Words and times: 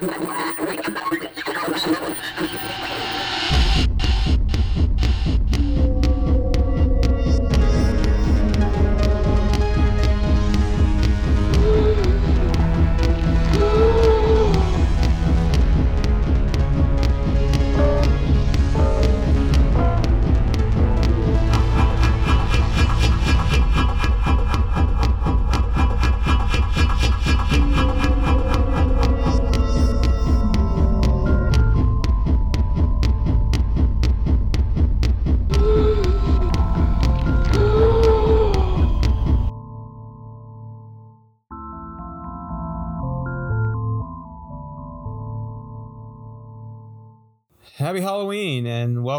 Happy 0.00 0.06
Halloween 0.06 0.28
and 0.30 0.37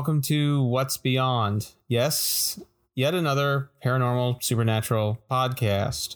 welcome 0.09 0.21
to 0.23 0.63
What's 0.63 0.97
Beyond. 0.97 1.67
Yes, 1.87 2.59
yet 2.95 3.13
another 3.13 3.69
paranormal 3.85 4.41
supernatural 4.41 5.19
podcast. 5.29 6.15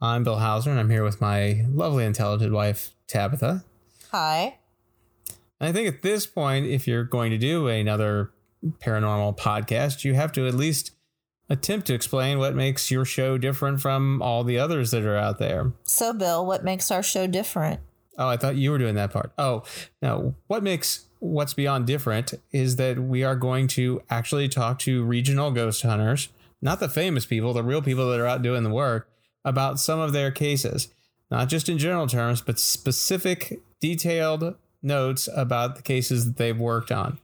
I'm 0.00 0.24
Bill 0.24 0.38
Hauser 0.38 0.70
and 0.70 0.80
I'm 0.80 0.88
here 0.88 1.04
with 1.04 1.20
my 1.20 1.66
lovely 1.68 2.06
and 2.06 2.14
talented 2.14 2.50
wife, 2.50 2.94
Tabitha. 3.06 3.62
Hi. 4.10 4.56
And 5.60 5.68
I 5.68 5.72
think 5.72 5.86
at 5.86 6.00
this 6.00 6.26
point, 6.26 6.64
if 6.64 6.88
you're 6.88 7.04
going 7.04 7.30
to 7.30 7.36
do 7.36 7.68
another 7.68 8.30
paranormal 8.64 9.36
podcast, 9.36 10.02
you 10.02 10.14
have 10.14 10.32
to 10.32 10.46
at 10.46 10.54
least 10.54 10.92
attempt 11.50 11.88
to 11.88 11.94
explain 11.94 12.38
what 12.38 12.54
makes 12.54 12.90
your 12.90 13.04
show 13.04 13.36
different 13.36 13.82
from 13.82 14.22
all 14.22 14.44
the 14.44 14.58
others 14.58 14.92
that 14.92 15.04
are 15.04 15.18
out 15.18 15.38
there. 15.38 15.74
So, 15.82 16.14
Bill, 16.14 16.46
what 16.46 16.64
makes 16.64 16.90
our 16.90 17.02
show 17.02 17.26
different? 17.26 17.80
Oh, 18.16 18.28
I 18.28 18.38
thought 18.38 18.56
you 18.56 18.70
were 18.70 18.78
doing 18.78 18.94
that 18.94 19.12
part. 19.12 19.30
Oh, 19.36 19.64
no. 20.00 20.36
What 20.46 20.62
makes 20.62 21.04
what's 21.20 21.54
beyond 21.54 21.86
different 21.86 22.34
is 22.50 22.76
that 22.76 22.98
we 22.98 23.22
are 23.22 23.36
going 23.36 23.68
to 23.68 24.02
actually 24.10 24.48
talk 24.48 24.78
to 24.80 25.04
regional 25.04 25.50
ghost 25.50 25.82
hunters, 25.82 26.28
not 26.60 26.80
the 26.80 26.88
famous 26.88 27.24
people, 27.24 27.52
the 27.52 27.62
real 27.62 27.82
people 27.82 28.10
that 28.10 28.18
are 28.18 28.26
out 28.26 28.42
doing 28.42 28.64
the 28.64 28.70
work, 28.70 29.08
about 29.44 29.78
some 29.78 30.00
of 30.00 30.12
their 30.12 30.30
cases. 30.30 30.88
Not 31.30 31.48
just 31.48 31.68
in 31.68 31.78
general 31.78 32.08
terms, 32.08 32.40
but 32.40 32.58
specific, 32.58 33.60
detailed 33.80 34.56
notes 34.82 35.28
about 35.34 35.76
the 35.76 35.82
cases 35.82 36.26
that 36.26 36.36
they've 36.36 36.58
worked 36.58 36.90
on. 36.90 37.18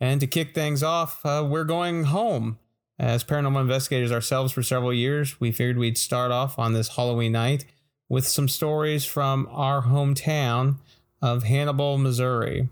And 0.00 0.20
to 0.20 0.26
kick 0.26 0.54
things 0.54 0.82
off, 0.82 1.24
uh, 1.26 1.46
we're 1.48 1.64
going 1.64 2.04
home. 2.04 2.58
As 2.98 3.24
paranormal 3.24 3.60
investigators 3.60 4.12
ourselves 4.12 4.52
for 4.52 4.62
several 4.62 4.92
years, 4.92 5.40
we 5.40 5.50
figured 5.50 5.78
we'd 5.78 5.98
start 5.98 6.30
off 6.30 6.58
on 6.58 6.72
this 6.72 6.94
Halloween 6.94 7.32
night 7.32 7.64
with 8.08 8.26
some 8.26 8.48
stories 8.48 9.04
from 9.04 9.48
our 9.50 9.82
hometown 9.82 10.76
of 11.20 11.44
Hannibal, 11.44 11.98
Missouri. 11.98 12.68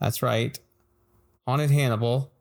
That's 0.00 0.22
right. 0.22 0.58
Haunted 1.46 1.70
Hannibal, 1.70 2.32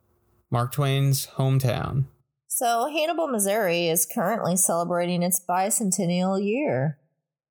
Mark 0.51 0.71
Twain's 0.71 1.27
hometown. 1.27 2.05
So, 2.47 2.89
Hannibal, 2.91 3.27
Missouri 3.27 3.87
is 3.87 4.05
currently 4.05 4.55
celebrating 4.55 5.23
its 5.23 5.41
bicentennial 5.47 6.43
year. 6.43 6.97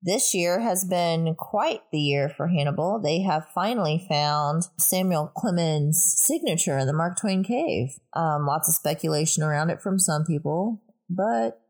This 0.01 0.33
year 0.33 0.61
has 0.61 0.85
been 0.85 1.35
quite 1.35 1.81
the 1.91 1.99
year 1.99 2.29
for 2.29 2.47
Hannibal. 2.47 2.99
They 2.99 3.21
have 3.21 3.49
finally 3.53 4.05
found 4.07 4.63
Samuel 4.77 5.27
Clemens' 5.35 6.01
signature 6.01 6.77
in 6.77 6.87
the 6.87 6.93
Mark 6.93 7.19
Twain 7.19 7.43
cave. 7.43 7.99
Um, 8.13 8.45
lots 8.45 8.69
of 8.69 8.75
speculation 8.75 9.43
around 9.43 9.69
it 9.69 9.81
from 9.81 9.99
some 9.99 10.25
people, 10.25 10.81
but 11.09 11.61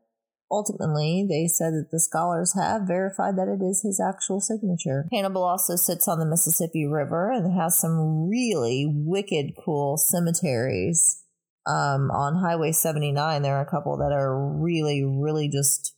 ultimately, 0.50 1.26
they 1.28 1.46
said 1.46 1.72
that 1.72 1.88
the 1.90 2.00
scholars 2.00 2.54
have 2.54 2.82
verified 2.82 3.36
that 3.36 3.48
it 3.48 3.62
is 3.64 3.82
his 3.82 4.00
actual 4.00 4.40
signature. 4.40 5.06
Hannibal 5.12 5.44
also 5.44 5.76
sits 5.76 6.08
on 6.08 6.18
the 6.18 6.26
Mississippi 6.26 6.86
River 6.86 7.30
and 7.30 7.52
has 7.58 7.78
some 7.78 8.28
really 8.28 8.86
wicked 8.88 9.52
cool 9.64 9.96
cemeteries. 9.96 11.22
Um, 11.66 12.10
on 12.10 12.42
Highway 12.42 12.72
79, 12.72 13.42
there 13.42 13.56
are 13.56 13.62
a 13.62 13.70
couple 13.70 13.96
that 13.98 14.12
are 14.12 14.36
really, 14.60 15.04
really 15.04 15.48
just 15.48 15.94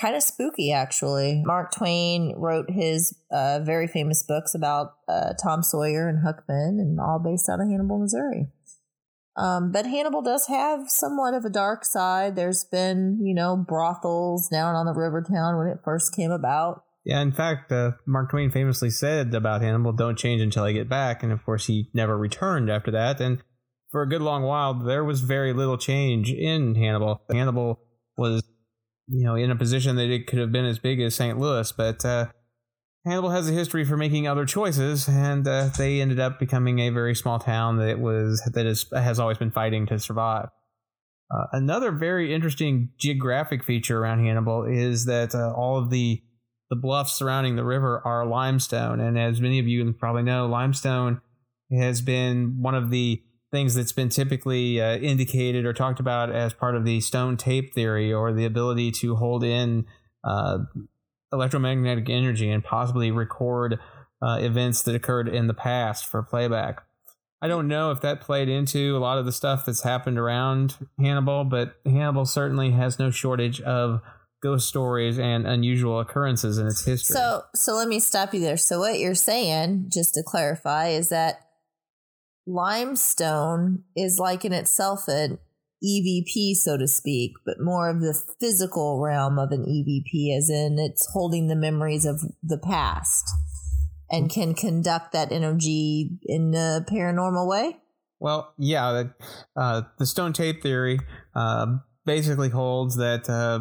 kind 0.00 0.16
of 0.16 0.22
spooky, 0.22 0.72
actually. 0.72 1.42
Mark 1.44 1.72
Twain 1.72 2.34
wrote 2.36 2.70
his 2.70 3.16
uh, 3.30 3.60
very 3.62 3.86
famous 3.86 4.22
books 4.22 4.54
about 4.54 4.94
uh, 5.08 5.34
Tom 5.42 5.62
Sawyer 5.62 6.08
and 6.08 6.20
Huck 6.24 6.46
Finn, 6.46 6.78
and 6.80 6.98
all 6.98 7.20
based 7.22 7.48
out 7.48 7.60
of 7.60 7.68
Hannibal, 7.68 7.98
Missouri. 7.98 8.48
Um, 9.36 9.72
but 9.72 9.86
Hannibal 9.86 10.22
does 10.22 10.46
have 10.48 10.90
somewhat 10.90 11.34
of 11.34 11.44
a 11.44 11.50
dark 11.50 11.84
side. 11.84 12.36
There's 12.36 12.64
been, 12.64 13.18
you 13.22 13.34
know, 13.34 13.56
brothels 13.56 14.48
down 14.48 14.74
on 14.74 14.86
the 14.86 14.92
river 14.92 15.22
town 15.22 15.56
when 15.56 15.68
it 15.68 15.78
first 15.84 16.14
came 16.14 16.30
about. 16.30 16.84
Yeah, 17.04 17.20
in 17.20 17.32
fact, 17.32 17.72
uh, 17.72 17.92
Mark 18.06 18.30
Twain 18.30 18.50
famously 18.50 18.90
said 18.90 19.34
about 19.34 19.62
Hannibal, 19.62 19.92
don't 19.92 20.18
change 20.18 20.40
until 20.40 20.64
I 20.64 20.72
get 20.72 20.88
back. 20.88 21.22
And 21.22 21.32
of 21.32 21.44
course, 21.44 21.66
he 21.66 21.90
never 21.94 22.16
returned 22.16 22.70
after 22.70 22.90
that. 22.92 23.20
And 23.20 23.42
for 23.90 24.02
a 24.02 24.08
good 24.08 24.22
long 24.22 24.42
while, 24.42 24.74
there 24.74 25.04
was 25.04 25.20
very 25.20 25.52
little 25.52 25.78
change 25.78 26.30
in 26.30 26.74
Hannibal. 26.74 27.22
Hannibal 27.30 27.80
was, 28.16 28.42
you 29.08 29.24
know, 29.24 29.34
in 29.34 29.50
a 29.50 29.56
position 29.56 29.96
that 29.96 30.10
it 30.10 30.26
could 30.26 30.38
have 30.38 30.52
been 30.52 30.64
as 30.64 30.78
big 30.78 31.00
as 31.00 31.14
St. 31.14 31.38
Louis, 31.38 31.72
but 31.72 32.04
uh, 32.04 32.26
Hannibal 33.04 33.30
has 33.30 33.48
a 33.48 33.52
history 33.52 33.84
for 33.84 33.96
making 33.96 34.28
other 34.28 34.46
choices, 34.46 35.08
and 35.08 35.46
uh, 35.46 35.70
they 35.76 36.00
ended 36.00 36.20
up 36.20 36.38
becoming 36.38 36.78
a 36.78 36.90
very 36.90 37.16
small 37.16 37.40
town 37.40 37.78
that 37.78 37.98
was 37.98 38.40
that 38.54 38.64
is 38.64 38.86
has 38.92 39.18
always 39.18 39.38
been 39.38 39.50
fighting 39.50 39.86
to 39.86 39.98
survive. 39.98 40.48
Uh, 41.28 41.46
another 41.52 41.90
very 41.90 42.32
interesting 42.32 42.90
geographic 42.98 43.64
feature 43.64 43.98
around 43.98 44.24
Hannibal 44.24 44.64
is 44.64 45.06
that 45.06 45.34
uh, 45.34 45.52
all 45.52 45.78
of 45.78 45.90
the 45.90 46.22
the 46.70 46.76
bluffs 46.76 47.14
surrounding 47.14 47.56
the 47.56 47.64
river 47.64 48.00
are 48.04 48.24
limestone, 48.24 49.00
and 49.00 49.18
as 49.18 49.40
many 49.40 49.58
of 49.58 49.66
you 49.66 49.92
probably 49.94 50.22
know, 50.22 50.46
limestone 50.46 51.20
has 51.72 52.00
been 52.00 52.58
one 52.60 52.74
of 52.74 52.90
the 52.90 53.20
things 53.50 53.74
that's 53.74 53.92
been 53.92 54.10
typically 54.10 54.80
uh, 54.80 54.96
indicated 54.96 55.66
or 55.66 55.72
talked 55.72 56.00
about 56.00 56.30
as 56.30 56.54
part 56.54 56.76
of 56.76 56.84
the 56.84 57.00
stone 57.00 57.36
tape 57.36 57.74
theory, 57.74 58.12
or 58.12 58.32
the 58.32 58.44
ability 58.44 58.92
to 58.92 59.16
hold 59.16 59.42
in 59.42 59.86
uh, 60.22 60.58
electromagnetic 61.32 62.08
energy 62.08 62.50
and 62.50 62.62
possibly 62.62 63.10
record 63.10 63.78
uh, 64.22 64.38
events 64.40 64.82
that 64.82 64.94
occurred 64.94 65.28
in 65.28 65.46
the 65.46 65.54
past 65.54 66.06
for 66.06 66.22
playback. 66.22 66.82
I 67.40 67.48
don't 67.48 67.66
know 67.66 67.90
if 67.90 68.00
that 68.02 68.20
played 68.20 68.48
into 68.48 68.96
a 68.96 69.00
lot 69.00 69.18
of 69.18 69.24
the 69.24 69.32
stuff 69.32 69.66
that's 69.66 69.82
happened 69.82 70.16
around 70.16 70.76
Hannibal, 71.00 71.44
but 71.44 71.74
Hannibal 71.84 72.24
certainly 72.24 72.70
has 72.70 73.00
no 73.00 73.10
shortage 73.10 73.60
of 73.62 74.00
ghost 74.42 74.68
stories 74.68 75.18
and 75.18 75.46
unusual 75.46 75.98
occurrences 75.98 76.58
in 76.58 76.68
its 76.68 76.84
history. 76.84 77.14
So, 77.14 77.42
so 77.54 77.74
let 77.74 77.88
me 77.88 77.98
stop 77.98 78.32
you 78.32 78.40
there. 78.40 78.56
So, 78.56 78.78
what 78.78 79.00
you're 79.00 79.16
saying, 79.16 79.86
just 79.88 80.14
to 80.14 80.22
clarify, 80.22 80.88
is 80.88 81.08
that 81.08 81.48
limestone 82.46 83.84
is 83.96 84.20
like 84.20 84.44
in 84.44 84.52
itself 84.52 85.08
an 85.08 85.38
EVP, 85.84 86.54
so 86.54 86.76
to 86.76 86.86
speak, 86.86 87.32
but 87.44 87.60
more 87.60 87.88
of 87.88 88.00
the 88.00 88.20
physical 88.40 89.00
realm 89.00 89.38
of 89.38 89.50
an 89.50 89.64
EVP, 89.64 90.36
as 90.36 90.48
in 90.48 90.78
it's 90.78 91.06
holding 91.12 91.48
the 91.48 91.56
memories 91.56 92.04
of 92.04 92.20
the 92.42 92.58
past 92.58 93.28
and 94.12 94.30
can 94.30 94.54
conduct 94.54 95.12
that 95.12 95.32
energy 95.32 96.10
in 96.24 96.54
a 96.54 96.84
paranormal 96.88 97.48
way? 97.48 97.78
Well, 98.20 98.52
yeah, 98.58 98.92
the, 98.92 99.14
uh, 99.60 99.82
the 99.98 100.06
stone 100.06 100.32
tape 100.32 100.62
theory 100.62 101.00
uh, 101.34 101.78
basically 102.04 102.50
holds 102.50 102.96
that 102.96 103.28
uh, 103.28 103.58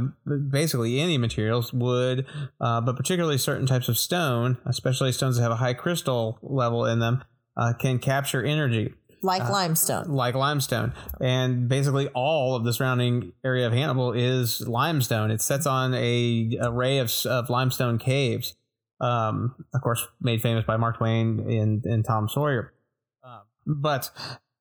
basically 0.50 1.00
any 1.00 1.18
materials, 1.18 1.74
wood, 1.74 2.26
uh, 2.60 2.81
but 2.81 2.96
particularly 2.96 3.38
certain 3.38 3.66
types 3.66 3.90
of 3.90 3.98
stone, 3.98 4.58
especially 4.66 5.12
stones 5.14 5.38
that 5.38 5.44
have 5.44 5.52
a 5.52 5.56
high 5.56 5.74
crystal 5.74 6.38
level 6.44 6.86
in 6.86 7.00
them, 7.00 7.24
uh, 7.57 7.74
can 7.80 7.98
capture 7.98 8.44
energy 8.44 8.94
like 9.21 9.44
uh, 9.44 9.51
limestone. 9.51 10.09
Like 10.09 10.35
limestone. 10.35 10.94
And 11.19 11.68
basically 11.68 12.07
all 12.09 12.56
of 12.56 12.63
the 12.63 12.73
surrounding 12.73 13.33
area 13.44 13.68
of 13.68 13.73
Hannibal 13.73 14.13
is 14.13 14.68
limestone. 14.68 15.31
It 15.31 15.41
sets 15.41 15.65
on 15.65 15.94
a 15.94 16.57
array 16.62 17.00
of, 17.00 17.12
of 17.25 17.50
limestone 17.50 17.97
caves. 17.97 18.56
Um, 19.00 19.56
of 19.73 19.81
course, 19.81 20.07
made 20.21 20.41
famous 20.41 20.65
by 20.65 20.77
Mark 20.77 20.97
Twain 20.97 21.39
and, 21.39 21.83
and 21.85 22.06
Tom 22.06 22.29
Sawyer. 22.29 22.73
Uh, 23.23 23.41
but 23.65 24.12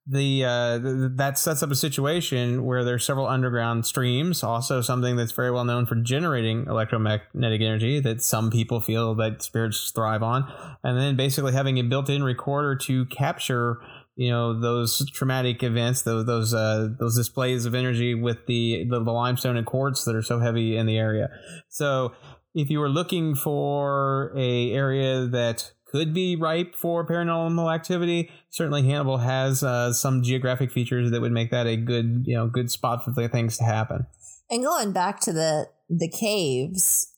the 0.07 0.45
uh, 0.45 0.79
that 1.17 1.39
sets 1.39 1.63
up 1.63 1.71
a 1.71 1.77
situation 1.77 2.65
where 2.65 2.85
there's 2.85 3.05
several 3.05 3.27
underground 3.27 3.87
streams. 3.87 4.43
Also, 4.43 4.81
something 4.81 5.15
that's 5.17 5.33
very 5.33 5.51
well 5.51 5.65
known 5.65 5.87
for 5.87 5.95
generating 5.95 6.67
electromagnetic 6.67 7.61
energy 7.61 8.01
that 8.01 8.23
some 8.23 8.51
people 8.51 8.81
feel 8.81 9.15
that 9.15 9.43
spirits 9.43 9.91
thrive 9.91 10.23
on, 10.23 10.51
and 10.83 10.99
then 10.99 11.17
basically 11.17 11.53
having 11.53 11.79
a 11.79 11.83
built-in 11.83 12.25
recorder 12.25 12.75
to 12.75 13.05
capture 13.07 13.79
you 14.17 14.31
know 14.31 14.61
those 14.61 15.09
traumatic 15.13 15.63
events, 15.63 16.03
those 16.03 16.27
those 16.27 16.55
uh, 16.55 16.89
those 16.99 17.17
displays 17.17 17.67
of 17.67 17.75
energy 17.75 18.15
with 18.15 18.47
the, 18.47 18.87
the, 18.89 19.03
the 19.03 19.13
limestone 19.13 19.57
and 19.57 19.67
quartz 19.67 20.05
that 20.05 20.15
are 20.15 20.23
so 20.23 20.41
heavy 20.41 20.77
in 20.77 20.87
the 20.87 20.99
area. 20.99 21.31
So 21.69 22.13
if 22.55 22.71
you 22.71 22.81
were 22.81 22.89
looking 22.89 23.35
for 23.35 24.33
a 24.37 24.73
area 24.73 25.27
that 25.27 25.73
could 25.87 26.15
be 26.15 26.37
ripe 26.37 26.77
for 26.77 27.07
paranormal 27.07 27.73
activity, 27.75 28.31
certainly 28.51 28.83
Hannibal 28.83 29.19
has 29.19 29.63
uh, 29.63 29.93
some 29.93 30.23
geographic 30.23 30.71
features 30.71 31.11
that 31.11 31.21
would 31.21 31.33
make 31.33 31.51
that 31.51 31.67
a 31.67 31.77
good, 31.77 32.25
you 32.27 32.37
know, 32.37 32.47
good 32.47 32.71
spot 32.71 33.05
for 33.05 33.11
the 33.11 33.29
things 33.29 33.59
to 33.59 33.65
happen. 33.65 34.07
And 34.51 34.65
going 34.65 34.93
back 34.93 35.21
to 35.21 35.33
the 35.33 35.69
the 35.89 36.09
caves 36.09 37.13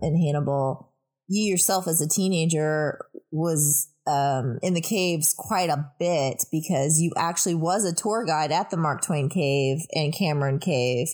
in 0.00 0.16
Hannibal, 0.16 0.92
you 1.28 1.50
yourself 1.50 1.88
as 1.88 2.00
a 2.00 2.08
teenager 2.08 3.04
was 3.30 3.88
um, 4.06 4.58
in 4.62 4.74
the 4.74 4.80
caves 4.80 5.34
quite 5.36 5.70
a 5.70 5.90
bit 5.98 6.44
because 6.50 7.00
you 7.00 7.12
actually 7.16 7.54
was 7.54 7.84
a 7.84 7.94
tour 7.94 8.24
guide 8.24 8.52
at 8.52 8.70
the 8.70 8.76
Mark 8.76 9.02
Twain 9.02 9.28
Cave 9.28 9.78
and 9.94 10.14
Cameron 10.14 10.58
Cave. 10.58 11.08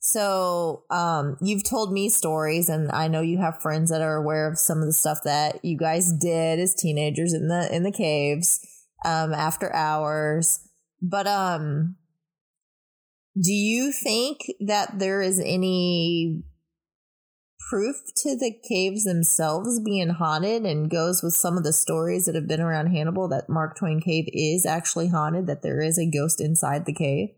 So 0.00 0.84
um, 0.90 1.38
you've 1.40 1.64
told 1.64 1.90
me 1.90 2.10
stories, 2.10 2.68
and 2.68 2.92
I 2.92 3.08
know 3.08 3.22
you 3.22 3.38
have 3.38 3.62
friends 3.62 3.90
that 3.90 4.02
are 4.02 4.16
aware 4.16 4.46
of 4.46 4.58
some 4.58 4.80
of 4.80 4.86
the 4.86 4.92
stuff 4.92 5.20
that 5.24 5.64
you 5.64 5.78
guys 5.78 6.12
did 6.12 6.58
as 6.58 6.74
teenagers 6.74 7.32
in 7.32 7.48
the 7.48 7.74
in 7.74 7.84
the 7.84 7.90
caves 7.90 8.60
um, 9.06 9.32
after 9.32 9.74
hours. 9.74 10.60
But 11.00 11.26
um, 11.26 11.96
do 13.40 13.52
you 13.52 13.92
think 13.92 14.40
that 14.60 14.98
there 14.98 15.22
is 15.22 15.40
any 15.40 16.42
proof 17.68 17.96
to 18.14 18.36
the 18.36 18.52
caves 18.68 19.04
themselves 19.04 19.80
being 19.80 20.10
haunted 20.10 20.64
and 20.64 20.90
goes 20.90 21.22
with 21.22 21.34
some 21.34 21.56
of 21.56 21.64
the 21.64 21.72
stories 21.72 22.26
that 22.26 22.34
have 22.34 22.46
been 22.46 22.60
around 22.60 22.88
Hannibal 22.88 23.28
that 23.28 23.48
Mark 23.48 23.76
Twain 23.76 24.00
Cave 24.00 24.28
is 24.32 24.66
actually 24.66 25.08
haunted, 25.08 25.46
that 25.46 25.62
there 25.62 25.80
is 25.80 25.98
a 25.98 26.06
ghost 26.06 26.40
inside 26.40 26.84
the 26.84 26.92
cave? 26.92 27.30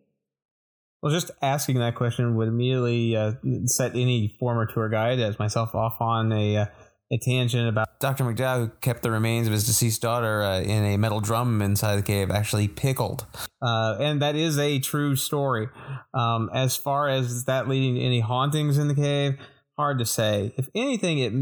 Well, 1.02 1.12
just 1.12 1.31
asking 1.43 1.78
that 1.78 1.94
question 1.94 2.34
would 2.37 2.49
immediately 2.49 3.17
uh, 3.17 3.34
set 3.67 3.93
any 3.93 4.37
former 4.40 4.67
tour 4.67 4.88
guide, 4.88 5.20
as 5.20 5.38
myself, 5.38 5.75
off 5.75 6.00
on 6.00 6.32
a, 6.32 6.56
uh, 6.56 6.67
a 7.12 7.19
tangent 7.19 7.69
about 7.69 8.00
Dr. 8.00 8.25
McDowell, 8.25 8.58
who 8.58 8.69
kept 8.81 9.02
the 9.02 9.11
remains 9.11 9.46
of 9.46 9.52
his 9.52 9.64
deceased 9.64 10.02
daughter 10.02 10.43
uh, 10.43 10.61
in 10.61 10.84
a 10.84 10.96
metal 10.96 11.20
drum 11.20 11.62
inside 11.62 11.96
the 11.96 12.02
cave, 12.02 12.31
actually 12.31 12.67
pickled. 12.67 13.26
Uh, 13.62 13.96
and 14.00 14.20
that 14.22 14.34
is 14.34 14.58
a 14.58 14.81
true 14.81 15.14
story. 15.14 15.69
Um, 16.12 16.50
as 16.52 16.76
far 16.76 17.08
as 17.08 17.44
that 17.44 17.69
leading 17.69 17.94
to 17.94 18.00
any 18.00 18.20
hauntings 18.20 18.76
in 18.76 18.88
the 18.88 18.94
cave, 18.94 19.38
hard 19.76 19.99
to 19.99 20.06
say. 20.06 20.52
If 20.56 20.69
anything, 20.75 21.19
it 21.19 21.32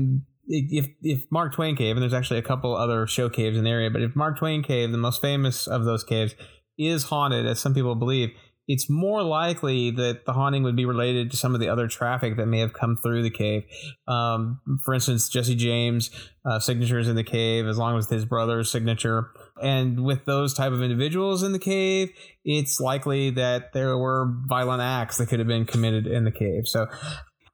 if 0.46 0.86
if 1.02 1.24
Mark 1.30 1.54
Twain 1.54 1.76
Cave, 1.76 1.96
and 1.96 2.02
there's 2.02 2.14
actually 2.14 2.38
a 2.38 2.42
couple 2.42 2.76
other 2.76 3.06
show 3.06 3.28
caves 3.28 3.56
in 3.56 3.64
the 3.64 3.70
area, 3.70 3.90
but 3.90 4.02
if 4.02 4.14
Mark 4.14 4.38
Twain 4.38 4.62
Cave, 4.62 4.92
the 4.92 4.98
most 4.98 5.20
famous 5.20 5.66
of 5.66 5.84
those 5.84 6.04
caves, 6.04 6.34
is 6.78 7.04
haunted, 7.04 7.46
as 7.46 7.60
some 7.60 7.74
people 7.74 7.94
believe, 7.94 8.30
it's 8.66 8.88
more 8.88 9.22
likely 9.22 9.90
that 9.90 10.24
the 10.24 10.32
haunting 10.32 10.62
would 10.62 10.76
be 10.76 10.86
related 10.86 11.30
to 11.30 11.36
some 11.36 11.54
of 11.54 11.60
the 11.60 11.68
other 11.68 11.86
traffic 11.86 12.36
that 12.36 12.46
may 12.46 12.60
have 12.60 12.72
come 12.72 12.96
through 12.96 13.22
the 13.22 13.30
cave. 13.30 13.64
Um, 14.08 14.60
for 14.84 14.94
instance, 14.94 15.28
Jesse 15.28 15.54
James' 15.54 16.10
uh, 16.46 16.58
signatures 16.58 17.08
in 17.08 17.14
the 17.14 17.24
cave, 17.24 17.66
as 17.66 17.76
long 17.76 17.98
as 17.98 18.08
his 18.08 18.24
brother's 18.24 18.70
signature. 18.70 19.30
And 19.62 20.02
with 20.02 20.24
those 20.24 20.54
type 20.54 20.72
of 20.72 20.82
individuals 20.82 21.42
in 21.42 21.52
the 21.52 21.58
cave, 21.58 22.10
it's 22.44 22.80
likely 22.80 23.30
that 23.30 23.74
there 23.74 23.98
were 23.98 24.34
violent 24.46 24.80
acts 24.80 25.18
that 25.18 25.26
could 25.26 25.40
have 25.40 25.48
been 25.48 25.66
committed 25.66 26.06
in 26.06 26.24
the 26.24 26.32
cave. 26.32 26.66
So 26.66 26.86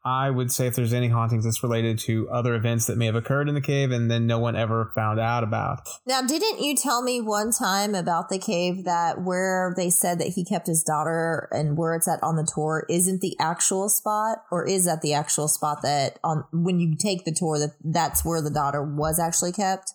I 0.05 0.31
would 0.31 0.51
say 0.51 0.67
if 0.67 0.77
there's 0.77 0.95
any 0.95 1.09
hauntings, 1.09 1.45
it's 1.45 1.63
related 1.63 1.99
to 2.01 2.29
other 2.31 2.55
events 2.55 2.87
that 2.87 2.97
may 2.97 3.05
have 3.05 3.15
occurred 3.15 3.51
in 3.51 3.55
the 3.55 3.61
cave 3.61 3.91
and 3.91 4.11
then 4.11 4.27
no 4.27 4.39
one 4.39 4.57
ever 4.57 4.91
found 4.95 5.21
out 5.21 5.45
about. 5.45 5.87
Now, 6.07 6.23
didn't 6.23 6.63
you 6.63 6.75
tell 6.75 7.03
me 7.03 7.21
one 7.21 7.51
time 7.53 7.95
about 7.95 8.31
the 8.31 8.39
cave 8.39 8.85
that 8.85 9.21
where 9.23 9.75
they 9.77 9.91
said 9.91 10.19
that 10.19 10.29
he 10.29 10.45
kept 10.45 10.67
his 10.67 10.83
daughter 10.83 11.49
and 11.51 11.77
where 11.77 11.95
it's 11.95 12.09
at 12.09 12.23
on 12.23 12.37
the 12.37 12.51
tour 12.55 12.87
isn't 12.89 13.21
the 13.21 13.37
actual 13.39 13.91
spot, 13.91 14.39
or 14.51 14.67
is 14.67 14.87
that 14.87 15.03
the 15.03 15.13
actual 15.13 15.49
spot 15.49 15.83
that 15.83 16.19
on 16.25 16.45
when 16.51 16.81
you 16.81 16.97
take 16.97 17.27
the 17.27 17.35
tour 17.37 17.59
that 17.59 17.75
that's 17.85 18.25
where 18.25 18.41
the 18.41 18.51
daughter 18.51 18.83
was 18.83 19.21
actually 19.21 19.53
kept? 19.53 19.93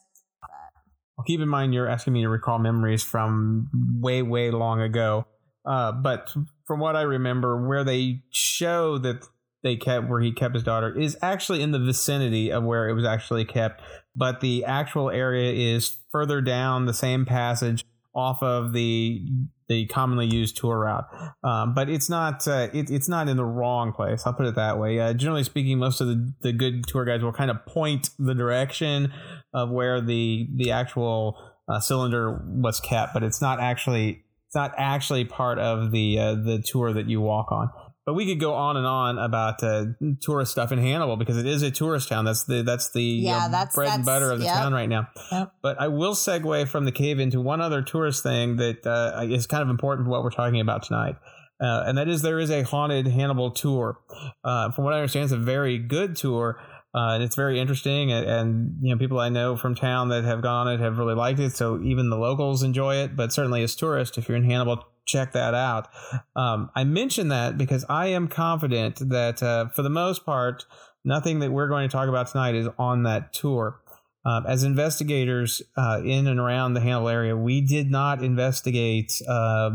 Well, 1.18 1.26
keep 1.26 1.40
in 1.40 1.50
mind 1.50 1.74
you're 1.74 1.90
asking 1.90 2.14
me 2.14 2.22
to 2.22 2.30
recall 2.30 2.60
memories 2.60 3.02
from 3.02 3.70
way, 4.02 4.22
way 4.22 4.52
long 4.52 4.82
ago. 4.82 5.26
Uh, 5.66 5.92
but 5.92 6.32
from 6.68 6.80
what 6.80 6.96
I 6.96 7.02
remember, 7.02 7.68
where 7.68 7.84
they 7.84 8.22
show 8.30 9.00
that 9.00 9.26
they 9.66 9.76
kept 9.76 10.08
where 10.08 10.22
he 10.22 10.32
kept 10.32 10.54
his 10.54 10.64
daughter 10.64 10.96
is 10.98 11.18
actually 11.24 11.64
in 11.64 11.72
the 11.72 11.80
vicinity 11.80 12.52
of 12.52 12.64
where 12.64 12.88
it 12.88 12.94
was 12.94 13.04
actually 13.04 13.44
kept, 13.44 13.82
but 14.16 14.40
the 14.40 14.64
actual 14.64 15.10
area 15.10 15.52
is 15.52 15.98
further 16.12 16.40
down 16.40 16.86
the 16.86 16.94
same 16.94 17.26
passage 17.26 17.84
off 18.14 18.42
of 18.44 18.74
the 18.74 19.28
the 19.68 19.88
commonly 19.88 20.28
used 20.28 20.56
tour 20.56 20.82
route. 20.82 21.06
Um, 21.44 21.74
but 21.74 21.90
it's 21.90 22.08
not 22.08 22.48
uh, 22.48 22.68
it, 22.74 22.92
it's 22.92 23.10
not 23.10 23.28
in 23.28 23.38
the 23.38 23.44
wrong 23.44 23.92
place. 23.92 24.28
I'll 24.28 24.34
put 24.34 24.46
it 24.46 24.54
that 24.54 24.78
way. 24.78 25.00
Uh, 25.00 25.14
generally 25.14 25.44
speaking, 25.44 25.80
most 25.80 26.00
of 26.00 26.08
the, 26.08 26.34
the 26.42 26.54
good 26.54 26.86
tour 26.88 27.04
guides 27.04 27.24
will 27.24 27.34
kind 27.34 27.50
of 27.50 27.66
point 27.66 28.12
the 28.20 28.36
direction 28.36 29.12
of 29.52 29.72
where 29.72 30.00
the 30.00 30.48
the 30.56 30.72
actual 30.72 31.40
uh, 31.68 31.80
cylinder 31.80 32.46
was 32.46 32.80
kept, 32.80 33.16
but 33.16 33.24
it's 33.24 33.42
not 33.42 33.60
actually 33.60 34.24
it's 34.46 34.56
not 34.56 34.76
actually 34.78 35.26
part 35.26 35.58
of 35.58 35.90
the 35.92 36.20
uh, 36.20 36.36
the 36.36 36.64
tour 36.64 36.94
that 36.94 37.10
you 37.10 37.20
walk 37.20 37.52
on. 37.52 37.72
But 38.06 38.14
we 38.14 38.28
could 38.28 38.40
go 38.40 38.54
on 38.54 38.78
and 38.78 38.86
on 38.86 39.18
about 39.18 39.64
uh, 39.64 39.86
tourist 40.22 40.52
stuff 40.52 40.72
in 40.72 40.78
Hannibal 40.78 41.18
because 41.18 41.38
it 41.38 41.48
is 41.48 41.64
a 41.64 41.72
tourist 41.72 42.08
town. 42.08 42.26
That's 42.26 42.44
the 42.44 42.62
that's 42.62 42.92
the 42.92 43.02
yeah, 43.02 43.46
uh, 43.46 43.48
that's, 43.48 43.76
bread 43.76 43.88
that's, 43.88 43.98
and 43.98 44.06
butter 44.06 44.32
of 44.32 44.40
the 44.40 44.46
yep. 44.46 44.54
town 44.54 44.74
right 44.74 44.88
now. 44.88 45.08
Yep. 45.32 45.54
But 45.64 45.82
I 45.82 45.88
will 45.88 46.14
segue 46.14 46.68
from 46.68 46.86
the 46.86 46.92
cave 46.92 47.20
into 47.20 47.42
one 47.42 47.62
other 47.62 47.82
tourist 47.82 48.22
thing 48.22 48.58
that 48.58 48.86
uh, 48.86 49.24
is 49.24 49.48
kind 49.48 49.64
of 49.64 49.70
important 49.70 50.06
for 50.06 50.12
what 50.12 50.24
we're 50.24 50.30
talking 50.30 50.60
about 50.60 50.84
tonight. 50.84 51.16
Uh, 51.60 51.84
and 51.88 51.98
that 51.98 52.08
is 52.08 52.22
there 52.22 52.40
is 52.40 52.52
a 52.52 52.64
haunted 52.64 53.08
Hannibal 53.08 53.50
tour. 53.52 54.00
Uh, 54.44 54.72
from 54.72 54.84
what 54.84 54.94
I 54.94 54.98
understand, 54.98 55.24
it's 55.24 55.34
a 55.34 55.38
very 55.38 55.80
good 55.80 56.16
tour. 56.16 56.60
Uh, 56.94 57.16
and 57.16 57.24
it's 57.24 57.36
very 57.36 57.60
interesting, 57.60 58.14
and, 58.14 58.26
and, 58.26 58.78
you 58.82 58.90
know 58.90 58.98
people 58.98 59.20
I 59.20 59.28
know 59.28 59.58
from 59.58 59.76
town 59.76 60.08
that 60.10 60.24
have 60.24 60.42
gone 60.42 60.68
on 60.68 60.76
it 60.76 60.80
have 60.80 60.98
really 60.98 61.14
liked 61.14 61.42
it. 61.42 61.52
So 61.52 61.82
even 61.84 62.10
the 62.10 62.16
locals 62.16 62.64
enjoy 62.64 62.96
it. 62.98 63.18
But 63.18 63.34
certainly 63.34 63.64
as 63.64 63.76
tourists, 63.76 64.18
if 64.18 64.30
you're 64.30 64.38
in 64.38 64.46
Hannibal, 64.46 64.86
check 65.06 65.34
that 65.34 65.54
out. 65.54 65.88
Um, 66.36 66.70
I 66.76 66.84
mention 66.84 67.30
that 67.30 67.58
because 67.58 67.86
I 67.90 68.08
am 68.08 68.28
confident 68.28 68.98
that 69.10 69.42
uh, 69.42 69.70
for 69.70 69.82
the 69.82 69.90
most 69.90 70.26
part, 70.26 70.66
nothing 71.04 71.40
that 71.40 71.52
we're 71.52 71.70
going 71.70 71.88
to 71.88 71.92
talk 71.92 72.10
about 72.10 72.28
tonight 72.28 72.56
is 72.56 72.68
on 72.78 73.04
that 73.04 73.32
tour. 73.32 73.80
Uh, 74.26 74.42
as 74.48 74.64
investigators 74.64 75.62
uh, 75.78 76.02
in 76.04 76.26
and 76.26 76.40
around 76.40 76.74
the 76.74 76.80
Hannibal 76.80 77.10
area, 77.10 77.38
we 77.38 77.62
did 77.62 77.92
not 77.92 78.24
investigate, 78.24 79.22
uh, 79.30 79.70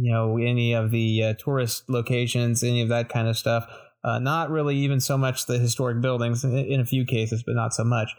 you 0.00 0.12
know, 0.12 0.38
any 0.38 0.74
of 0.74 0.92
the 0.92 1.24
uh, 1.24 1.34
tourist 1.34 1.82
locations, 1.88 2.62
any 2.62 2.82
of 2.82 2.88
that 2.88 3.08
kind 3.08 3.26
of 3.26 3.36
stuff. 3.36 3.68
Uh, 4.04 4.20
not 4.20 4.48
really 4.50 4.76
even 4.76 5.00
so 5.00 5.18
much 5.18 5.46
the 5.46 5.58
historic 5.58 6.00
buildings 6.00 6.44
in, 6.44 6.78
a 6.78 6.84
few 6.84 7.04
cases, 7.04 7.42
but 7.44 7.56
not 7.56 7.74
so 7.74 7.82
much. 7.82 8.14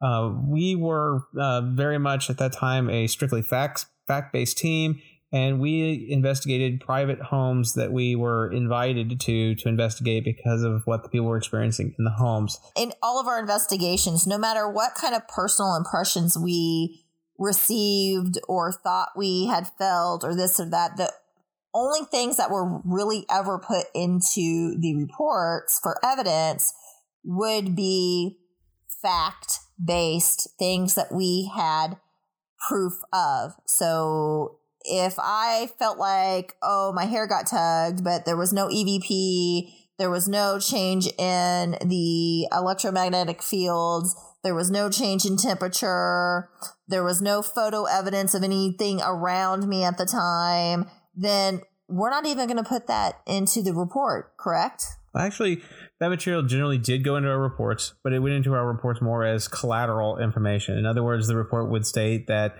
Uh, 0.00 0.32
we 0.46 0.76
were 0.76 1.24
very 1.74 1.98
much 1.98 2.30
at 2.30 2.38
that 2.38 2.52
time 2.52 2.88
a 2.88 3.08
strictly 3.08 3.42
facts 3.42 3.86
fact 4.06 4.32
based 4.32 4.58
team 4.58 5.00
and 5.32 5.60
we 5.60 6.06
investigated 6.10 6.80
private 6.80 7.20
homes 7.20 7.74
that 7.74 7.90
we 7.90 8.14
were 8.14 8.52
invited 8.52 9.18
to 9.20 9.54
to 9.54 9.68
investigate 9.68 10.24
because 10.24 10.62
of 10.62 10.82
what 10.84 11.02
the 11.02 11.08
people 11.08 11.26
were 11.26 11.38
experiencing 11.38 11.94
in 11.98 12.04
the 12.04 12.10
homes. 12.10 12.60
In 12.76 12.92
all 13.02 13.18
of 13.18 13.26
our 13.26 13.40
investigations, 13.40 14.26
no 14.26 14.36
matter 14.36 14.68
what 14.68 14.94
kind 14.94 15.14
of 15.14 15.26
personal 15.28 15.74
impressions 15.74 16.36
we 16.36 17.04
received 17.38 18.38
or 18.46 18.72
thought 18.72 19.10
we 19.16 19.46
had 19.46 19.68
felt 19.78 20.22
or 20.22 20.34
this 20.34 20.60
or 20.60 20.68
that, 20.70 20.96
the 20.96 21.12
only 21.74 22.04
things 22.10 22.36
that 22.36 22.50
were 22.50 22.80
really 22.84 23.24
ever 23.30 23.58
put 23.58 23.86
into 23.94 24.76
the 24.78 24.94
reports 24.96 25.80
for 25.82 25.96
evidence 26.04 26.74
would 27.24 27.74
be 27.74 28.38
fact 29.00 29.60
based 29.82 30.48
things 30.58 30.94
that 30.94 31.10
we 31.10 31.50
had 31.54 31.96
proof 32.68 32.94
of. 33.12 33.52
So 33.66 34.58
if 34.84 35.14
I 35.18 35.70
felt 35.78 35.98
like, 35.98 36.56
oh, 36.62 36.92
my 36.94 37.04
hair 37.04 37.26
got 37.26 37.46
tugged, 37.46 38.04
but 38.04 38.24
there 38.24 38.36
was 38.36 38.52
no 38.52 38.68
EVP, 38.68 39.72
there 39.98 40.10
was 40.10 40.28
no 40.28 40.58
change 40.58 41.06
in 41.18 41.76
the 41.84 42.48
electromagnetic 42.52 43.42
fields, 43.42 44.16
there 44.42 44.54
was 44.54 44.70
no 44.70 44.90
change 44.90 45.24
in 45.24 45.36
temperature, 45.36 46.50
there 46.88 47.04
was 47.04 47.22
no 47.22 47.42
photo 47.42 47.84
evidence 47.84 48.34
of 48.34 48.42
anything 48.42 49.00
around 49.02 49.68
me 49.68 49.84
at 49.84 49.98
the 49.98 50.06
time, 50.06 50.88
then 51.14 51.60
we're 51.88 52.10
not 52.10 52.26
even 52.26 52.46
going 52.46 52.56
to 52.56 52.68
put 52.68 52.86
that 52.86 53.20
into 53.26 53.62
the 53.62 53.72
report, 53.72 54.36
correct? 54.38 54.84
Actually, 55.16 55.62
that 56.00 56.08
material 56.08 56.42
generally 56.42 56.78
did 56.78 57.04
go 57.04 57.16
into 57.16 57.28
our 57.28 57.38
reports, 57.38 57.92
but 58.02 58.14
it 58.14 58.20
went 58.20 58.34
into 58.34 58.54
our 58.54 58.66
reports 58.66 59.02
more 59.02 59.24
as 59.24 59.46
collateral 59.46 60.18
information. 60.18 60.78
In 60.78 60.86
other 60.86 61.02
words, 61.02 61.28
the 61.28 61.36
report 61.36 61.70
would 61.70 61.84
state 61.84 62.26
that 62.28 62.56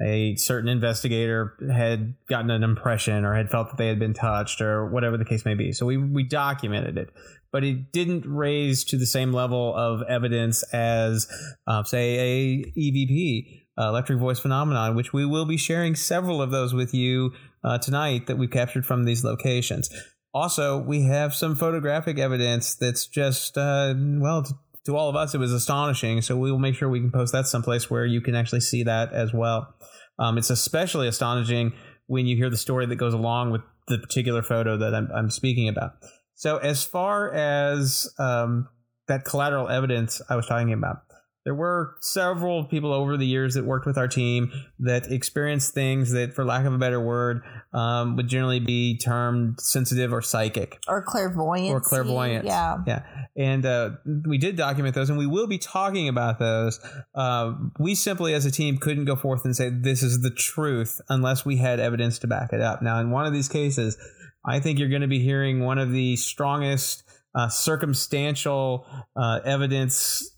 a 0.00 0.36
certain 0.36 0.68
investigator 0.68 1.54
had 1.72 2.14
gotten 2.28 2.50
an 2.50 2.62
impression 2.62 3.24
or 3.24 3.34
had 3.34 3.50
felt 3.50 3.68
that 3.68 3.76
they 3.76 3.88
had 3.88 3.98
been 3.98 4.14
touched 4.14 4.60
or 4.60 4.86
whatever 4.86 5.16
the 5.16 5.24
case 5.24 5.44
may 5.44 5.54
be. 5.54 5.72
So 5.72 5.86
we, 5.86 5.96
we 5.96 6.22
documented 6.22 6.96
it, 6.96 7.10
but 7.52 7.62
it 7.62 7.92
didn't 7.92 8.24
raise 8.26 8.84
to 8.84 8.96
the 8.96 9.06
same 9.06 9.32
level 9.32 9.74
of 9.76 10.02
evidence 10.08 10.62
as, 10.72 11.28
uh, 11.66 11.84
say, 11.84 12.18
a 12.18 12.64
EVP, 12.72 13.62
uh, 13.78 13.88
electric 13.88 14.18
voice 14.18 14.38
phenomenon, 14.38 14.96
which 14.96 15.12
we 15.12 15.26
will 15.26 15.44
be 15.44 15.56
sharing 15.56 15.94
several 15.94 16.40
of 16.40 16.50
those 16.50 16.72
with 16.72 16.94
you 16.94 17.32
uh, 17.62 17.78
tonight 17.78 18.26
that 18.26 18.38
we 18.38 18.48
captured 18.48 18.86
from 18.86 19.04
these 19.04 19.24
locations. 19.24 19.90
Also, 20.34 20.78
we 20.78 21.02
have 21.02 21.34
some 21.34 21.54
photographic 21.54 22.18
evidence 22.18 22.74
that's 22.74 23.06
just, 23.06 23.58
uh, 23.58 23.94
well, 23.96 24.46
to 24.86 24.96
all 24.96 25.08
of 25.08 25.16
us, 25.16 25.34
it 25.34 25.38
was 25.38 25.52
astonishing. 25.52 26.20
So 26.22 26.36
we 26.36 26.50
will 26.50 26.58
make 26.58 26.74
sure 26.74 26.88
we 26.88 27.00
can 27.00 27.12
post 27.12 27.32
that 27.32 27.46
someplace 27.46 27.90
where 27.90 28.04
you 28.04 28.20
can 28.20 28.34
actually 28.34 28.60
see 28.60 28.82
that 28.84 29.12
as 29.12 29.32
well. 29.32 29.74
Um, 30.18 30.38
it's 30.38 30.50
especially 30.50 31.08
astonishing 31.08 31.72
when 32.06 32.26
you 32.26 32.36
hear 32.36 32.50
the 32.50 32.56
story 32.56 32.86
that 32.86 32.96
goes 32.96 33.14
along 33.14 33.50
with 33.52 33.62
the 33.88 33.98
particular 33.98 34.42
photo 34.42 34.76
that 34.78 34.94
I'm, 34.94 35.08
I'm 35.14 35.30
speaking 35.30 35.68
about. 35.68 35.92
So 36.34 36.58
as 36.58 36.84
far 36.84 37.32
as 37.32 38.12
um, 38.18 38.68
that 39.08 39.24
collateral 39.24 39.68
evidence 39.68 40.20
I 40.28 40.36
was 40.36 40.46
talking 40.46 40.72
about, 40.72 40.96
there 41.44 41.54
were 41.54 41.96
several 42.00 42.64
people 42.64 42.92
over 42.92 43.16
the 43.16 43.26
years 43.26 43.54
that 43.54 43.64
worked 43.64 43.84
with 43.84 43.98
our 43.98 44.06
team 44.06 44.52
that 44.78 45.10
experienced 45.10 45.74
things 45.74 46.12
that, 46.12 46.34
for 46.34 46.44
lack 46.44 46.64
of 46.66 46.72
a 46.72 46.78
better 46.78 47.00
word, 47.00 47.42
um, 47.72 48.14
would 48.16 48.28
generally 48.28 48.60
be 48.60 48.96
termed 48.96 49.60
sensitive 49.60 50.12
or 50.12 50.22
psychic 50.22 50.78
or 50.86 51.02
clairvoyant 51.02 51.74
or 51.74 51.80
clairvoyant. 51.80 52.44
Yeah, 52.44 52.78
yeah. 52.86 53.02
And 53.36 53.66
uh, 53.66 53.90
we 54.26 54.38
did 54.38 54.56
document 54.56 54.94
those, 54.94 55.10
and 55.10 55.18
we 55.18 55.26
will 55.26 55.48
be 55.48 55.58
talking 55.58 56.08
about 56.08 56.38
those. 56.38 56.78
Uh, 57.14 57.54
we 57.78 57.94
simply, 57.94 58.34
as 58.34 58.46
a 58.46 58.50
team, 58.50 58.78
couldn't 58.78 59.06
go 59.06 59.16
forth 59.16 59.44
and 59.44 59.56
say 59.56 59.68
this 59.68 60.02
is 60.02 60.22
the 60.22 60.30
truth 60.30 61.00
unless 61.08 61.44
we 61.44 61.56
had 61.56 61.80
evidence 61.80 62.20
to 62.20 62.28
back 62.28 62.52
it 62.52 62.60
up. 62.60 62.82
Now, 62.82 63.00
in 63.00 63.10
one 63.10 63.26
of 63.26 63.32
these 63.32 63.48
cases, 63.48 63.96
I 64.44 64.60
think 64.60 64.78
you're 64.78 64.88
going 64.88 65.02
to 65.02 65.08
be 65.08 65.20
hearing 65.20 65.64
one 65.64 65.78
of 65.78 65.92
the 65.92 66.16
strongest 66.16 67.02
uh, 67.34 67.48
circumstantial 67.48 68.86
uh, 69.16 69.40
evidence 69.44 70.31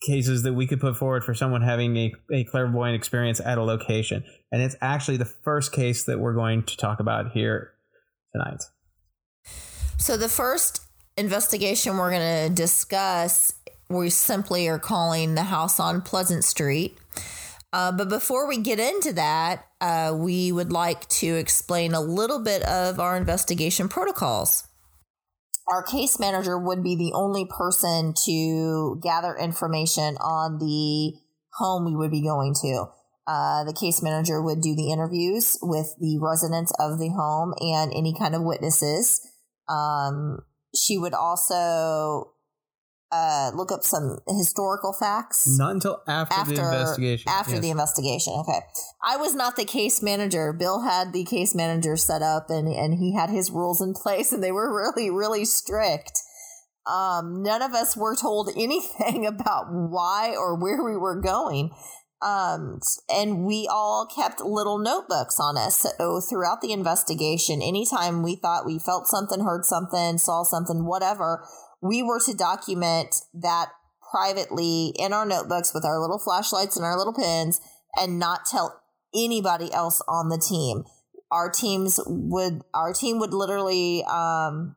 cases 0.00 0.42
that 0.44 0.54
we 0.54 0.66
could 0.66 0.80
put 0.80 0.96
forward 0.96 1.24
for 1.24 1.34
someone 1.34 1.62
having 1.62 1.96
a, 1.96 2.12
a 2.32 2.44
clairvoyant 2.44 2.96
experience 2.96 3.40
at 3.40 3.58
a 3.58 3.62
location. 3.62 4.24
And 4.50 4.62
it's 4.62 4.76
actually 4.80 5.18
the 5.18 5.24
first 5.24 5.72
case 5.72 6.04
that 6.04 6.18
we're 6.18 6.34
going 6.34 6.62
to 6.64 6.76
talk 6.76 7.00
about 7.00 7.32
here 7.32 7.72
tonight. 8.32 8.62
So, 9.98 10.16
the 10.16 10.28
first 10.28 10.82
investigation 11.16 11.96
we're 11.96 12.10
going 12.10 12.48
to 12.48 12.54
discuss, 12.54 13.52
we 13.90 14.08
simply 14.08 14.66
are 14.68 14.78
calling 14.78 15.34
the 15.34 15.42
house 15.44 15.78
on 15.78 16.00
Pleasant 16.00 16.44
Street. 16.44 16.96
Uh, 17.72 17.92
but 17.92 18.08
before 18.08 18.48
we 18.48 18.56
get 18.56 18.80
into 18.80 19.12
that, 19.12 19.66
uh, 19.80 20.12
we 20.16 20.50
would 20.50 20.72
like 20.72 21.08
to 21.08 21.36
explain 21.36 21.94
a 21.94 22.00
little 22.00 22.40
bit 22.40 22.62
of 22.64 22.98
our 22.98 23.16
investigation 23.16 23.88
protocols 23.88 24.66
our 25.70 25.82
case 25.82 26.18
manager 26.18 26.58
would 26.58 26.82
be 26.82 26.96
the 26.96 27.12
only 27.14 27.44
person 27.44 28.14
to 28.24 28.98
gather 29.02 29.36
information 29.36 30.16
on 30.16 30.58
the 30.58 31.18
home 31.54 31.84
we 31.84 31.96
would 31.96 32.10
be 32.10 32.22
going 32.22 32.54
to. 32.62 32.86
Uh, 33.26 33.64
the 33.64 33.72
case 33.72 34.02
manager 34.02 34.42
would 34.42 34.60
do 34.60 34.74
the 34.74 34.90
interviews 34.90 35.56
with 35.62 35.94
the 36.00 36.18
residents 36.20 36.72
of 36.80 36.98
the 36.98 37.10
home 37.10 37.54
and 37.60 37.92
any 37.94 38.14
kind 38.18 38.34
of 38.34 38.42
witnesses. 38.42 39.20
Um, 39.68 40.40
she 40.74 40.98
would 40.98 41.14
also 41.14 42.32
uh, 43.12 43.50
look 43.54 43.72
up 43.72 43.82
some 43.82 44.18
historical 44.28 44.92
facts. 44.92 45.46
Not 45.58 45.72
until 45.72 46.02
after, 46.06 46.34
after 46.34 46.54
the 46.54 46.60
investigation. 46.60 47.28
After 47.28 47.52
yes. 47.52 47.60
the 47.60 47.70
investigation, 47.70 48.32
okay. 48.38 48.60
I 49.02 49.16
was 49.16 49.34
not 49.34 49.56
the 49.56 49.64
case 49.64 50.02
manager. 50.02 50.52
Bill 50.52 50.82
had 50.82 51.12
the 51.12 51.24
case 51.24 51.54
manager 51.54 51.96
set 51.96 52.22
up, 52.22 52.50
and 52.50 52.68
and 52.68 52.94
he 52.94 53.14
had 53.14 53.30
his 53.30 53.50
rules 53.50 53.80
in 53.80 53.94
place, 53.94 54.32
and 54.32 54.42
they 54.42 54.52
were 54.52 54.74
really 54.96 55.10
really 55.10 55.44
strict. 55.44 56.20
Um, 56.90 57.42
none 57.42 57.62
of 57.62 57.74
us 57.74 57.96
were 57.96 58.16
told 58.16 58.50
anything 58.56 59.26
about 59.26 59.66
why 59.70 60.34
or 60.36 60.60
where 60.60 60.82
we 60.84 60.96
were 60.96 61.20
going. 61.20 61.70
Um, 62.22 62.80
and 63.08 63.46
we 63.46 63.66
all 63.70 64.06
kept 64.06 64.42
little 64.42 64.78
notebooks 64.78 65.40
on 65.40 65.56
us. 65.56 65.86
So 65.98 66.20
throughout 66.20 66.60
the 66.60 66.72
investigation, 66.72 67.62
anytime 67.62 68.22
we 68.22 68.36
thought 68.36 68.66
we 68.66 68.78
felt 68.78 69.06
something, 69.06 69.40
heard 69.40 69.64
something, 69.64 70.18
saw 70.18 70.42
something, 70.42 70.84
whatever, 70.84 71.46
we 71.80 72.02
were 72.02 72.20
to 72.20 72.34
document 72.34 73.16
that 73.34 73.70
privately 74.10 74.92
in 74.96 75.12
our 75.12 75.24
notebooks 75.24 75.72
with 75.72 75.84
our 75.84 75.98
little 75.98 76.18
flashlights 76.18 76.76
and 76.76 76.84
our 76.84 76.98
little 76.98 77.14
pens 77.14 77.60
and 77.96 78.18
not 78.18 78.44
tell 78.44 78.82
anybody 79.14 79.72
else 79.72 80.02
on 80.08 80.28
the 80.28 80.38
team. 80.38 80.84
Our 81.30 81.50
teams 81.50 82.00
would, 82.06 82.62
our 82.74 82.92
team 82.92 83.18
would 83.20 83.32
literally, 83.32 84.04
um, 84.04 84.76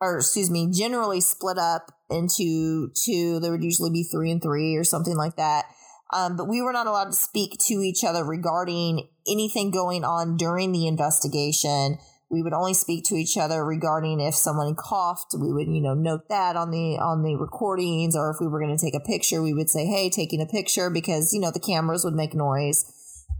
or 0.00 0.18
excuse 0.18 0.50
me, 0.50 0.70
generally 0.70 1.20
split 1.20 1.58
up 1.58 1.92
into 2.10 2.90
two. 2.94 3.40
There 3.40 3.50
would 3.50 3.64
usually 3.64 3.90
be 3.90 4.04
three 4.04 4.30
and 4.30 4.42
three 4.42 4.76
or 4.76 4.84
something 4.84 5.16
like 5.16 5.36
that. 5.36 5.64
Um, 6.12 6.36
but 6.36 6.46
we 6.46 6.60
were 6.60 6.72
not 6.72 6.86
allowed 6.86 7.06
to 7.06 7.12
speak 7.12 7.58
to 7.66 7.74
each 7.74 8.04
other 8.04 8.22
regarding 8.22 9.08
anything 9.26 9.70
going 9.70 10.04
on 10.04 10.36
during 10.36 10.72
the 10.72 10.86
investigation 10.86 11.98
we 12.34 12.42
would 12.42 12.52
only 12.52 12.74
speak 12.74 13.04
to 13.04 13.14
each 13.14 13.38
other 13.38 13.64
regarding 13.64 14.20
if 14.20 14.34
someone 14.34 14.74
coughed. 14.74 15.34
We 15.38 15.52
would 15.52 15.68
you 15.68 15.80
know 15.80 15.94
note 15.94 16.28
that 16.28 16.56
on 16.56 16.72
the 16.72 16.98
on 16.98 17.22
the 17.22 17.36
recordings 17.36 18.16
or 18.16 18.30
if 18.30 18.38
we 18.40 18.48
were 18.48 18.60
going 18.60 18.76
to 18.76 18.84
take 18.84 18.96
a 18.96 19.06
picture 19.06 19.40
we 19.40 19.54
would 19.54 19.70
say 19.70 19.86
hey 19.86 20.10
taking 20.10 20.42
a 20.42 20.46
picture 20.46 20.90
because 20.90 21.32
you 21.32 21.40
know 21.40 21.52
the 21.52 21.60
cameras 21.60 22.04
would 22.04 22.14
make 22.14 22.34
noise. 22.34 22.84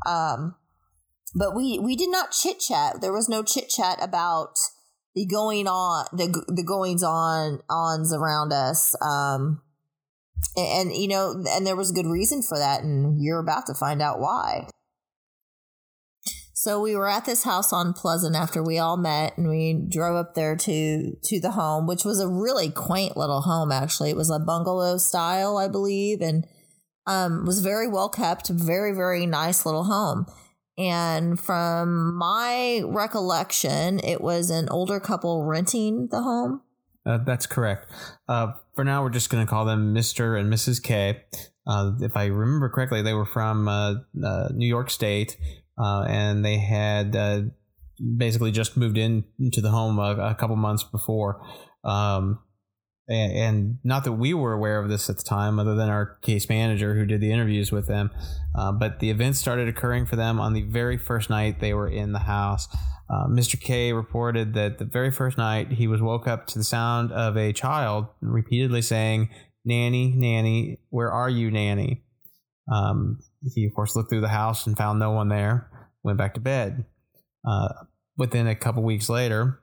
Um, 0.06 0.54
but 1.34 1.56
we 1.56 1.80
we 1.80 1.96
did 1.96 2.10
not 2.10 2.30
chit 2.30 2.60
chat. 2.60 3.00
There 3.00 3.12
was 3.12 3.28
no 3.28 3.42
chit 3.42 3.68
chat 3.68 3.98
about 4.00 4.54
the 5.16 5.26
going 5.26 5.66
on 5.66 6.06
the 6.12 6.44
the 6.46 6.62
goings 6.62 7.02
on 7.02 7.60
ons 7.68 8.14
around 8.14 8.52
us. 8.52 8.94
Um, 9.02 9.60
and, 10.56 10.90
and 10.90 10.96
you 10.96 11.08
know 11.08 11.42
and 11.48 11.66
there 11.66 11.76
was 11.76 11.90
a 11.90 11.94
good 11.94 12.06
reason 12.06 12.42
for 12.42 12.58
that 12.58 12.82
and 12.82 13.20
you're 13.20 13.40
about 13.40 13.66
to 13.66 13.74
find 13.74 14.00
out 14.00 14.20
why 14.20 14.68
so 16.64 16.80
we 16.80 16.96
were 16.96 17.06
at 17.06 17.26
this 17.26 17.42
house 17.42 17.74
on 17.74 17.92
Pleasant 17.92 18.34
after 18.34 18.62
we 18.62 18.78
all 18.78 18.96
met 18.96 19.36
and 19.36 19.50
we 19.50 19.74
drove 19.74 20.16
up 20.16 20.32
there 20.32 20.56
to 20.56 21.14
to 21.22 21.38
the 21.38 21.50
home, 21.50 21.86
which 21.86 22.06
was 22.06 22.20
a 22.20 22.26
really 22.26 22.70
quaint 22.70 23.18
little 23.18 23.42
home 23.42 23.70
actually. 23.70 24.08
It 24.08 24.16
was 24.16 24.30
a 24.30 24.38
bungalow 24.38 24.96
style, 24.96 25.58
I 25.58 25.68
believe, 25.68 26.22
and 26.22 26.46
um, 27.06 27.44
was 27.44 27.60
very 27.60 27.86
well 27.86 28.08
kept, 28.08 28.48
very, 28.48 28.92
very 28.94 29.26
nice 29.26 29.66
little 29.66 29.84
home. 29.84 30.24
And 30.78 31.38
from 31.38 32.14
my 32.14 32.80
recollection, 32.86 34.00
it 34.00 34.22
was 34.22 34.48
an 34.48 34.70
older 34.70 35.00
couple 35.00 35.44
renting 35.44 36.08
the 36.10 36.22
home. 36.22 36.62
Uh, 37.04 37.18
that's 37.18 37.46
correct. 37.46 37.92
Uh, 38.26 38.52
for 38.74 38.84
now, 38.84 39.02
we're 39.02 39.10
just 39.10 39.28
going 39.28 39.44
to 39.44 39.50
call 39.50 39.66
them 39.66 39.94
Mr. 39.94 40.40
and 40.40 40.50
Mrs. 40.50 40.82
K. 40.82 41.24
Uh, 41.66 41.92
if 42.00 42.16
I 42.16 42.24
remember 42.24 42.70
correctly, 42.70 43.02
they 43.02 43.12
were 43.12 43.26
from 43.26 43.68
uh, 43.68 43.96
uh, 44.24 44.48
New 44.54 44.66
York 44.66 44.88
State 44.88 45.36
uh, 45.78 46.04
and 46.08 46.44
they 46.44 46.58
had 46.58 47.16
uh, 47.16 47.42
basically 48.16 48.50
just 48.50 48.76
moved 48.76 48.98
in 48.98 49.24
into 49.38 49.60
the 49.60 49.70
home 49.70 49.98
a, 49.98 50.16
a 50.16 50.34
couple 50.34 50.56
months 50.56 50.84
before. 50.84 51.44
Um, 51.84 52.40
and, 53.06 53.32
and, 53.32 53.78
not 53.84 54.04
that 54.04 54.12
we 54.12 54.32
were 54.32 54.54
aware 54.54 54.78
of 54.78 54.88
this 54.88 55.10
at 55.10 55.18
the 55.18 55.22
time, 55.22 55.58
other 55.58 55.74
than 55.74 55.90
our 55.90 56.16
case 56.22 56.48
manager 56.48 56.94
who 56.94 57.04
did 57.04 57.20
the 57.20 57.30
interviews 57.30 57.70
with 57.70 57.86
them. 57.86 58.10
Uh, 58.56 58.72
but 58.72 59.00
the 59.00 59.10
events 59.10 59.38
started 59.38 59.68
occurring 59.68 60.06
for 60.06 60.16
them 60.16 60.40
on 60.40 60.54
the 60.54 60.62
very 60.62 60.96
first 60.96 61.28
night 61.28 61.60
they 61.60 61.74
were 61.74 61.88
in 61.88 62.12
the 62.12 62.20
house. 62.20 62.66
Uh, 63.10 63.26
Mr. 63.26 63.60
K 63.60 63.92
reported 63.92 64.54
that 64.54 64.78
the 64.78 64.86
very 64.86 65.10
first 65.10 65.36
night 65.36 65.72
he 65.72 65.86
was 65.86 66.00
woke 66.00 66.26
up 66.26 66.46
to 66.46 66.58
the 66.58 66.64
sound 66.64 67.12
of 67.12 67.36
a 67.36 67.52
child 67.52 68.06
repeatedly 68.22 68.80
saying, 68.80 69.28
Nanny, 69.66 70.12
Nanny, 70.16 70.78
where 70.88 71.12
are 71.12 71.28
you, 71.28 71.50
Nanny? 71.50 72.03
Um, 72.72 73.20
he, 73.54 73.66
of 73.66 73.74
course, 73.74 73.94
looked 73.94 74.10
through 74.10 74.22
the 74.22 74.28
house 74.28 74.66
and 74.66 74.76
found 74.76 74.98
no 74.98 75.10
one 75.12 75.28
there, 75.28 75.70
went 76.02 76.18
back 76.18 76.34
to 76.34 76.40
bed. 76.40 76.84
Uh, 77.46 77.68
within 78.16 78.46
a 78.46 78.54
couple 78.54 78.82
weeks 78.82 79.08
later, 79.08 79.60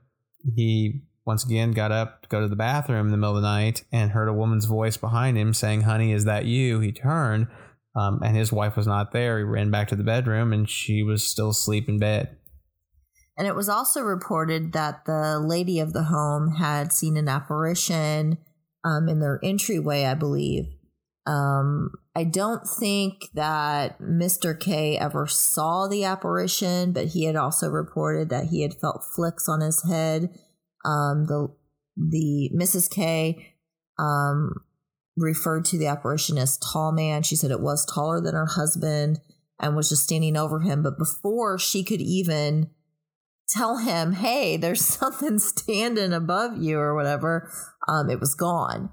he 0.54 1.02
once 1.24 1.44
again 1.44 1.72
got 1.72 1.92
up 1.92 2.22
to 2.22 2.28
go 2.28 2.40
to 2.40 2.48
the 2.48 2.56
bathroom 2.56 3.06
in 3.06 3.12
the 3.12 3.16
middle 3.16 3.36
of 3.36 3.42
the 3.42 3.48
night 3.48 3.84
and 3.92 4.10
heard 4.10 4.28
a 4.28 4.32
woman's 4.32 4.64
voice 4.64 4.96
behind 4.96 5.36
him 5.36 5.54
saying, 5.54 5.82
Honey, 5.82 6.12
is 6.12 6.24
that 6.24 6.44
you? 6.46 6.80
He 6.80 6.92
turned, 6.92 7.48
um, 7.94 8.20
and 8.24 8.36
his 8.36 8.52
wife 8.52 8.76
was 8.76 8.86
not 8.86 9.12
there. 9.12 9.38
He 9.38 9.44
ran 9.44 9.70
back 9.70 9.88
to 9.88 9.96
the 9.96 10.04
bedroom, 10.04 10.52
and 10.52 10.68
she 10.68 11.02
was 11.02 11.24
still 11.24 11.50
asleep 11.50 11.88
in 11.88 11.98
bed. 11.98 12.36
And 13.36 13.46
it 13.46 13.54
was 13.54 13.68
also 13.68 14.02
reported 14.02 14.72
that 14.72 15.04
the 15.06 15.40
lady 15.40 15.80
of 15.80 15.92
the 15.92 16.04
home 16.04 16.56
had 16.56 16.92
seen 16.92 17.16
an 17.16 17.28
apparition 17.28 18.38
um, 18.84 19.08
in 19.08 19.20
their 19.20 19.40
entryway, 19.42 20.04
I 20.04 20.14
believe. 20.14 20.66
Um, 21.26 21.90
I 22.14 22.24
don't 22.24 22.66
think 22.66 23.30
that 23.34 23.98
Mr. 23.98 24.58
K 24.58 24.98
ever 24.98 25.26
saw 25.26 25.86
the 25.88 26.04
apparition, 26.04 26.92
but 26.92 27.08
he 27.08 27.24
had 27.24 27.36
also 27.36 27.68
reported 27.68 28.28
that 28.28 28.46
he 28.46 28.62
had 28.62 28.74
felt 28.74 29.04
flicks 29.04 29.48
on 29.48 29.60
his 29.60 29.82
head. 29.88 30.28
Um, 30.84 31.26
the 31.26 31.48
the 31.96 32.50
Mrs. 32.54 32.90
K 32.90 33.54
um, 33.98 34.54
referred 35.16 35.64
to 35.66 35.78
the 35.78 35.86
apparition 35.86 36.36
as 36.36 36.58
tall 36.58 36.92
man. 36.92 37.22
She 37.22 37.36
said 37.36 37.50
it 37.50 37.60
was 37.60 37.86
taller 37.86 38.20
than 38.20 38.34
her 38.34 38.46
husband 38.46 39.20
and 39.58 39.74
was 39.74 39.88
just 39.88 40.04
standing 40.04 40.36
over 40.36 40.60
him. 40.60 40.82
But 40.82 40.98
before 40.98 41.58
she 41.58 41.82
could 41.82 42.02
even 42.02 42.70
tell 43.48 43.78
him, 43.78 44.12
"Hey, 44.12 44.58
there's 44.58 44.84
something 44.84 45.38
standing 45.38 46.12
above 46.12 46.58
you" 46.58 46.78
or 46.78 46.94
whatever, 46.94 47.50
um, 47.88 48.10
it 48.10 48.20
was 48.20 48.34
gone. 48.34 48.90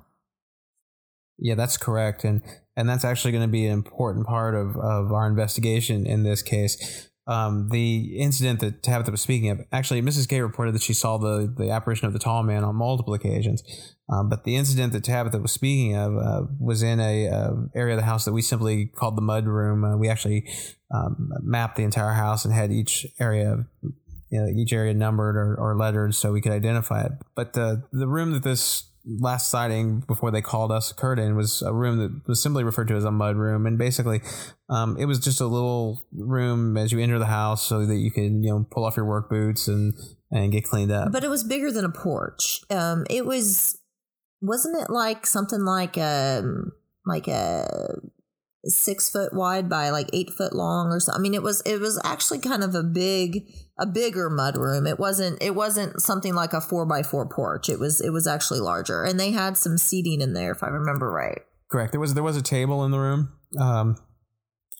Yeah, 1.42 1.56
that's 1.56 1.78
correct, 1.78 2.24
and 2.24 2.42
and 2.76 2.88
that's 2.90 3.06
actually 3.06 3.32
going 3.32 3.44
to 3.44 3.52
be 3.52 3.66
an 3.66 3.74
important 3.74 4.28
part 4.28 4.56
of 4.56 4.76
of 4.78 5.12
our 5.12 5.28
investigation 5.28 6.06
in 6.06 6.24
this 6.24 6.42
case. 6.42 7.10
um, 7.30 7.70
the 7.70 8.18
incident 8.18 8.60
that 8.62 8.82
Tabitha 8.82 9.12
was 9.12 9.22
speaking 9.22 9.52
of, 9.52 9.62
actually, 9.72 10.02
Mrs. 10.02 10.28
K 10.28 10.42
reported 10.42 10.74
that 10.74 10.82
she 10.82 10.96
saw 10.96 11.20
the, 11.20 11.54
the 11.56 11.70
apparition 11.70 12.08
of 12.08 12.14
the 12.14 12.18
tall 12.18 12.42
man 12.42 12.64
on 12.64 12.76
multiple 12.76 13.14
occasions. 13.14 13.62
Um, 14.12 14.30
but 14.30 14.46
the 14.46 14.56
incident 14.56 14.94
that 14.94 15.04
Tabitha 15.04 15.38
was 15.38 15.52
speaking 15.52 15.96
of 15.96 16.18
uh, 16.18 16.42
was 16.60 16.82
in 16.82 17.00
a 17.00 17.30
uh, 17.30 17.52
area 17.76 17.94
of 17.94 18.00
the 18.00 18.06
house 18.06 18.26
that 18.26 18.34
we 18.34 18.42
simply 18.42 18.88
called 18.88 19.16
the 19.16 19.22
mud 19.22 19.46
room. 19.46 19.84
Uh, 19.84 19.96
we 19.96 20.10
actually 20.10 20.50
um, 20.92 21.30
mapped 21.44 21.76
the 21.76 21.84
entire 21.84 22.14
house 22.14 22.46
and 22.46 22.54
had 22.54 22.72
each 22.72 23.06
area, 23.20 23.64
you 23.84 24.42
know, 24.42 24.48
each 24.48 24.74
area 24.74 24.96
numbered 24.96 25.38
or, 25.38 25.56
or 25.56 25.78
lettered 25.78 26.16
so 26.16 26.32
we 26.32 26.42
could 26.42 26.52
identify 26.52 27.04
it. 27.04 27.12
But 27.36 27.54
the 27.54 27.84
the 27.94 28.08
room 28.08 28.32
that 28.32 28.42
this 28.42 28.90
last 29.18 29.50
sighting 29.50 30.02
before 30.02 30.32
they 30.32 30.42
called 30.42 30.72
us 30.72 30.92
occurred 30.92 31.20
in 31.20 31.36
was 31.36 31.62
a 31.62 31.74
room 31.74 31.98
that 31.98 32.28
was 32.28 32.42
simply 32.42 32.64
referred 32.64 32.88
to 32.90 32.96
as 32.96 33.04
a 33.04 33.12
mud 33.12 33.36
room, 33.36 33.66
and 33.66 33.78
basically, 33.78 34.22
um, 34.70 34.98
it 35.00 35.06
was 35.06 35.20
just 35.20 35.42
a 35.42 35.46
little 35.46 36.04
room 36.14 36.78
as 36.78 36.92
you 36.92 37.00
enter 37.00 37.18
the 37.18 37.26
house 37.26 37.66
so 37.66 37.86
that 37.86 37.98
you 37.98 38.12
can 38.12 38.44
you 38.44 38.52
know 38.52 38.68
pull 38.70 38.86
off 38.86 38.96
your 38.96 39.06
work 39.06 39.30
boots 39.30 39.68
and 39.68 39.94
and 40.32 40.52
get 40.52 40.64
cleaned 40.64 40.92
up. 40.92 41.12
But 41.12 41.24
it 41.24 41.30
was 41.30 41.44
bigger 41.44 41.72
than 41.72 41.86
a 41.86 41.90
porch. 41.90 42.62
Um, 42.70 43.06
it 43.10 43.26
was, 43.26 43.80
wasn't 44.42 44.82
it 44.82 44.90
like 44.90 45.26
something 45.26 45.62
like 45.62 45.98
a 45.98 46.44
like 47.06 47.28
a 47.28 48.00
six 48.66 49.10
foot 49.10 49.34
wide 49.34 49.70
by 49.70 49.90
like 49.90 50.10
eight 50.14 50.32
foot 50.32 50.54
long 50.54 50.88
or 50.88 51.00
something? 51.00 51.20
I 51.20 51.22
mean, 51.22 51.34
it 51.34 51.44
was 51.44 51.62
it 51.66 51.80
was 51.80 52.00
actually 52.04 52.40
kind 52.40 52.64
of 52.64 52.76
a 52.76 52.84
big 52.84 53.48
a 53.80 53.86
bigger 53.86 54.30
mud 54.30 54.58
room. 54.58 54.86
It 54.86 55.00
wasn't 55.00 55.42
it 55.42 55.56
wasn't 55.56 56.02
something 56.02 56.34
like 56.34 56.54
a 56.54 56.62
four 56.62 56.86
by 56.86 57.04
four 57.04 57.28
porch. 57.28 57.70
It 57.70 57.80
was 57.80 58.02
it 58.02 58.12
was 58.12 58.28
actually 58.28 58.60
larger, 58.60 59.04
and 59.04 59.20
they 59.20 59.32
had 59.32 59.58
some 59.58 59.78
seating 59.78 60.22
in 60.22 60.34
there 60.34 60.52
if 60.52 60.64
I 60.64 60.68
remember 60.68 61.12
right. 61.12 61.42
Correct. 61.70 61.92
There 61.92 62.02
was 62.02 62.14
there 62.14 62.24
was 62.24 62.38
a 62.38 62.42
table 62.42 62.84
in 62.86 62.92
the 62.92 63.00
room, 63.00 63.30
um, 63.60 63.96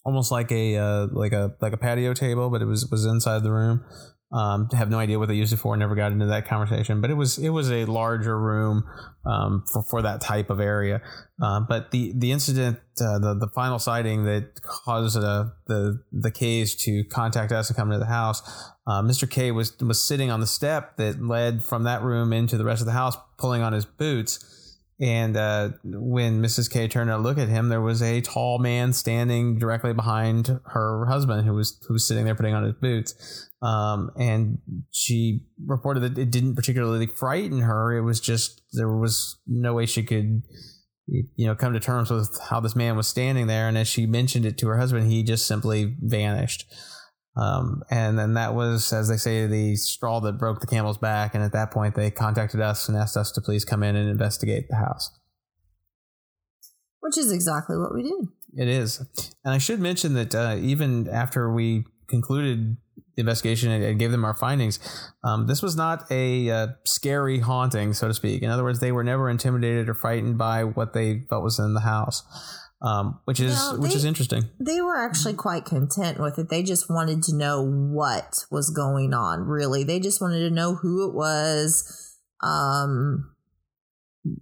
almost 0.04 0.30
like 0.30 0.50
a 0.52 0.76
uh, 0.76 1.06
like 1.12 1.32
a 1.32 1.54
like 1.60 1.72
a 1.72 1.78
patio 1.78 2.14
table, 2.14 2.50
but 2.50 2.62
it 2.62 2.66
was 2.66 2.88
was 2.90 3.06
inside 3.06 3.42
the 3.42 3.52
room. 3.52 3.84
Um, 4.32 4.68
have 4.70 4.90
no 4.90 4.98
idea 5.00 5.18
what 5.18 5.26
they 5.26 5.34
used 5.34 5.52
it 5.52 5.56
for. 5.56 5.76
Never 5.76 5.96
got 5.96 6.12
into 6.12 6.26
that 6.26 6.46
conversation, 6.46 7.00
but 7.00 7.10
it 7.10 7.14
was 7.14 7.36
it 7.36 7.48
was 7.48 7.68
a 7.72 7.84
larger 7.84 8.38
room 8.38 8.84
um, 9.26 9.64
for 9.72 9.82
for 9.82 10.02
that 10.02 10.20
type 10.20 10.50
of 10.50 10.60
area. 10.60 11.02
Uh, 11.42 11.60
but 11.60 11.90
the 11.90 12.12
the 12.14 12.30
incident, 12.30 12.78
uh, 13.00 13.18
the 13.18 13.34
the 13.34 13.48
final 13.48 13.80
sighting 13.80 14.24
that 14.24 14.62
caused 14.62 15.18
uh, 15.18 15.46
the 15.66 16.00
the 16.12 16.30
K's 16.30 16.76
to 16.76 17.02
contact 17.04 17.50
us 17.50 17.70
and 17.70 17.76
come 17.76 17.90
to 17.90 17.98
the 17.98 18.06
house, 18.06 18.40
uh, 18.86 19.02
Mr. 19.02 19.28
K 19.28 19.50
was 19.50 19.76
was 19.80 20.00
sitting 20.00 20.30
on 20.30 20.38
the 20.38 20.46
step 20.46 20.96
that 20.96 21.20
led 21.20 21.64
from 21.64 21.82
that 21.82 22.02
room 22.02 22.32
into 22.32 22.56
the 22.56 22.64
rest 22.64 22.80
of 22.80 22.86
the 22.86 22.92
house, 22.92 23.16
pulling 23.36 23.62
on 23.62 23.72
his 23.72 23.84
boots. 23.84 24.59
And 25.00 25.34
uh, 25.34 25.70
when 25.82 26.42
Mrs. 26.42 26.70
K 26.70 26.86
turned 26.86 27.08
to 27.08 27.16
look 27.16 27.38
at 27.38 27.48
him, 27.48 27.70
there 27.70 27.80
was 27.80 28.02
a 28.02 28.20
tall 28.20 28.58
man 28.58 28.92
standing 28.92 29.58
directly 29.58 29.94
behind 29.94 30.60
her 30.66 31.06
husband, 31.06 31.46
who 31.46 31.54
was 31.54 31.78
who 31.88 31.94
was 31.94 32.06
sitting 32.06 32.26
there 32.26 32.34
putting 32.34 32.54
on 32.54 32.64
his 32.64 32.74
boots. 32.74 33.48
Um, 33.62 34.10
and 34.18 34.58
she 34.90 35.46
reported 35.66 36.00
that 36.00 36.18
it 36.18 36.30
didn't 36.30 36.54
particularly 36.54 37.06
frighten 37.06 37.60
her. 37.60 37.96
It 37.96 38.02
was 38.02 38.20
just 38.20 38.60
there 38.72 38.90
was 38.90 39.38
no 39.46 39.72
way 39.72 39.86
she 39.86 40.02
could, 40.02 40.42
you 41.06 41.46
know, 41.46 41.54
come 41.54 41.72
to 41.72 41.80
terms 41.80 42.10
with 42.10 42.38
how 42.50 42.60
this 42.60 42.76
man 42.76 42.94
was 42.94 43.08
standing 43.08 43.46
there. 43.46 43.68
And 43.68 43.78
as 43.78 43.88
she 43.88 44.04
mentioned 44.04 44.44
it 44.44 44.58
to 44.58 44.68
her 44.68 44.76
husband, 44.76 45.10
he 45.10 45.22
just 45.22 45.46
simply 45.46 45.96
vanished. 45.98 46.70
Um, 47.36 47.82
and 47.90 48.18
then 48.18 48.34
that 48.34 48.54
was, 48.54 48.92
as 48.92 49.08
they 49.08 49.16
say, 49.16 49.46
the 49.46 49.76
straw 49.76 50.20
that 50.20 50.38
broke 50.38 50.60
the 50.60 50.66
camel's 50.66 50.98
back. 50.98 51.34
And 51.34 51.44
at 51.44 51.52
that 51.52 51.70
point, 51.70 51.94
they 51.94 52.10
contacted 52.10 52.60
us 52.60 52.88
and 52.88 52.96
asked 52.96 53.16
us 53.16 53.30
to 53.32 53.40
please 53.40 53.64
come 53.64 53.82
in 53.82 53.96
and 53.96 54.08
investigate 54.08 54.68
the 54.68 54.76
house. 54.76 55.10
Which 57.00 57.16
is 57.16 57.32
exactly 57.32 57.76
what 57.76 57.94
we 57.94 58.02
did. 58.02 58.28
It 58.56 58.68
is. 58.68 58.98
And 59.44 59.54
I 59.54 59.58
should 59.58 59.80
mention 59.80 60.14
that 60.14 60.34
uh, 60.34 60.56
even 60.60 61.08
after 61.08 61.52
we 61.52 61.84
concluded 62.08 62.76
the 63.16 63.20
investigation 63.20 63.70
and, 63.70 63.98
gave 63.98 64.10
them 64.10 64.24
our 64.24 64.34
findings, 64.34 64.78
um, 65.24 65.46
this 65.46 65.62
was 65.62 65.76
not 65.76 66.10
a 66.10 66.50
uh, 66.50 66.66
scary 66.84 67.38
haunting, 67.38 67.94
so 67.94 68.08
to 68.08 68.14
speak. 68.14 68.42
In 68.42 68.50
other 68.50 68.64
words, 68.64 68.80
they 68.80 68.92
were 68.92 69.04
never 69.04 69.30
intimidated 69.30 69.88
or 69.88 69.94
frightened 69.94 70.36
by 70.36 70.64
what 70.64 70.92
they 70.92 71.22
felt 71.30 71.44
was 71.44 71.58
in 71.58 71.74
the 71.74 71.80
house. 71.80 72.22
Um, 72.82 73.20
which 73.26 73.40
is 73.40 73.54
No, 73.54 73.76
which 73.78 73.90
they- 73.90 73.96
is 73.98 74.04
interesting. 74.06 74.44
They 74.58 74.80
were 74.80 74.96
actually 74.96 75.34
quite 75.34 75.66
content 75.66 76.18
with 76.18 76.38
it. 76.38 76.48
They 76.48 76.62
just 76.62 76.88
wanted 76.88 77.22
to 77.24 77.34
know 77.34 77.62
what 77.62 78.46
was 78.50 78.70
going 78.70 79.12
on, 79.12 79.42
really. 79.42 79.84
They 79.84 80.00
just 80.00 80.20
wanted 80.20 80.40
to 80.48 80.54
know 80.54 80.76
who 80.76 81.06
it 81.08 81.14
was. 81.14 82.16
Um 82.42 83.32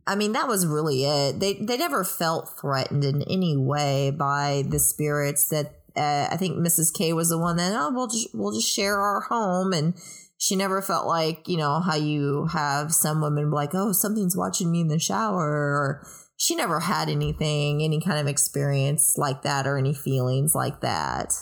I 0.07 0.17
mean, 0.17 0.33
that 0.33 0.49
was 0.49 0.67
really 0.67 1.05
it. 1.05 1.41
They 1.41 1.55
they 1.55 1.77
never 1.77 2.05
felt 2.05 2.59
threatened 2.61 3.05
in 3.05 3.23
any 3.23 3.57
way 3.57 4.11
by 4.11 4.65
the 4.69 4.79
spirits 4.79 5.49
that 5.51 5.75
uh, 5.97 6.29
I 6.31 6.37
think 6.37 6.57
Mrs. 6.59 6.93
K 6.93 7.13
was 7.13 7.29
the 7.31 7.39
one 7.39 7.57
that 7.57 7.73
oh 7.75 7.91
we'll 7.93 8.07
just 8.09 8.29
we'll 8.35 8.53
just 8.53 8.73
share 8.73 9.01
our 9.01 9.21
home 9.23 9.73
and 9.73 9.95
she 10.41 10.55
never 10.55 10.81
felt 10.81 11.07
like, 11.07 11.49
you 11.49 11.57
know, 11.57 11.81
how 11.81 11.97
you 11.97 12.47
have 12.53 12.93
some 12.93 13.21
women 13.21 13.51
like, 13.51 13.75
oh, 13.75 13.91
something's 13.91 14.37
watching 14.37 14.71
me 14.71 14.81
in 14.83 14.87
the 14.89 14.99
shower 15.01 15.49
or 15.49 16.07
she 16.39 16.55
never 16.55 16.81
had 16.81 17.11
anything, 17.11 17.83
any 17.83 18.01
kind 18.01 18.19
of 18.19 18.27
experience 18.27 19.19
like 19.19 19.43
that 19.43 19.67
or 19.67 19.77
any 19.77 19.93
feelings 19.93 20.55
like 20.55 20.81
that. 20.81 21.35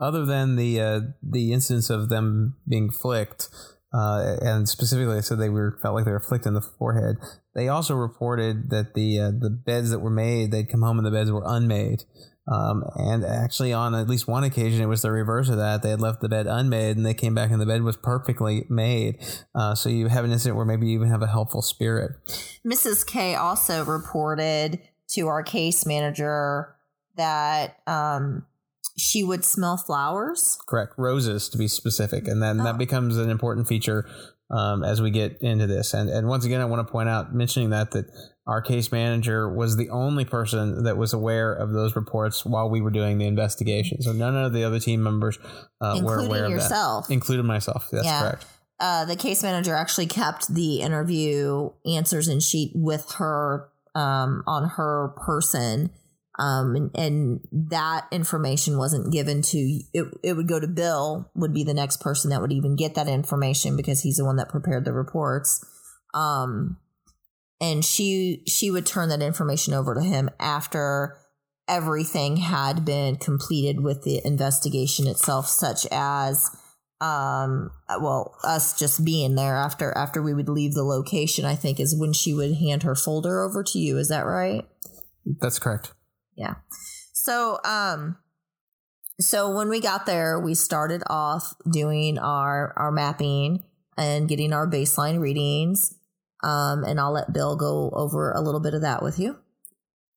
other 0.00 0.24
than 0.24 0.56
the 0.56 0.80
uh, 0.80 1.00
the 1.22 1.52
instance 1.52 1.90
of 1.90 2.08
them 2.08 2.56
being 2.68 2.90
flicked, 2.90 3.48
uh, 3.92 4.36
and 4.42 4.68
specifically, 4.68 5.14
they 5.14 5.20
said 5.22 5.38
they 5.38 5.48
were 5.48 5.78
felt 5.82 5.94
like 5.94 6.04
they 6.04 6.10
were 6.10 6.20
flicked 6.20 6.46
in 6.46 6.54
the 6.54 6.60
forehead. 6.60 7.16
They 7.54 7.68
also 7.68 7.94
reported 7.94 8.70
that 8.70 8.94
the 8.94 9.20
uh, 9.20 9.30
the 9.30 9.50
beds 9.50 9.90
that 9.90 10.00
were 10.00 10.10
made, 10.10 10.50
they'd 10.50 10.68
come 10.68 10.82
home 10.82 10.98
and 10.98 11.06
the 11.06 11.12
beds 11.12 11.30
were 11.30 11.44
unmade. 11.46 12.04
Um, 12.46 12.84
and 12.96 13.24
actually, 13.24 13.72
on 13.72 13.94
at 13.94 14.08
least 14.08 14.28
one 14.28 14.44
occasion, 14.44 14.82
it 14.82 14.86
was 14.86 15.02
the 15.02 15.10
reverse 15.10 15.48
of 15.48 15.56
that. 15.56 15.82
They 15.82 15.90
had 15.90 16.00
left 16.00 16.20
the 16.20 16.28
bed 16.28 16.46
unmade, 16.46 16.96
and 16.96 17.06
they 17.06 17.14
came 17.14 17.34
back, 17.34 17.50
and 17.50 17.60
the 17.60 17.66
bed 17.66 17.82
was 17.82 17.96
perfectly 17.96 18.66
made. 18.68 19.18
Uh, 19.54 19.74
so 19.74 19.88
you 19.88 20.08
have 20.08 20.24
an 20.24 20.32
incident 20.32 20.56
where 20.56 20.66
maybe 20.66 20.86
you 20.86 20.94
even 20.94 21.08
have 21.08 21.22
a 21.22 21.26
helpful 21.26 21.62
spirit. 21.62 22.12
Mrs. 22.66 23.06
K 23.06 23.34
also 23.34 23.84
reported 23.84 24.78
to 25.08 25.28
our 25.28 25.42
case 25.42 25.86
manager 25.86 26.74
that 27.16 27.78
um, 27.86 28.44
she 28.98 29.24
would 29.24 29.44
smell 29.44 29.76
flowers. 29.78 30.58
Correct, 30.66 30.92
roses 30.98 31.48
to 31.48 31.56
be 31.58 31.68
specific, 31.68 32.28
and 32.28 32.42
then 32.42 32.60
Oh. 32.60 32.64
that 32.64 32.76
becomes 32.76 33.16
an 33.16 33.30
important 33.30 33.68
feature 33.68 34.06
um, 34.50 34.84
as 34.84 35.00
we 35.00 35.10
get 35.10 35.38
into 35.40 35.66
this. 35.66 35.94
And 35.94 36.10
and 36.10 36.28
once 36.28 36.44
again, 36.44 36.60
I 36.60 36.66
want 36.66 36.86
to 36.86 36.92
point 36.92 37.08
out, 37.08 37.34
mentioning 37.34 37.70
that 37.70 37.92
that 37.92 38.06
our 38.46 38.60
case 38.60 38.92
manager 38.92 39.48
was 39.48 39.76
the 39.76 39.88
only 39.90 40.24
person 40.24 40.84
that 40.84 40.96
was 40.96 41.12
aware 41.12 41.52
of 41.52 41.72
those 41.72 41.96
reports 41.96 42.44
while 42.44 42.68
we 42.68 42.80
were 42.82 42.90
doing 42.90 43.18
the 43.18 43.26
investigation. 43.26 44.02
So 44.02 44.12
none 44.12 44.36
of 44.36 44.52
the 44.52 44.64
other 44.64 44.78
team 44.78 45.02
members 45.02 45.38
uh, 45.80 46.00
were 46.02 46.18
aware 46.18 46.44
of 46.44 46.50
yourself. 46.50 47.08
that, 47.08 47.14
including 47.14 47.46
myself. 47.46 47.88
That's 47.90 48.04
Yeah. 48.04 48.20
correct. 48.20 48.46
uh, 48.80 49.04
the 49.06 49.16
case 49.16 49.42
manager 49.42 49.74
actually 49.74 50.06
kept 50.06 50.52
the 50.52 50.80
interview 50.82 51.70
answers 51.86 52.28
and 52.28 52.42
sheet 52.42 52.72
with 52.74 53.12
her 53.18 53.68
um, 53.94 54.42
on 54.46 54.68
her 54.70 55.14
person. 55.24 55.90
Um, 56.36 56.74
and, 56.74 56.90
and 56.96 57.40
that 57.70 58.08
information 58.10 58.76
wasn't 58.76 59.12
given 59.12 59.40
to 59.42 59.58
it. 59.94 60.06
It 60.24 60.32
would 60.34 60.48
go 60.48 60.58
to 60.58 60.66
Bill. 60.66 61.30
Would 61.36 61.54
be 61.54 61.62
the 61.62 61.72
next 61.72 62.00
person 62.00 62.30
that 62.30 62.40
would 62.40 62.52
even 62.52 62.74
get 62.74 62.96
that 62.96 63.06
information 63.08 63.76
because 63.76 64.00
he's 64.00 64.16
the 64.16 64.24
one 64.24 64.36
that 64.36 64.48
prepared 64.48 64.84
the 64.84 64.92
reports. 64.92 65.64
Um, 66.12 66.76
and 67.60 67.84
she 67.84 68.42
she 68.46 68.70
would 68.70 68.86
turn 68.86 69.08
that 69.08 69.22
information 69.22 69.74
over 69.74 69.94
to 69.94 70.02
him 70.02 70.30
after 70.38 71.16
everything 71.68 72.36
had 72.38 72.84
been 72.84 73.16
completed 73.16 73.80
with 73.80 74.02
the 74.02 74.20
investigation 74.24 75.06
itself, 75.06 75.46
such 75.48 75.86
as 75.90 76.50
um 77.00 77.70
well 78.00 78.36
us 78.44 78.78
just 78.78 79.04
being 79.04 79.34
there 79.34 79.56
after 79.56 79.96
after 79.96 80.22
we 80.22 80.32
would 80.32 80.48
leave 80.48 80.74
the 80.74 80.84
location 80.84 81.44
i 81.44 81.56
think 81.56 81.80
is 81.80 81.94
when 81.98 82.12
she 82.12 82.32
would 82.32 82.54
hand 82.54 82.84
her 82.84 82.94
folder 82.94 83.42
over 83.42 83.62
to 83.62 83.78
you. 83.78 83.98
Is 83.98 84.08
that 84.08 84.24
right? 84.24 84.64
That's 85.40 85.58
correct. 85.58 85.92
yeah. 86.36 86.54
So 87.12 87.58
um 87.64 88.16
so 89.20 89.50
when 89.54 89.68
we 89.68 89.80
got 89.80 90.06
there 90.06 90.38
we 90.38 90.54
started 90.54 91.02
off 91.08 91.54
doing 91.70 92.16
our 92.18 92.72
our 92.76 92.92
mapping 92.92 93.64
and 93.98 94.28
getting 94.28 94.52
our 94.52 94.66
baseline 94.68 95.20
readings 95.20 95.94
um 96.44 96.84
and 96.84 97.00
i'll 97.00 97.12
let 97.12 97.32
bill 97.32 97.56
go 97.56 97.90
over 97.94 98.30
a 98.32 98.40
little 98.40 98.60
bit 98.60 98.74
of 98.74 98.82
that 98.82 99.02
with 99.02 99.18
you 99.18 99.36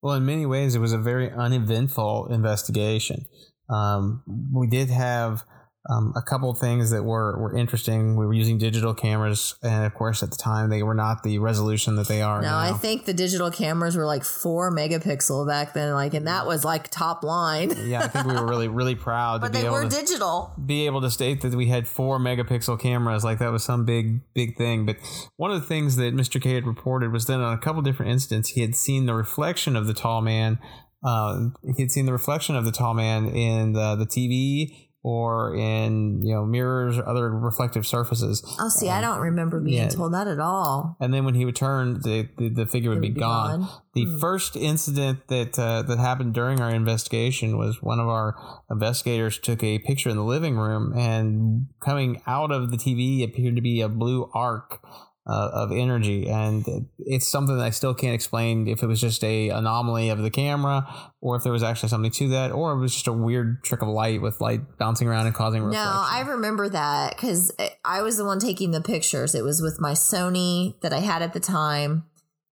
Well, 0.01 0.15
in 0.15 0.25
many 0.25 0.45
ways, 0.45 0.75
it 0.75 0.79
was 0.79 0.93
a 0.93 1.01
very 1.11 1.31
uneventful 1.31 2.27
investigation. 2.31 3.25
Um, 3.67 4.21
we 4.53 4.67
did 4.67 4.89
have 4.89 5.43
um, 5.89 6.13
a 6.15 6.21
couple 6.21 6.49
of 6.49 6.57
things 6.57 6.91
that 6.91 7.03
were, 7.03 7.37
were 7.37 7.55
interesting. 7.55 8.15
We 8.15 8.25
were 8.25 8.33
using 8.33 8.57
digital 8.57 8.93
cameras, 8.93 9.55
and 9.63 9.85
of 9.85 9.93
course, 9.93 10.21
at 10.23 10.31
the 10.31 10.37
time, 10.37 10.69
they 10.69 10.83
were 10.83 10.95
not 10.95 11.23
the 11.23 11.39
resolution 11.39 11.95
that 11.95 12.07
they 12.07 12.21
are 12.21 12.41
no 12.41 12.49
now. 12.49 12.57
i 12.59 12.73
think 12.73 13.05
the 13.05 13.13
digital 13.13 13.51
cameras 13.51 13.95
were 13.95 14.05
like 14.05 14.23
four 14.23 14.71
megapixel 14.71 15.47
back 15.47 15.73
then 15.73 15.93
like 15.93 16.13
and 16.13 16.27
that 16.27 16.45
was 16.45 16.65
like 16.65 16.89
top 16.89 17.23
line 17.23 17.73
yeah, 17.85 18.03
I 18.03 18.07
think 18.07 18.27
we 18.27 18.33
were 18.33 18.45
really, 18.45 18.67
really 18.67 18.95
proud 18.95 19.41
but 19.41 19.47
to 19.47 19.53
be 19.53 19.59
they 19.59 19.65
able 19.65 19.75
were 19.75 19.83
to 19.83 19.89
digital 19.89 20.53
be 20.63 20.85
able 20.85 21.01
to 21.01 21.11
state 21.11 21.41
that 21.41 21.53
we 21.53 21.67
had 21.67 21.87
four 21.87 22.19
megapixel 22.19 22.79
cameras. 22.79 23.23
Like 23.23 23.39
that 23.39 23.51
was 23.51 23.63
some 23.63 23.85
big, 23.85 24.21
big 24.33 24.57
thing. 24.57 24.85
But 24.85 24.97
one 25.35 25.51
of 25.51 25.59
the 25.61 25.67
things 25.67 25.95
that 25.97 26.15
Mr. 26.15 26.41
K 26.41 26.53
had 26.53 26.65
reported 26.65 27.11
was 27.11 27.25
that 27.25 27.39
on 27.39 27.53
a 27.53 27.57
couple 27.57 27.81
different 27.81 28.11
instances, 28.11 28.53
he 28.53 28.61
had 28.61 28.75
seen 28.75 29.05
the 29.05 29.13
reflection 29.13 29.75
of 29.75 29.87
the 29.87 29.93
tall 29.93 30.21
man. 30.21 30.59
Uh, 31.03 31.49
he 31.75 31.83
had 31.83 31.91
seen 31.91 32.05
the 32.05 32.11
reflection 32.11 32.55
of 32.55 32.65
the 32.65 32.71
tall 32.71 32.93
man 32.93 33.27
in 33.27 33.73
the, 33.73 33.95
the 33.95 34.05
TV 34.05 34.86
or 35.07 35.55
in 35.55 36.21
you 36.21 36.33
know 36.33 36.45
mirrors 36.45 36.97
or 36.97 37.07
other 37.07 37.29
reflective 37.29 37.87
surfaces. 37.87 38.43
Oh, 38.59 38.67
see, 38.67 38.89
I 38.89 38.99
don't 38.99 39.19
remember 39.19 39.61
being 39.61 39.77
yeah. 39.83 39.87
told 39.87 40.13
that 40.13 40.27
at 40.27 40.39
all. 40.39 40.97
And 40.99 41.13
then 41.13 41.23
when 41.23 41.33
he 41.35 41.45
returned, 41.45 42.03
the 42.03 42.27
the, 42.37 42.49
the 42.49 42.65
figure 42.65 42.89
would 42.89 43.01
be, 43.01 43.07
would 43.09 43.13
be 43.15 43.19
gone. 43.21 43.61
gone. 43.61 43.69
The 43.93 44.03
Hmm. 44.03 44.19
first 44.19 44.55
incident 44.57 45.27
that 45.29 45.57
uh, 45.57 45.83
that 45.83 45.97
happened 45.97 46.33
during 46.33 46.59
our 46.59 46.69
investigation 46.69 47.57
was 47.57 47.81
one 47.81 47.99
of 48.01 48.07
our 48.09 48.35
investigators 48.69 49.39
took 49.39 49.63
a 49.63 49.79
picture 49.79 50.09
in 50.09 50.17
the 50.17 50.25
living 50.25 50.57
room, 50.57 50.93
and 50.97 51.67
coming 51.79 52.21
out 52.27 52.51
of 52.51 52.71
the 52.71 52.77
TV 52.77 53.23
appeared 53.23 53.55
to 53.55 53.61
be 53.61 53.79
a 53.81 53.87
blue 53.87 54.29
arc. 54.33 54.81
Uh, 55.29 55.49
of 55.51 55.73
energy, 55.73 56.29
and 56.29 56.87
it's 56.99 57.27
something 57.27 57.57
that 57.57 57.65
I 57.65 57.71
still 57.71 57.93
can't 57.93 58.13
explain 58.13 58.65
if 58.65 58.81
it 58.81 58.87
was 58.87 59.01
just 59.01 59.21
a 59.25 59.49
anomaly 59.49 60.07
of 60.07 60.19
the 60.19 60.29
camera, 60.29 60.87
or 61.19 61.35
if 61.35 61.43
there 61.43 61.51
was 61.51 61.63
actually 61.63 61.89
something 61.89 62.11
to 62.11 62.29
that, 62.29 62.53
or 62.53 62.71
it 62.71 62.79
was 62.79 62.93
just 62.93 63.07
a 63.07 63.11
weird 63.11 63.61
trick 63.61 63.81
of 63.81 63.89
light 63.89 64.21
with 64.21 64.39
light 64.39 64.61
bouncing 64.77 65.05
around 65.05 65.25
and 65.25 65.35
causing 65.35 65.63
No, 65.63 65.67
reflection. 65.67 65.91
I 65.91 66.21
remember 66.21 66.69
that 66.69 67.17
because 67.17 67.51
I 67.83 68.03
was 68.03 68.15
the 68.15 68.23
one 68.23 68.39
taking 68.39 68.71
the 68.71 68.79
pictures. 68.79 69.35
It 69.35 69.43
was 69.43 69.61
with 69.61 69.81
my 69.81 69.91
Sony 69.91 70.79
that 70.79 70.93
I 70.93 70.99
had 70.99 71.21
at 71.21 71.33
the 71.33 71.41
time, 71.41 72.05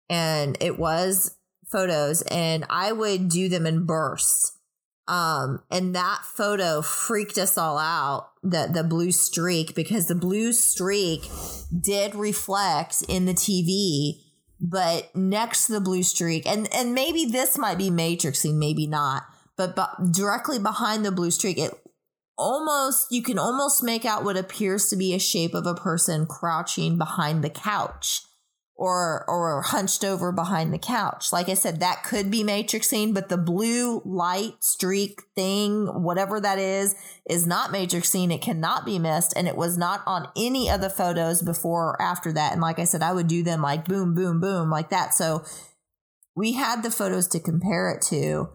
and 0.09 0.57
it 0.59 0.79
was 0.79 1.37
photos, 1.67 2.23
and 2.23 2.65
I 2.71 2.91
would 2.91 3.29
do 3.29 3.49
them 3.49 3.67
in 3.67 3.85
bursts. 3.85 4.52
Um, 5.07 5.61
and 5.69 5.95
that 5.95 6.21
photo 6.23 6.81
freaked 6.81 7.37
us 7.37 7.57
all 7.57 7.77
out. 7.77 8.29
The 8.41 8.69
the 8.71 8.83
blue 8.83 9.11
streak 9.11 9.75
because 9.75 10.07
the 10.07 10.15
blue 10.15 10.53
streak 10.53 11.29
did 11.77 12.15
reflect 12.15 13.03
in 13.09 13.25
the 13.25 13.33
TV, 13.33 14.21
but 14.61 15.13
next 15.15 15.67
to 15.67 15.73
the 15.73 15.81
blue 15.81 16.03
streak, 16.03 16.45
and 16.47 16.73
and 16.73 16.93
maybe 16.93 17.25
this 17.25 17.57
might 17.57 17.77
be 17.77 17.89
matrixing, 17.89 18.55
maybe 18.55 18.87
not, 18.87 19.23
but, 19.57 19.75
but 19.75 20.11
directly 20.11 20.59
behind 20.59 21.05
the 21.05 21.11
blue 21.11 21.31
streak, 21.31 21.57
it 21.57 21.73
almost 22.37 23.11
you 23.11 23.21
can 23.21 23.37
almost 23.37 23.83
make 23.83 24.05
out 24.05 24.23
what 24.23 24.37
appears 24.37 24.87
to 24.87 24.95
be 24.95 25.13
a 25.13 25.19
shape 25.19 25.53
of 25.53 25.65
a 25.65 25.75
person 25.75 26.25
crouching 26.25 26.97
behind 26.97 27.43
the 27.43 27.49
couch 27.49 28.21
or 28.75 29.23
or 29.27 29.61
hunched 29.61 30.03
over 30.03 30.31
behind 30.31 30.73
the 30.73 30.79
couch. 30.79 31.31
Like 31.31 31.47
I 31.47 31.53
said, 31.53 31.79
that 31.79 32.03
could 32.03 32.31
be 32.31 32.43
matrixing, 32.43 33.13
but 33.13 33.29
the 33.29 33.37
blue 33.37 34.01
light 34.03 34.63
streak 34.63 35.21
thing, 35.35 35.87
whatever 36.03 36.39
that 36.39 36.57
is, 36.57 36.95
is 37.29 37.45
not 37.45 37.69
matrixing. 37.69 38.33
It 38.33 38.41
cannot 38.41 38.85
be 38.85 38.97
missed, 38.97 39.33
and 39.35 39.47
it 39.47 39.55
was 39.55 39.77
not 39.77 40.01
on 40.05 40.27
any 40.35 40.69
of 40.69 40.81
the 40.81 40.89
photos 40.89 41.41
before 41.41 41.91
or 41.91 42.01
after 42.01 42.31
that. 42.33 42.53
And 42.53 42.61
like 42.61 42.79
I 42.79 42.85
said, 42.85 43.03
I 43.03 43.13
would 43.13 43.27
do 43.27 43.43
them 43.43 43.61
like 43.61 43.85
boom, 43.85 44.15
boom, 44.15 44.39
boom, 44.39 44.69
like 44.69 44.89
that. 44.89 45.13
So 45.13 45.45
we 46.35 46.53
had 46.53 46.81
the 46.81 46.91
photos 46.91 47.27
to 47.29 47.39
compare 47.39 47.91
it 47.91 48.01
to 48.07 48.49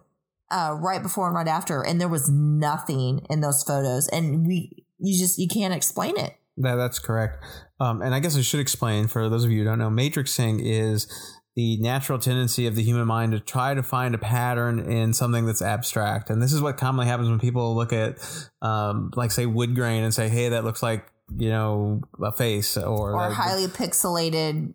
uh, 0.50 0.76
right 0.80 1.02
before 1.02 1.26
and 1.28 1.36
right 1.36 1.46
after, 1.46 1.82
and 1.82 2.00
there 2.00 2.08
was 2.08 2.28
nothing 2.28 3.24
in 3.30 3.40
those 3.40 3.62
photos, 3.62 4.08
and 4.08 4.46
we 4.46 4.84
you 4.98 5.16
just 5.16 5.38
you 5.38 5.46
can't 5.46 5.74
explain 5.74 6.18
it. 6.18 6.37
That, 6.60 6.76
that's 6.76 6.98
correct. 6.98 7.44
Um, 7.80 8.02
and 8.02 8.14
I 8.14 8.20
guess 8.20 8.36
I 8.36 8.42
should 8.42 8.60
explain 8.60 9.06
for 9.06 9.28
those 9.28 9.44
of 9.44 9.50
you 9.50 9.60
who 9.60 9.64
don't 9.64 9.78
know, 9.78 9.90
matrixing 9.90 10.60
is 10.62 11.06
the 11.54 11.76
natural 11.78 12.18
tendency 12.18 12.66
of 12.66 12.76
the 12.76 12.82
human 12.82 13.06
mind 13.06 13.32
to 13.32 13.40
try 13.40 13.74
to 13.74 13.82
find 13.82 14.14
a 14.14 14.18
pattern 14.18 14.78
in 14.78 15.12
something 15.12 15.44
that's 15.44 15.62
abstract. 15.62 16.30
And 16.30 16.40
this 16.40 16.52
is 16.52 16.62
what 16.62 16.76
commonly 16.76 17.06
happens 17.06 17.28
when 17.28 17.40
people 17.40 17.74
look 17.74 17.92
at, 17.92 18.18
um, 18.62 19.10
like, 19.16 19.32
say, 19.32 19.46
wood 19.46 19.74
grain 19.74 20.04
and 20.04 20.14
say, 20.14 20.28
hey, 20.28 20.50
that 20.50 20.64
looks 20.64 20.82
like, 20.82 21.06
you 21.36 21.50
know, 21.50 22.00
a 22.24 22.32
face 22.32 22.76
or, 22.76 23.12
Or 23.12 23.28
like, 23.28 23.32
highly 23.32 23.66
pixelated 23.66 24.72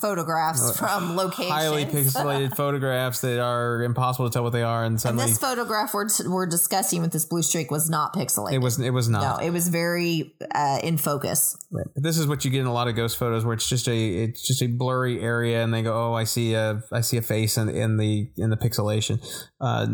photographs 0.00 0.78
from 0.78 1.16
locations. 1.16 1.50
Uh, 1.50 1.54
highly 1.54 1.84
pixelated 1.84 2.56
photographs 2.56 3.20
that 3.20 3.40
are 3.40 3.82
impossible 3.82 4.28
to 4.28 4.32
tell 4.32 4.42
what 4.42 4.52
they 4.52 4.62
are. 4.62 4.84
And 4.84 5.02
and 5.04 5.18
this 5.18 5.38
photograph 5.38 5.94
we're, 5.94 6.08
we're 6.26 6.46
discussing 6.46 7.02
with 7.02 7.12
this 7.12 7.24
blue 7.24 7.42
streak 7.42 7.70
was 7.70 7.88
not 7.88 8.14
pixelated. 8.14 8.54
it 8.54 8.58
was, 8.58 8.78
it 8.80 8.90
was 8.90 9.08
not. 9.08 9.40
no, 9.40 9.46
it 9.46 9.50
was 9.50 9.68
very 9.68 10.34
uh, 10.54 10.80
in 10.82 10.96
focus. 10.96 11.56
Right. 11.70 11.86
This 11.94 12.18
is 12.18 12.26
what 12.26 12.44
you 12.44 12.50
get 12.50 12.60
in 12.60 12.66
a 12.66 12.72
lot 12.72 12.88
of 12.88 12.96
ghost 12.96 13.16
photos 13.16 13.44
where 13.44 13.54
it's 13.54 13.68
just 13.68 13.88
a 13.88 13.96
it's 13.96 14.46
just 14.46 14.62
a 14.62 14.66
blurry 14.66 15.20
area 15.20 15.62
and 15.62 15.72
they 15.72 15.82
go, 15.82 16.10
Oh, 16.10 16.14
I 16.14 16.24
see 16.24 16.54
a 16.54 16.82
I 16.92 17.00
see 17.00 17.16
a 17.16 17.22
face 17.22 17.56
in, 17.56 17.68
in 17.68 17.96
the 17.96 18.30
in 18.36 18.50
the 18.50 18.56
pixelation. 18.56 19.20
Uh, 19.60 19.86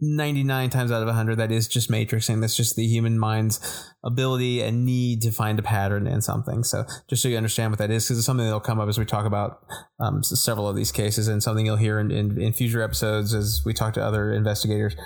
99 0.00 0.70
times 0.70 0.90
out 0.90 1.02
of 1.02 1.06
100 1.06 1.36
that 1.36 1.52
is 1.52 1.68
just 1.68 1.90
matrixing. 1.90 2.40
That's 2.40 2.56
just 2.56 2.76
the 2.76 2.86
human 2.86 3.18
mind's 3.18 3.60
ability 4.04 4.62
and 4.62 4.84
need 4.84 5.22
to 5.22 5.32
find 5.32 5.58
a 5.58 5.62
pattern 5.62 6.06
in 6.06 6.20
something. 6.20 6.62
So 6.64 6.84
just 7.08 7.22
so 7.22 7.28
you 7.28 7.36
understand 7.36 7.72
what 7.72 7.78
that 7.78 7.90
is, 7.90 8.04
because 8.04 8.18
it's 8.18 8.26
something 8.26 8.44
that'll 8.44 8.60
come 8.60 8.77
up 8.80 8.88
as 8.88 8.98
we 8.98 9.04
talk 9.04 9.26
about 9.26 9.64
um, 10.00 10.22
several 10.22 10.68
of 10.68 10.76
these 10.76 10.92
cases 10.92 11.28
and 11.28 11.42
something 11.42 11.66
you'll 11.66 11.76
hear 11.76 11.98
in, 11.98 12.10
in, 12.10 12.40
in 12.40 12.52
future 12.52 12.82
episodes 12.82 13.34
as 13.34 13.62
we 13.64 13.72
talk 13.72 13.94
to 13.94 14.04
other 14.04 14.32
investigators, 14.32 14.96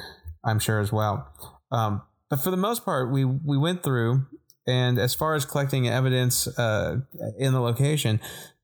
I'm 0.44 0.58
sure 0.58 0.80
as 0.80 0.92
well. 0.92 1.32
Um, 1.70 2.02
but 2.30 2.40
for 2.40 2.50
the 2.50 2.56
most 2.56 2.85
part, 2.85 3.12
we 3.12 3.24
we 3.24 3.58
went 3.58 3.82
through, 3.82 4.26
and 4.66 4.98
as 4.98 5.14
far 5.14 5.35
as 5.35 5.44
collecting 5.44 5.88
evidence 5.88 6.46
uh, 6.58 6.98
in 7.38 7.52
the 7.52 7.61
location, 7.61 8.20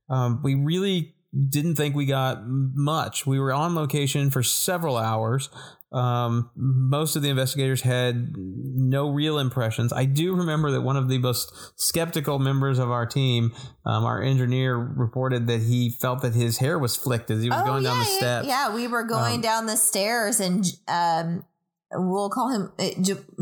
um, 0.09 0.41
we 0.43 0.55
really 0.55 1.15
didn't 1.49 1.77
think 1.77 1.95
we 1.95 2.07
got 2.07 2.41
much. 2.47 3.27
We 3.27 3.39
were 3.39 3.53
on 3.53 3.75
location 3.75 4.31
for 4.31 4.43
several 4.43 4.97
hours. 4.97 5.51
Um, 5.91 6.51
most 6.55 7.17
of 7.17 7.23
the 7.23 7.31
investigators 7.31 7.81
had 7.81 8.35
no 8.37 9.09
real 9.09 9.39
impressions. 9.39 9.91
I 9.93 10.05
do 10.05 10.35
remember 10.37 10.71
that 10.73 10.83
one 10.83 10.97
of 10.99 11.09
the 11.09 11.17
most 11.19 11.51
skeptical 11.81 12.39
members 12.39 12.79
of 12.79 12.91
our 12.91 13.07
team, 13.07 13.53
um, 13.87 14.05
our 14.05 14.23
engineer, 14.23 14.77
reported 14.77 15.47
that 15.47 15.63
he 15.63 15.89
felt 15.89 16.21
that 16.23 16.35
his 16.35 16.59
hair 16.59 16.79
was 16.79 16.95
flicked 16.95 17.31
as 17.31 17.43
he 17.43 17.49
was 17.49 17.63
going 17.63 17.85
down 17.85 17.99
the 17.99 18.05
Oh, 18.05 18.11
yeah, 18.13 18.19
steps. 18.19 18.47
Yeah, 18.49 18.75
we 18.75 18.87
were 18.87 19.05
going 19.05 19.37
Um, 19.37 19.41
down 19.41 19.67
the 19.67 19.77
stairs, 19.79 20.41
and 20.41 20.67
um, 20.89 21.45
we'll 21.93 22.29
call 22.29 22.51
him 22.51 22.71
uh, 22.79 22.91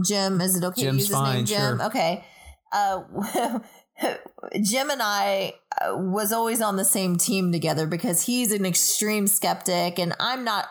Jim. 0.05 0.41
Is 0.41 0.57
it 0.57 0.63
okay 0.63 0.83
Jim's 0.83 0.97
to 0.97 0.99
use 0.99 1.09
his 1.09 1.17
fine, 1.17 1.35
name, 1.39 1.45
Jim? 1.47 1.79
sure. 1.79 1.87
Okay. 1.87 2.25
Uh, 2.71 3.59
Jim 4.63 4.91
and 4.91 5.01
I 5.03 5.55
uh, 5.81 5.97
was 5.97 6.33
always 6.33 6.61
on 6.61 6.77
the 6.77 6.85
same 6.85 7.17
team 7.17 7.51
together 7.51 7.87
because 7.87 8.23
he's 8.23 8.53
an 8.53 8.65
extreme 8.67 9.27
skeptic, 9.27 9.99
and 9.99 10.15
I'm 10.21 10.45
not. 10.45 10.67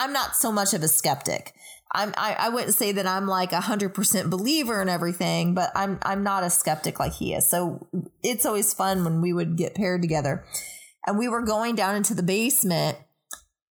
I'm 0.00 0.14
not 0.14 0.34
so 0.34 0.50
much 0.50 0.72
of 0.72 0.82
a 0.82 0.88
skeptic. 0.88 1.52
I'm, 1.92 2.14
I, 2.16 2.34
I 2.38 2.48
wouldn't 2.48 2.74
say 2.74 2.92
that 2.92 3.06
I'm 3.06 3.26
like 3.26 3.52
a 3.52 3.60
hundred 3.60 3.94
percent 3.94 4.30
believer 4.30 4.80
in 4.80 4.88
everything, 4.88 5.54
but 5.54 5.70
I'm 5.74 5.98
I'm 6.02 6.22
not 6.22 6.42
a 6.42 6.50
skeptic 6.50 6.98
like 6.98 7.12
he 7.12 7.34
is. 7.34 7.48
So 7.48 7.86
it's 8.22 8.46
always 8.46 8.72
fun 8.72 9.04
when 9.04 9.20
we 9.20 9.32
would 9.32 9.56
get 9.56 9.74
paired 9.74 10.00
together, 10.00 10.44
and 11.06 11.18
we 11.18 11.28
were 11.28 11.42
going 11.42 11.74
down 11.74 11.96
into 11.96 12.14
the 12.14 12.22
basement, 12.22 12.96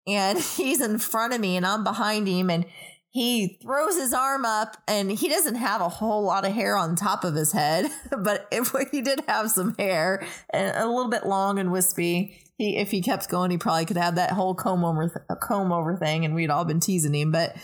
and 0.06 0.38
he's 0.56 0.80
in 0.80 0.98
front 1.00 1.34
of 1.34 1.40
me, 1.40 1.56
and 1.56 1.66
I'm 1.66 1.82
behind 1.82 2.28
him, 2.28 2.50
and 2.50 2.66
he 3.12 3.58
throws 3.62 3.96
his 3.96 4.14
arm 4.14 4.46
up, 4.46 4.78
and 4.88 5.12
he 5.12 5.28
doesn't 5.28 5.56
have 5.56 5.82
a 5.82 5.88
whole 5.90 6.22
lot 6.22 6.46
of 6.46 6.52
hair 6.54 6.78
on 6.78 6.96
top 6.96 7.24
of 7.24 7.34
his 7.34 7.52
head, 7.52 7.90
but 8.18 8.48
if 8.50 8.72
he 8.90 9.02
did 9.02 9.22
have 9.28 9.50
some 9.50 9.74
hair 9.78 10.26
and 10.50 10.74
a 10.76 10.88
little 10.88 11.10
bit 11.10 11.26
long 11.26 11.58
and 11.58 11.70
wispy. 11.70 12.38
He, 12.56 12.76
if 12.76 12.90
he 12.90 13.02
kept 13.02 13.28
going, 13.28 13.50
he 13.50 13.58
probably 13.58 13.84
could 13.84 13.96
have 13.98 14.14
that 14.14 14.30
whole 14.30 14.54
comb 14.54 14.84
over 14.84 15.26
comb 15.42 15.72
over 15.72 15.96
thing, 15.96 16.24
and 16.24 16.34
we'd 16.34 16.50
all 16.50 16.64
been 16.64 16.80
teasing 16.80 17.14
him, 17.14 17.32
but 17.32 17.54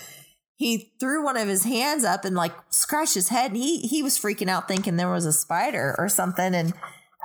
he 0.58 0.92
threw 0.98 1.24
one 1.24 1.36
of 1.36 1.48
his 1.48 1.64
hands 1.64 2.04
up 2.04 2.26
and 2.26 2.36
like 2.36 2.52
scratched 2.68 3.14
his 3.14 3.28
head 3.28 3.52
and 3.52 3.56
he 3.56 3.78
he 3.78 4.02
was 4.02 4.18
freaking 4.18 4.48
out 4.48 4.66
thinking 4.66 4.96
there 4.96 5.10
was 5.10 5.24
a 5.24 5.32
spider 5.32 5.94
or 5.98 6.08
something 6.08 6.52
and 6.52 6.74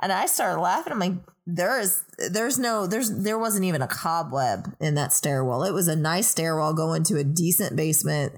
and 0.00 0.12
I 0.12 0.26
started 0.26 0.60
laughing 0.60 0.92
I'm 0.92 1.00
like 1.00 1.14
there 1.46 1.78
is 1.78 2.02
there's 2.30 2.58
no 2.58 2.86
there's 2.86 3.10
there 3.22 3.38
wasn't 3.38 3.64
even 3.64 3.82
a 3.82 3.88
cobweb 3.88 4.74
in 4.80 4.94
that 4.94 5.12
stairwell. 5.12 5.62
It 5.64 5.72
was 5.72 5.88
a 5.88 5.96
nice 5.96 6.28
stairwell 6.28 6.74
going 6.74 7.04
to 7.04 7.18
a 7.18 7.24
decent 7.24 7.76
basement. 7.76 8.34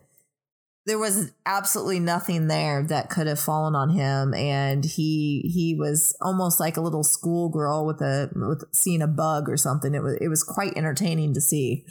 There 0.87 0.99
was 0.99 1.33
absolutely 1.45 1.99
nothing 1.99 2.47
there 2.47 2.83
that 2.85 3.11
could 3.11 3.27
have 3.27 3.41
fallen 3.41 3.75
on 3.75 3.91
him. 3.91 4.35
And 4.35 4.85
he 4.85 5.51
he 5.53 5.77
was 5.79 6.17
almost 6.21 6.59
like 6.59 6.77
a 6.77 6.81
little 6.81 7.05
schoolgirl 7.05 7.87
with 7.87 8.01
a 8.01 8.31
with 8.35 8.65
seeing 8.73 9.03
a 9.03 9.09
bug 9.09 9.49
or 9.49 9.57
something. 9.57 9.95
It 9.95 10.03
was 10.03 10.19
it 10.21 10.29
was 10.29 10.43
quite 10.43 10.77
entertaining 10.77 11.35
to 11.35 11.41
see 11.41 11.85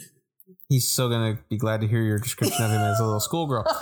he's 0.68 0.88
still 0.88 1.08
gonna 1.08 1.38
be 1.48 1.56
glad 1.56 1.80
to 1.80 1.86
hear 1.86 2.02
your 2.02 2.18
description 2.18 2.64
of 2.64 2.70
him 2.70 2.80
as 2.80 2.98
a 3.00 3.04
little 3.04 3.20
schoolgirl. 3.20 3.64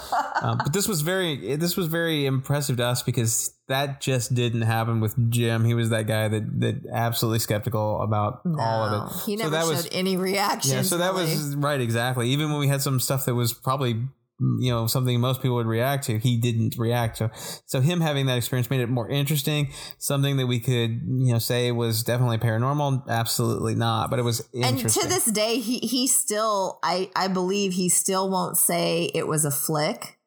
Um, 0.43 0.59
but 0.59 0.73
this 0.75 0.87
was 0.89 1.01
very 1.01 1.57
this 1.57 1.75
was 1.77 1.87
very 1.87 2.27
impressive 2.27 2.77
to 2.79 2.85
us 2.85 3.03
because 3.03 3.55
that 3.69 4.01
just 4.03 4.35
didn't 4.35 4.63
happen 4.63 5.01
with 5.01 5.15
Jim. 5.31 5.65
He 5.65 5.73
was 5.73 5.89
that 5.89 6.07
guy 6.07 6.29
that 6.29 6.61
that 6.61 6.83
absolutely 6.93 7.39
skeptical 7.39 8.03
about 8.03 8.41
all 8.59 8.83
of 8.83 9.11
it. 9.11 9.17
He 9.25 9.37
So 9.39 9.45
never 9.45 9.51
that 9.57 9.63
showed 9.63 9.71
was- 9.71 9.89
any 9.93 10.17
reaction. 10.19 10.73
Yeah, 10.73 10.83
so 10.83 10.99
that 10.99 11.15
was 11.15 11.57
right 11.57 11.81
exactly. 11.81 12.29
Even 12.31 12.51
when 12.51 12.59
we 12.59 12.69
had 12.69 12.83
some 12.83 13.01
stuff 13.01 13.25
that 13.25 13.35
was 13.35 13.55
probably 13.55 14.03
you 14.41 14.71
know 14.71 14.87
something 14.87 15.21
most 15.21 15.41
people 15.41 15.57
would 15.57 15.67
react 15.67 16.05
to, 16.05 16.19
he 16.19 16.37
didn't 16.37 16.77
react 16.77 17.19
to. 17.19 17.31
So 17.67 17.81
him 17.81 18.01
having 18.01 18.27
that 18.27 18.37
experience 18.37 18.71
made 18.71 18.81
it 18.81 18.89
more 18.89 19.09
interesting. 19.09 19.73
Something 19.99 20.37
that 20.39 20.47
we 20.47 20.61
could 20.61 21.01
you 21.07 21.33
know 21.33 21.39
say 21.39 21.71
was 21.73 22.03
definitely 22.03 22.39
paranormal. 22.39 23.07
Absolutely 23.09 23.75
not, 23.75 24.11
but 24.11 24.19
it 24.19 24.23
was 24.23 24.47
and 24.53 24.79
to 24.79 25.09
this 25.09 25.27
day, 25.27 25.59
he 25.59 25.79
he 25.79 26.07
still 26.07 26.79
I 26.83 27.11
I 27.15 27.29
believe 27.29 27.75
he 27.75 27.89
still 27.89 28.29
won't 28.29 28.57
say 28.57 29.11
it 29.15 29.29
was 29.29 29.45
a 29.45 29.51
flick, 29.51 30.19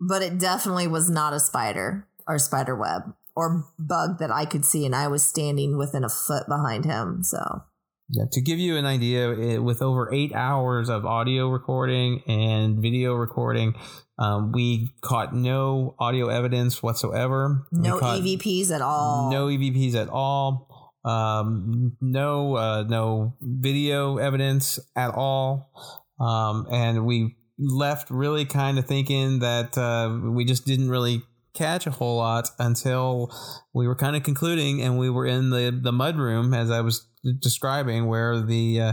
but 0.00 0.22
it 0.22 0.38
definitely 0.38 0.88
was 0.88 1.08
not 1.08 1.32
a 1.32 1.40
spider 1.40 2.08
or 2.26 2.38
spider 2.38 2.74
web 2.74 3.14
or 3.36 3.64
bug 3.78 4.18
that 4.18 4.32
I 4.32 4.44
could 4.44 4.64
see, 4.64 4.84
and 4.84 4.96
I 4.96 5.06
was 5.06 5.22
standing 5.22 5.78
within 5.78 6.02
a 6.02 6.08
foot 6.08 6.48
behind 6.48 6.84
him. 6.84 7.22
So 7.22 7.62
Yeah, 8.10 8.24
to 8.32 8.40
give 8.40 8.58
you 8.58 8.76
an 8.76 8.86
idea, 8.86 9.30
it, 9.32 9.58
with 9.58 9.82
over 9.82 10.12
eight 10.12 10.34
hours 10.34 10.88
of 10.88 11.04
audio 11.04 11.48
recording 11.48 12.22
and 12.26 12.80
video 12.80 13.12
recording, 13.12 13.74
um, 14.18 14.50
we 14.52 14.90
caught 15.02 15.34
no 15.34 15.94
audio 15.98 16.28
evidence 16.28 16.82
whatsoever. 16.82 17.66
No 17.70 17.98
EVPs 17.98 18.70
at 18.70 18.80
all. 18.80 19.30
No 19.30 19.48
EVPs 19.48 19.94
at 19.94 20.08
all. 20.08 20.92
Um, 21.04 21.96
no, 22.00 22.56
uh, 22.56 22.84
no 22.88 23.36
video 23.42 24.16
evidence 24.16 24.78
at 24.96 25.10
all. 25.14 25.70
Um, 26.18 26.66
and 26.72 27.04
we 27.04 27.36
left 27.58 28.10
really 28.10 28.46
kind 28.46 28.78
of 28.78 28.86
thinking 28.86 29.40
that 29.40 29.76
uh, 29.76 30.30
we 30.30 30.46
just 30.46 30.64
didn't 30.64 30.88
really 30.88 31.22
catch 31.58 31.86
a 31.86 31.90
whole 31.90 32.18
lot 32.18 32.48
until 32.58 33.30
we 33.74 33.86
were 33.86 33.96
kind 33.96 34.14
of 34.16 34.22
concluding 34.22 34.80
and 34.80 34.98
we 34.98 35.10
were 35.10 35.26
in 35.26 35.50
the 35.50 35.76
the 35.82 35.92
mud 35.92 36.16
room 36.16 36.54
as 36.54 36.70
I 36.70 36.80
was 36.80 37.08
describing 37.40 38.06
where 38.06 38.40
the 38.40 38.80
uh, 38.80 38.92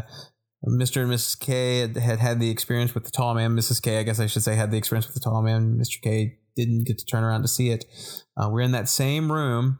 Mr. 0.67 1.03
and 1.03 1.11
Mrs. 1.11 1.39
K 1.39 1.79
had, 1.81 1.95
had, 1.95 2.19
had 2.19 2.39
the 2.39 2.49
experience 2.49 2.95
with 2.95 3.03
the 3.03 3.11
tall 3.11 3.35
man. 3.35 3.55
Mrs. 3.55 3.79
K, 3.81 3.99
I 3.99 4.03
guess 4.03 4.19
I 4.19 4.25
should 4.25 4.41
say, 4.41 4.55
had 4.55 4.71
the 4.71 4.77
experience 4.77 5.05
with 5.05 5.13
the 5.13 5.19
tall 5.19 5.43
man. 5.43 5.77
Mr. 5.79 6.01
K 6.01 6.39
didn't 6.55 6.87
get 6.87 6.97
to 6.97 7.05
turn 7.05 7.23
around 7.23 7.43
to 7.43 7.47
see 7.47 7.69
it. 7.69 7.85
Uh, 8.35 8.49
we're 8.51 8.61
in 8.61 8.71
that 8.71 8.89
same 8.89 9.31
room 9.31 9.79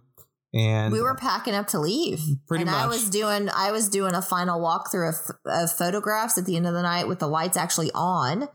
and 0.56 0.94
we 0.94 1.02
were 1.02 1.16
packing 1.16 1.54
up 1.54 1.68
to 1.68 1.80
leave 1.80 2.20
pretty 2.48 2.62
and 2.62 2.72
much. 2.72 2.84
i 2.84 2.88
was 2.88 3.10
doing 3.10 3.50
i 3.54 3.72
was 3.72 3.90
doing 3.90 4.16
a 4.16 4.22
final 4.22 4.60
walkthrough 4.60 5.10
of, 5.10 5.36
of 5.46 5.72
photographs 5.72 6.38
at 6.38 6.46
the 6.46 6.56
end 6.56 6.66
of 6.66 6.74
the 6.74 6.82
night 6.82 7.08
with 7.08 7.20
the 7.20 7.28
lights 7.28 7.58
actually 7.58 7.92
on 7.94 8.48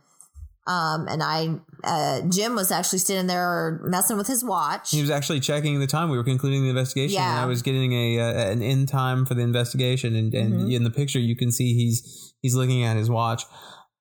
um, 0.70 1.08
and 1.08 1.22
I, 1.22 1.56
uh, 1.82 2.20
Jim 2.28 2.54
was 2.54 2.70
actually 2.70 3.00
sitting 3.00 3.26
there 3.26 3.80
messing 3.84 4.16
with 4.16 4.26
his 4.28 4.44
watch. 4.44 4.90
He 4.90 5.00
was 5.00 5.10
actually 5.10 5.40
checking 5.40 5.80
the 5.80 5.86
time. 5.86 6.10
We 6.10 6.16
were 6.16 6.24
concluding 6.24 6.62
the 6.62 6.68
investigation, 6.68 7.14
Yeah. 7.14 7.30
and 7.32 7.40
I 7.40 7.46
was 7.46 7.62
getting 7.62 7.92
a 7.92 8.20
uh, 8.20 8.50
an 8.52 8.62
end 8.62 8.88
time 8.88 9.26
for 9.26 9.34
the 9.34 9.42
investigation. 9.42 10.14
And, 10.14 10.32
and 10.34 10.52
Mhm. 10.54 10.72
in 10.76 10.84
the 10.84 10.90
picture, 10.90 11.18
you 11.18 11.34
can 11.34 11.50
see 11.50 11.74
he's 11.74 12.34
he's 12.42 12.54
looking 12.54 12.84
at 12.84 12.96
his 12.96 13.10
watch. 13.10 13.42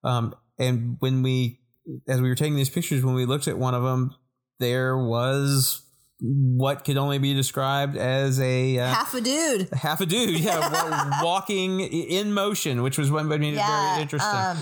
Um, 0.04 0.34
and 0.60 0.98
when 1.00 1.24
we, 1.24 1.60
as 2.08 2.22
we 2.22 2.30
were 2.30 2.36
taking 2.36 2.56
these 2.56 2.70
pictures, 2.70 3.04
when 3.04 3.16
we 3.16 3.26
looked 3.26 3.48
at 3.48 3.58
one 3.58 3.74
of 3.74 3.84
them, 3.84 4.14
there 4.60 4.98
was 4.98 5.82
what 6.22 6.84
could 6.86 6.98
only 6.98 7.18
be 7.18 7.34
described 7.34 7.96
as 7.98 8.40
a 8.42 8.78
uh, 8.78 8.94
Half 8.94 9.14
a 9.14 9.22
dude. 9.22 9.70
half 9.74 10.02
a 10.02 10.06
dude, 10.06 10.40
yeah, 10.40 11.22
walking 11.24 11.80
in 11.80 12.34
motion, 12.34 12.82
which 12.84 12.98
was 12.98 13.10
what 13.10 13.26
made 13.26 13.42
it 13.42 13.56
very 13.56 14.02
interesting. 14.02 14.36
Um, 14.36 14.58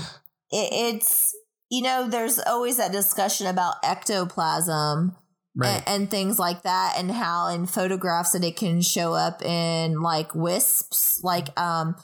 it, 0.51 0.69
it's 0.95 1.35
you 1.69 1.81
know, 1.81 2.07
there's 2.07 2.39
always 2.39 2.77
that 2.77 2.91
discussion 2.91 3.47
about 3.47 3.75
ectoplasm 3.83 5.15
right. 5.55 5.83
and, 5.87 6.01
and 6.03 6.11
things 6.11 6.39
like 6.39 6.63
that, 6.63 6.95
and 6.97 7.11
how 7.11 7.47
in 7.49 7.65
photographs 7.65 8.31
that 8.31 8.43
it 8.43 8.55
can 8.57 8.81
show 8.81 9.13
up 9.13 9.41
in 9.43 10.01
like 10.01 10.33
wisps, 10.35 11.23
like 11.23 11.57
um, 11.59 11.95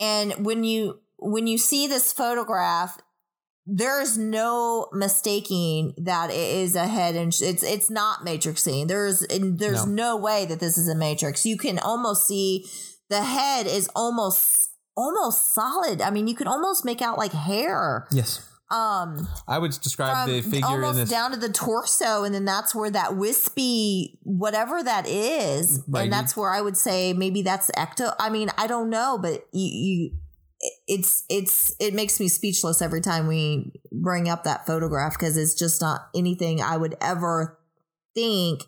and 0.00 0.44
when 0.44 0.64
you 0.64 1.00
when 1.18 1.46
you 1.46 1.58
see 1.58 1.86
this 1.86 2.12
photograph. 2.12 2.98
There's 3.70 4.16
no 4.16 4.88
mistaking 4.94 5.92
that 5.98 6.30
it 6.30 6.36
is 6.36 6.74
a 6.74 6.86
head 6.86 7.16
and 7.16 7.34
sh- 7.34 7.42
it's 7.42 7.62
it's 7.62 7.90
not 7.90 8.20
matrixing. 8.24 8.88
There's 8.88 9.20
and 9.20 9.58
there's 9.58 9.84
No. 9.84 10.14
no 10.14 10.16
way 10.16 10.46
that 10.46 10.58
this 10.58 10.78
is 10.78 10.88
a 10.88 10.94
matrix. 10.94 11.44
You 11.44 11.58
can 11.58 11.78
almost 11.78 12.26
see 12.26 12.64
the 13.10 13.22
head 13.22 13.66
is 13.66 13.90
almost 13.94 14.70
almost 14.96 15.52
solid. 15.52 16.00
I 16.00 16.08
mean, 16.08 16.28
you 16.28 16.34
can 16.34 16.46
almost 16.46 16.86
make 16.86 17.02
out 17.02 17.18
like 17.18 17.32
hair. 17.32 18.06
yes, 18.10 18.40
Um, 18.70 19.26
I 19.46 19.58
would 19.58 19.70
describe 19.80 20.28
the 20.28 20.42
figure 20.42 20.58
in 20.58 20.64
almost 20.64 20.98
this. 20.98 21.10
down 21.10 21.30
to 21.30 21.38
the 21.38 21.48
torso, 21.48 22.24
and 22.24 22.34
then 22.34 22.44
that's 22.44 22.74
where 22.74 22.90
that 22.90 23.16
wispy 23.16 24.18
whatever 24.24 24.82
that 24.82 25.08
is, 25.08 25.82
Right, 25.88 26.02
and 26.02 26.12
that's 26.12 26.36
where 26.36 26.50
I 26.50 26.60
would 26.60 26.76
say 26.76 27.14
maybe 27.14 27.40
that's 27.40 27.70
ecto. 27.70 28.14
I 28.18 28.28
mean, 28.28 28.50
I 28.58 28.66
don't 28.66 28.90
know, 28.90 29.18
but 29.20 29.46
you, 29.52 29.70
you 29.72 30.10
it's 30.86 31.24
it's 31.30 31.74
it 31.80 31.94
makes 31.94 32.20
me 32.20 32.28
speechless 32.28 32.82
every 32.82 33.00
time 33.00 33.26
we 33.26 33.72
bring 33.90 34.28
up 34.28 34.44
that 34.44 34.66
photograph 34.66 35.14
because 35.14 35.36
it's 35.36 35.54
just 35.54 35.80
not 35.80 36.08
anything 36.14 36.60
I 36.60 36.76
would 36.76 36.96
ever 37.00 37.58
think 38.14 38.64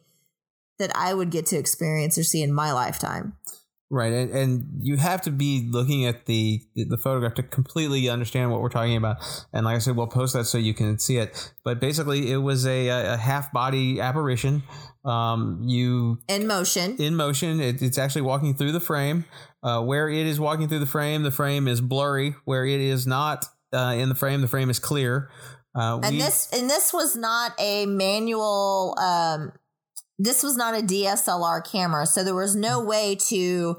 that 0.78 0.92
I 0.96 1.12
would 1.12 1.30
get 1.30 1.46
to 1.46 1.58
experience 1.58 2.16
or 2.16 2.22
see 2.24 2.42
in 2.42 2.52
my 2.52 2.72
lifetime. 2.72 3.34
Right, 3.92 4.12
and, 4.12 4.30
and 4.30 4.66
you 4.80 4.98
have 4.98 5.20
to 5.22 5.32
be 5.32 5.66
looking 5.68 6.06
at 6.06 6.26
the 6.26 6.62
the 6.76 6.96
photograph 6.96 7.34
to 7.34 7.42
completely 7.42 8.08
understand 8.08 8.52
what 8.52 8.60
we're 8.60 8.68
talking 8.68 8.96
about. 8.96 9.16
And 9.52 9.64
like 9.64 9.74
I 9.74 9.78
said, 9.80 9.96
we'll 9.96 10.06
post 10.06 10.32
that 10.34 10.44
so 10.44 10.58
you 10.58 10.74
can 10.74 10.96
see 11.00 11.16
it. 11.16 11.52
But 11.64 11.80
basically, 11.80 12.30
it 12.30 12.36
was 12.36 12.66
a, 12.68 12.86
a 12.86 13.16
half 13.16 13.52
body 13.52 14.00
apparition. 14.00 14.62
Um, 15.04 15.62
you 15.66 16.18
In 16.28 16.46
motion. 16.46 16.96
in 16.98 17.16
motion. 17.16 17.58
It, 17.60 17.82
it's 17.82 17.98
actually 17.98 18.22
walking 18.22 18.54
through 18.54 18.70
the 18.70 18.80
frame. 18.80 19.24
Uh, 19.60 19.82
where 19.82 20.08
it 20.08 20.24
is 20.24 20.38
walking 20.38 20.68
through 20.68 20.78
the 20.78 20.86
frame, 20.86 21.24
the 21.24 21.32
frame 21.32 21.66
is 21.66 21.80
blurry. 21.80 22.36
Where 22.44 22.64
it 22.64 22.80
is 22.80 23.08
not 23.08 23.44
uh, 23.72 23.94
in 23.98 24.08
the 24.08 24.14
frame, 24.14 24.40
the 24.40 24.46
frame 24.48 24.70
is 24.70 24.78
clear. 24.78 25.30
Uh, 25.74 25.98
and 26.04 26.12
we- 26.14 26.22
this 26.22 26.48
and 26.52 26.70
this 26.70 26.92
was 26.92 27.16
not 27.16 27.52
a 27.58 27.86
manual 27.86 28.94
um 29.00 29.50
this 30.22 30.42
was 30.42 30.56
not 30.56 30.78
a 30.78 30.82
DSLR 30.82 31.64
camera 31.70 32.06
so 32.06 32.22
there 32.22 32.34
was 32.34 32.54
no 32.54 32.80
way 32.80 33.16
to 33.28 33.76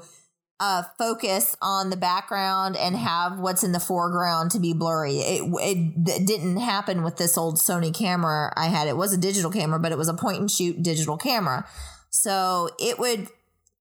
uh 0.60 0.82
focus 0.98 1.56
on 1.62 1.90
the 1.90 1.96
background 1.96 2.76
and 2.76 2.96
have 2.96 3.38
what's 3.38 3.64
in 3.64 3.72
the 3.72 3.80
foreground 3.80 4.50
to 4.50 4.58
be 4.58 4.72
blurry. 4.72 5.18
It 5.18 5.42
it, 5.60 6.04
d- 6.04 6.24
didn't 6.24 6.58
happen 6.58 7.02
with 7.02 7.16
this 7.16 7.38
old 7.38 7.56
Sony 7.56 7.94
camera 7.94 8.52
I 8.56 8.66
had. 8.66 8.88
It 8.88 8.96
was 8.96 9.12
a 9.12 9.18
digital 9.18 9.50
camera 9.50 9.78
but 9.78 9.92
it 9.92 9.98
was 9.98 10.08
a 10.08 10.14
point 10.14 10.40
and 10.40 10.50
shoot 10.50 10.82
digital 10.82 11.16
camera. 11.16 11.66
So 12.10 12.70
it 12.78 12.98
would 12.98 13.28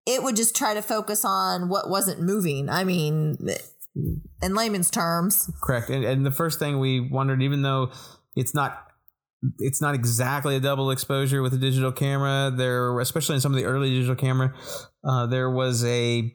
it 0.05 0.23
would 0.23 0.35
just 0.35 0.55
try 0.55 0.73
to 0.73 0.81
focus 0.81 1.23
on 1.25 1.69
what 1.69 1.89
wasn't 1.89 2.21
moving. 2.21 2.69
I 2.69 2.83
mean 2.83 3.37
in 4.41 4.55
layman's 4.55 4.89
terms. 4.89 5.51
Correct. 5.61 5.89
And, 5.89 6.03
and 6.03 6.25
the 6.25 6.31
first 6.31 6.59
thing 6.59 6.79
we 6.79 6.99
wondered, 6.99 7.41
even 7.41 7.61
though 7.61 7.91
it's 8.35 8.53
not 8.53 8.90
it's 9.57 9.81
not 9.81 9.95
exactly 9.95 10.55
a 10.55 10.59
double 10.59 10.91
exposure 10.91 11.41
with 11.41 11.53
a 11.53 11.57
digital 11.57 11.91
camera, 11.91 12.51
there 12.55 12.99
especially 12.99 13.35
in 13.35 13.41
some 13.41 13.51
of 13.51 13.57
the 13.57 13.65
early 13.65 13.89
digital 13.89 14.15
camera, 14.15 14.53
uh, 15.03 15.25
there 15.27 15.49
was 15.49 15.83
a 15.83 16.31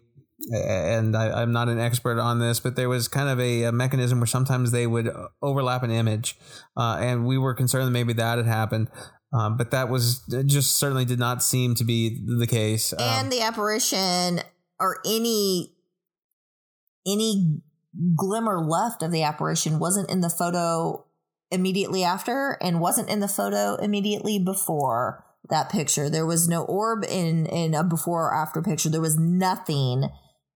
and 0.51 1.17
I, 1.17 1.43
I'm 1.43 1.53
not 1.53 1.69
an 1.69 1.79
expert 1.79 2.19
on 2.19 2.39
this, 2.39 2.61
but 2.61 2.77
there 2.77 2.89
was 2.89 3.09
kind 3.09 3.29
of 3.29 3.41
a, 3.41 3.65
a 3.65 3.73
mechanism 3.73 4.21
where 4.21 4.27
sometimes 4.27 4.71
they 4.71 4.87
would 4.87 5.11
overlap 5.43 5.83
an 5.83 5.91
image, 5.91 6.37
uh, 6.77 6.99
and 7.01 7.27
we 7.27 7.39
were 7.39 7.55
concerned 7.55 7.87
that 7.87 7.93
maybe 7.93 8.13
that 8.13 8.39
had 8.39 8.47
happened. 8.47 8.89
Um, 9.33 9.57
but 9.57 9.71
that 9.73 9.89
was 9.89 10.21
just 10.47 10.77
certainly 10.77 11.05
did 11.05 11.19
not 11.19 11.43
seem 11.43 11.75
to 11.77 11.85
be 11.85 12.25
the 12.25 12.47
case. 12.47 12.93
Um, 12.93 13.01
and 13.01 13.33
the 13.33 13.41
apparition 13.41 14.41
or 14.79 14.99
any 15.05 15.75
any 17.07 17.61
glimmer 18.15 18.61
left 18.61 19.03
of 19.03 19.11
the 19.11 19.23
apparition 19.23 19.79
wasn't 19.79 20.11
in 20.11 20.21
the 20.21 20.31
photo 20.31 21.06
immediately 21.51 22.03
after 22.05 22.59
and 22.61 22.81
wasn't 22.81 23.09
in 23.09 23.21
the 23.21 23.29
photo 23.29 23.77
immediately 23.77 24.39
before 24.39 25.25
that 25.49 25.71
picture. 25.71 26.11
There 26.11 26.27
was 26.27 26.49
no 26.49 26.65
orb 26.65 27.05
in 27.05 27.47
in 27.47 27.75
a 27.75 27.85
before 27.85 28.29
or 28.29 28.35
after 28.35 28.63
picture. 28.63 28.89
There 28.89 29.01
was 29.01 29.19
nothing. 29.19 30.09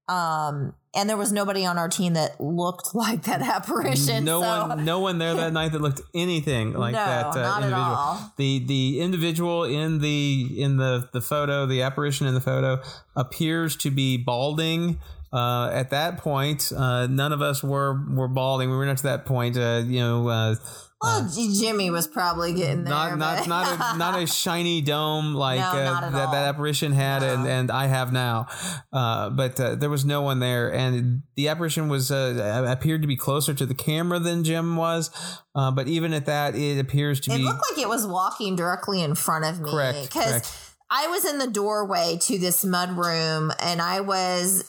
Um 0.09 0.74
and 0.92 1.09
there 1.09 1.16
was 1.16 1.31
nobody 1.31 1.64
on 1.64 1.79
our 1.79 1.88
team 1.88 2.14
that 2.14 2.40
looked 2.40 2.94
like 2.96 3.22
that 3.22 3.40
apparition 3.40 4.24
no 4.24 4.40
so- 4.42 4.66
one, 4.68 4.85
no 4.85 4.98
one 4.98 5.18
there 5.18 5.35
that 5.35 5.53
night 5.53 5.70
that 5.72 5.81
looked 5.81 6.00
anything 6.14 6.72
like 6.85 6.94
no, 6.94 6.98
that 6.98 7.26
uh, 7.26 7.35
not 7.42 7.62
individual. 7.62 7.83
at 7.83 7.96
all. 7.96 8.33
The 8.37 8.59
the 8.66 9.00
individual 9.00 9.64
in 9.64 10.00
the 10.00 10.48
in 10.61 10.79
the 10.79 11.09
the 11.12 11.20
photo 11.20 11.66
the 11.66 11.83
apparition 11.83 12.26
in 12.26 12.35
the 12.35 12.40
photo 12.40 12.83
appears 13.14 13.76
to 13.76 13.90
be 13.90 14.16
balding 14.16 14.98
uh, 15.33 15.71
at 15.73 15.90
that 15.90 16.19
point 16.19 16.73
uh, 16.77 17.07
none 17.07 17.33
of 17.33 17.40
us 17.43 17.62
were 17.62 18.05
were 18.11 18.29
balding 18.29 18.71
we 18.71 18.77
were 18.77 18.87
not 18.87 18.97
to 18.99 19.03
that 19.05 19.25
point 19.25 19.57
uh, 19.57 19.83
you 19.87 20.01
know 20.01 20.29
uh, 20.29 20.55
well 21.03 21.29
J- 21.33 21.53
jimmy 21.55 21.88
was 21.90 22.07
probably 22.09 22.53
getting 22.53 22.85
there 22.85 22.93
not 22.93 23.16
not 23.16 23.47
not 23.49 23.95
a 23.95 23.97
not 23.99 24.23
a 24.23 24.27
shiny 24.27 24.81
dome 24.83 25.35
like 25.35 25.61
No, 25.61 25.66
uh, 25.66 25.75
that 26.11 26.14
all. 26.14 26.33
that 26.33 26.49
apparition 26.49 26.93
had 26.93 27.23
and 27.23 27.45
No. 27.45 27.51
and 27.51 27.71
I 27.71 27.87
have 27.87 28.12
now 28.12 28.49
uh, 28.93 29.31
but 29.31 29.59
uh, 29.61 29.77
there 29.77 29.88
was 29.88 30.05
no 30.05 30.23
one 30.23 30.40
there 30.40 30.73
and 30.73 31.23
the 31.37 31.49
apparition 31.49 31.88
was 31.88 32.11
uh, 32.11 32.64
appeared 32.69 33.03
to 33.03 33.09
be 33.09 33.16
closer 33.16 33.55
to 33.55 33.64
the 33.64 33.75
camera 33.75 34.19
than 34.19 34.45
Jim 34.45 34.77
was 34.77 35.11
uh, 35.55 35.71
but 35.71 35.87
even 35.88 36.12
at 36.12 36.27
that 36.27 36.55
it 36.57 36.79
appears 36.79 37.21
to 37.21 37.31
It 37.33 37.37
be 37.37 37.43
It 37.43 37.47
looked 37.47 37.62
like 37.71 37.79
it 37.81 37.88
was 37.88 38.07
walking 38.07 38.57
directly 38.57 39.01
in 39.01 39.14
front 39.14 39.45
of 39.45 39.61
me. 39.61 39.71
Correct, 39.71 40.03
Because. 40.12 40.66
I 40.93 41.07
was 41.07 41.25
in 41.25 41.38
the 41.38 41.47
doorway 41.47 42.19
to 42.23 42.37
this 42.37 42.64
mud 42.64 42.90
room 42.99 43.53
and 43.61 43.81
I 43.81 44.01
was 44.01 44.64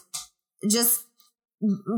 just 0.70 1.06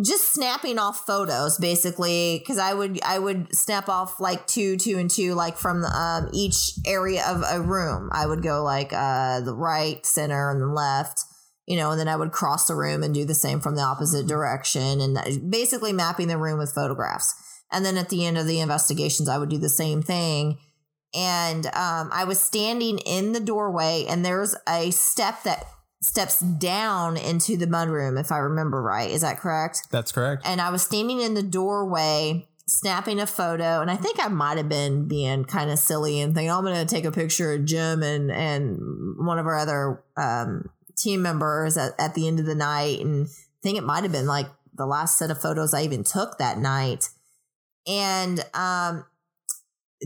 just 0.04 0.34
snapping 0.34 0.78
off 0.78 1.06
photos 1.06 1.58
basically 1.58 2.40
because 2.40 2.58
I 2.58 2.74
would 2.74 3.02
I 3.02 3.18
would 3.18 3.56
snap 3.56 3.88
off 3.88 4.20
like 4.20 4.46
two 4.46 4.76
two 4.76 4.98
and 4.98 5.10
two 5.10 5.34
like 5.36 5.58
from 5.58 5.86
um, 5.86 6.30
each 6.34 6.74
area 6.86 7.26
of 7.26 7.44
a 7.50 7.62
room. 7.62 8.10
I 8.12 8.26
would 8.26 8.44
go 8.44 8.64
like 8.64 8.92
uh, 8.92 9.40
the 9.42 9.56
right 9.56 10.06
center 10.06 10.52
and 10.52 10.62
the 10.62 10.68
left 10.68 11.24
you 11.66 11.78
know 11.78 11.92
and 11.92 12.00
then 12.00 12.10
I 12.10 12.18
would 12.18 12.34
cross 12.34 12.68
the 12.68 12.76
room 12.76 13.04
and 13.04 13.14
do 13.14 13.24
the 13.24 13.34
same 13.34 13.62
from 13.62 13.76
the 13.76 13.82
opposite 13.82 14.28
direction 14.28 15.00
and 15.00 15.50
basically 15.50 15.94
mapping 15.94 16.28
the 16.28 16.38
room 16.38 16.60
with 16.60 16.74
photographs. 16.74 17.34
And 17.72 17.86
then 17.86 17.98
at 17.98 18.10
the 18.10 18.26
end 18.26 18.38
of 18.38 18.48
the 18.48 18.60
investigations 18.60 19.30
I 19.30 19.38
would 19.38 19.50
do 19.50 19.58
the 19.58 19.70
same 19.70 20.02
thing. 20.02 20.58
And 21.16 21.68
um, 21.68 22.10
I 22.12 22.26
was 22.28 22.42
standing 22.42 22.98
in 22.98 23.34
the 23.34 23.40
doorway, 23.40 24.06
and 24.10 24.26
there's 24.26 24.56
a 24.68 24.90
step 24.90 25.44
that 25.44 25.64
steps 26.04 26.40
down 26.40 27.16
into 27.16 27.56
the 27.56 27.66
mudroom, 27.66 28.20
if 28.20 28.32
I 28.32 28.38
remember 28.40 28.82
right. 28.82 29.10
Is 29.10 29.22
that 29.22 29.40
correct? 29.40 29.88
That's 29.90 30.12
correct. 30.12 30.44
And 30.46 30.60
I 30.60 30.70
was 30.70 30.82
standing 30.82 31.22
in 31.22 31.34
the 31.34 31.44
doorway 31.44 32.48
snapping 32.66 33.20
a 33.20 33.28
photo 33.28 33.82
and 33.82 33.92
I 33.92 33.96
think 33.98 34.24
I 34.24 34.30
might 34.30 34.58
have 34.58 34.70
been 34.70 35.08
being 35.08 35.44
kind 35.46 35.70
of 35.70 35.80
silly 35.80 36.22
and 36.22 36.34
thinking, 36.34 36.50
oh, 36.50 36.58
I'm 36.58 36.64
going 36.64 36.76
to 36.76 36.96
take 36.96 37.06
a 37.06 37.12
picture 37.12 37.54
of 37.54 37.66
Jim 37.66 38.04
and, 38.04 38.32
and 38.32 38.80
one 39.18 39.40
of 39.40 39.46
our 39.46 39.58
other 39.58 40.04
um, 40.18 40.70
team 40.98 41.22
members 41.22 41.78
at, 41.78 41.92
at 42.00 42.16
the 42.16 42.28
end 42.28 42.40
of 42.40 42.46
the 42.46 42.56
night. 42.56 43.00
And 43.00 43.28
I 43.28 43.62
think 43.62 43.78
it 43.78 43.84
might 43.84 44.04
have 44.04 44.12
been 44.12 44.28
like 44.28 44.48
the 44.74 44.86
last 44.86 45.18
set 45.18 45.32
of 45.32 45.42
photos 45.42 45.74
I 45.74 45.84
even 45.84 46.04
took 46.04 46.38
that 46.38 46.58
night. 46.58 47.10
And 47.86 48.40
um, 48.54 49.06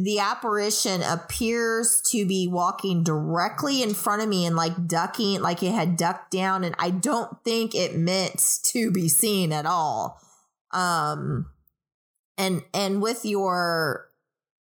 the 0.02 0.20
apparition 0.20 1.02
appears 1.02 2.02
to 2.12 2.26
be 2.26 2.48
walking 2.48 3.04
directly 3.04 3.82
in 3.82 3.94
front 3.94 4.22
of 4.22 4.30
me 4.30 4.46
and 4.46 4.56
like 4.56 4.88
ducking, 4.88 5.42
like 5.42 5.64
it 5.64 5.72
had 5.72 5.98
ducked 5.98 6.32
down. 6.32 6.64
And 6.64 6.76
I 6.80 6.90
don't 6.90 7.44
think 7.44 7.74
it 7.76 7.96
meant 7.96 8.60
to 8.66 8.92
be 8.92 9.10
seen 9.10 9.52
at 9.52 9.66
all. 9.66 10.20
Um, 10.72 11.52
and 12.38 12.62
and 12.74 13.02
with 13.02 13.26
your 13.26 14.10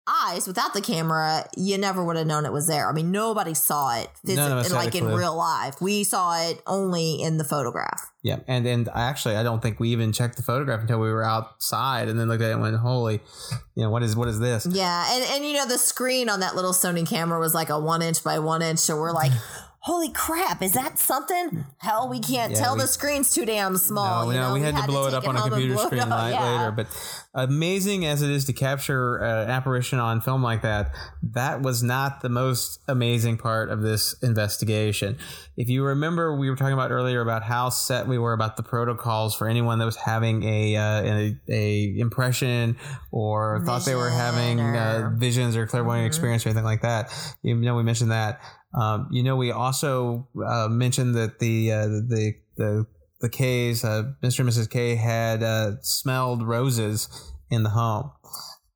eyes 0.07 0.47
without 0.47 0.75
the 0.75 0.81
camera, 0.81 1.49
you 1.57 1.79
never 1.79 2.05
would 2.05 2.17
have 2.17 2.27
known 2.27 2.45
it 2.45 2.53
was 2.53 2.67
there. 2.67 2.89
I 2.89 2.93
mean, 2.93 3.11
nobody 3.11 3.55
saw 3.55 3.99
it 3.99 4.11
None 4.25 4.53
of 4.53 4.59
us 4.59 4.67
physically, 4.67 4.85
like 4.85 4.95
in 4.95 5.07
real 5.07 5.37
life. 5.37 5.81
We 5.81 6.05
saw 6.05 6.41
it 6.41 6.63
only 6.67 7.23
in 7.23 7.39
the 7.39 7.45
photograph. 7.45 8.11
Yeah, 8.23 8.41
and 8.47 8.67
and 8.67 8.89
actually, 8.95 9.37
I 9.37 9.43
don't 9.43 9.61
think 9.61 9.79
we 9.79 9.91
even 9.91 10.13
checked 10.13 10.37
the 10.37 10.43
photograph 10.43 10.81
until 10.81 10.99
we 10.99 11.11
were 11.11 11.23
outside, 11.23 12.09
and 12.09 12.19
then 12.19 12.29
looked 12.29 12.43
at 12.43 12.51
it 12.51 12.53
and 12.55 12.63
went, 12.63 12.77
"Holy, 12.77 13.21
you 13.75 13.83
know, 13.83 13.91
what 13.91 14.03
is 14.03 14.17
what 14.17 14.29
is 14.29 14.41
this?" 14.41 14.67
Yeah, 14.67 15.07
and 15.15 15.25
and 15.31 15.45
you 15.45 15.53
know 15.53 15.67
the 15.67 15.79
screen 15.79 16.29
on 16.29 16.41
that 16.41 16.57
little 16.57 16.73
Sony 16.73 17.07
camera 17.07 17.39
was 17.39 17.55
like 17.55 17.69
a 17.69 17.79
one 17.79 18.01
inch 18.01 18.25
by 18.25 18.39
one 18.39 18.63
inch, 18.63 18.79
so 18.79 18.97
we're 18.97 19.13
like, 19.13 19.33
holy 19.85 20.09
crap, 20.09 20.63
is 20.63 20.73
that 20.73 20.99
something? 20.99 21.63
Hell, 21.77 22.09
we 22.09 22.19
can't 22.19 22.53
Yeah, 22.53 22.59
tell. 22.59 22.75
we- 22.75 22.81
the 22.81 22.87
screen's 22.87 23.31
too 23.31 23.45
damn 23.45 23.77
small. 23.77 24.25
no, 24.25 24.31
you 24.33 24.39
no, 24.41 24.49
know? 24.49 24.55
we 24.55 24.63
had 24.63 24.75
to 24.77 24.83
blow 24.85 25.07
it 25.09 25.13
up 25.13 25.29
on 25.29 25.37
a 25.37 25.43
computer 25.43 25.77
screen 25.77 26.01
up, 26.01 26.31
yeah. 26.33 26.43
later. 26.59 26.71
But 26.73 26.87
amazing 27.35 28.07
as 28.07 28.23
it 28.23 28.31
is 28.31 28.47
to 28.47 28.55
capture 28.55 29.17
an 29.19 29.51
apparition 29.51 29.99
on 29.99 30.23
film 30.23 30.43
like 30.43 30.63
that, 30.63 30.95
that 31.35 31.61
was 31.61 31.83
not 31.83 32.23
the 32.23 32.31
most 32.31 32.81
amazing 32.89 33.37
part 33.37 33.69
of 33.69 33.83
this 33.83 34.15
investigation. 34.23 35.19
If 35.59 35.69
you 35.69 35.85
remember, 35.85 36.35
we 36.35 36.49
were 36.49 36.57
talking 36.57 36.73
about 36.73 36.91
earlier 36.91 37.21
about 37.21 37.43
how 37.43 37.69
set 37.69 38.09
we 38.09 38.17
were 38.17 38.33
about 38.33 38.57
the 38.57 38.63
protocols 38.63 39.35
for 39.35 39.49
anyone 39.49 39.79
that 39.81 39.85
was 39.85 39.97
having 39.97 40.43
a 40.45 40.77
uh, 40.77 41.03
a, 41.03 41.37
a 41.49 41.99
impression 41.99 42.77
or 43.13 43.63
thought 43.67 43.85
they 43.85 43.95
were 43.95 44.09
having 44.11 44.61
uh, 44.61 44.65
or- 44.65 45.05
Mm-hmm. 45.05 45.19
visions 45.19 45.57
or 45.57 45.67
clairvoyant 45.67 46.07
experience 46.07 46.47
or 46.47 46.49
anything 46.49 46.65
like 46.65 46.81
that. 46.83 47.13
You 47.43 47.55
know, 47.57 47.75
we 47.77 47.83
mentioned 47.83 48.11
that. 48.13 48.41
Um, 48.79 49.09
you 49.11 49.23
know, 49.23 49.37
we 49.37 49.53
also 49.53 50.29
uh, 50.45 50.69
mentioned 50.69 51.15
that 51.15 51.39
the 51.39 51.73
uh, 51.73 51.87
the 51.87 52.35
the 52.57 52.87
the 53.21 53.29
K's, 53.29 53.85
uh, 53.85 54.13
Mr. 54.23 54.41
and 54.41 54.49
Mrs. 54.49 54.69
K 54.69 54.97
had 54.97 55.43
uh, 55.43 55.81
smelled 55.81 56.43
roses 56.43 57.09
in 57.51 57.63
the 57.63 57.71
home. 57.71 58.11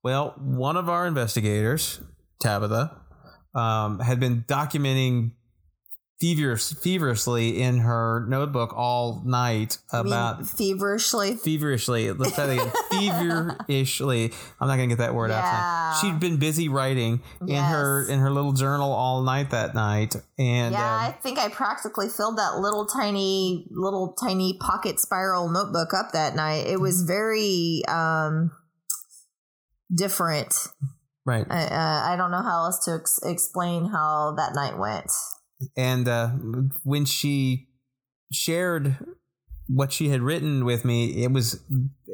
Well, 0.03 0.35
one 0.39 0.77
of 0.77 0.89
our 0.89 1.07
investigators, 1.07 2.01
Tabitha, 2.41 2.97
um, 3.55 3.99
had 3.99 4.21
been 4.21 4.45
documenting 4.49 5.33
feverish, 6.21 6.73
feverishly 6.75 7.61
in 7.63 7.79
her 7.79 8.27
notebook 8.29 8.73
all 8.77 9.23
night 9.25 9.79
about 9.93 10.47
feverishly. 10.47 11.37
feverishly. 11.37 12.11
Let's 12.13 12.37
again. 12.37 12.71
Feverishly. 12.91 14.33
I'm 14.61 14.67
not 14.69 14.75
gonna 14.77 14.89
get 14.89 14.99
that 14.99 15.15
word 15.15 15.31
Yeah. 15.31 15.41
out. 15.95 16.01
She'd 16.01 16.19
been 16.19 16.37
busy 16.39 16.69
writing 16.69 17.21
in 17.47 17.63
her 17.63 18.07
in 18.09 18.19
her 18.19 18.31
little 18.31 18.53
journal 18.53 18.93
all 18.93 19.23
night 19.23 19.51
that 19.51 19.75
night, 19.75 20.17
and 20.39 20.73
Yeah, 20.73 20.85
um, 20.97 21.01
I 21.05 21.13
think 21.13 21.39
I 21.39 21.49
practically 21.49 22.09
filled 22.09 22.39
that 22.39 22.59
little 22.59 22.87
tiny, 22.87 23.67
little 23.71 24.13
tiny 24.15 24.59
pocket 24.61 24.99
spiral 25.01 25.49
notebook 25.49 25.95
up 25.95 26.13
that 26.13 26.35
night. 26.35 26.67
It 26.67 26.81
was 26.81 27.03
very 27.03 27.83
um, 27.89 28.51
different. 29.95 30.55
right. 31.25 31.47
I, 31.49 31.65
uh, 31.67 32.13
I 32.13 32.17
don't 32.17 32.31
know 32.31 32.43
how 32.43 32.65
else 32.65 32.85
to 32.87 32.95
ex- 33.01 33.21
explain 33.23 33.87
how 33.87 34.35
that 34.37 34.55
night 34.55 34.77
went. 34.79 35.11
And 35.77 36.09
uh, 36.09 36.29
when 36.85 37.05
she 37.05 37.69
shared 38.33 38.97
what 39.69 39.93
she 39.93 40.09
had 40.09 40.23
written 40.23 40.65
with 40.65 40.85
me, 40.85 41.23
it 41.23 41.33
was 41.33 41.63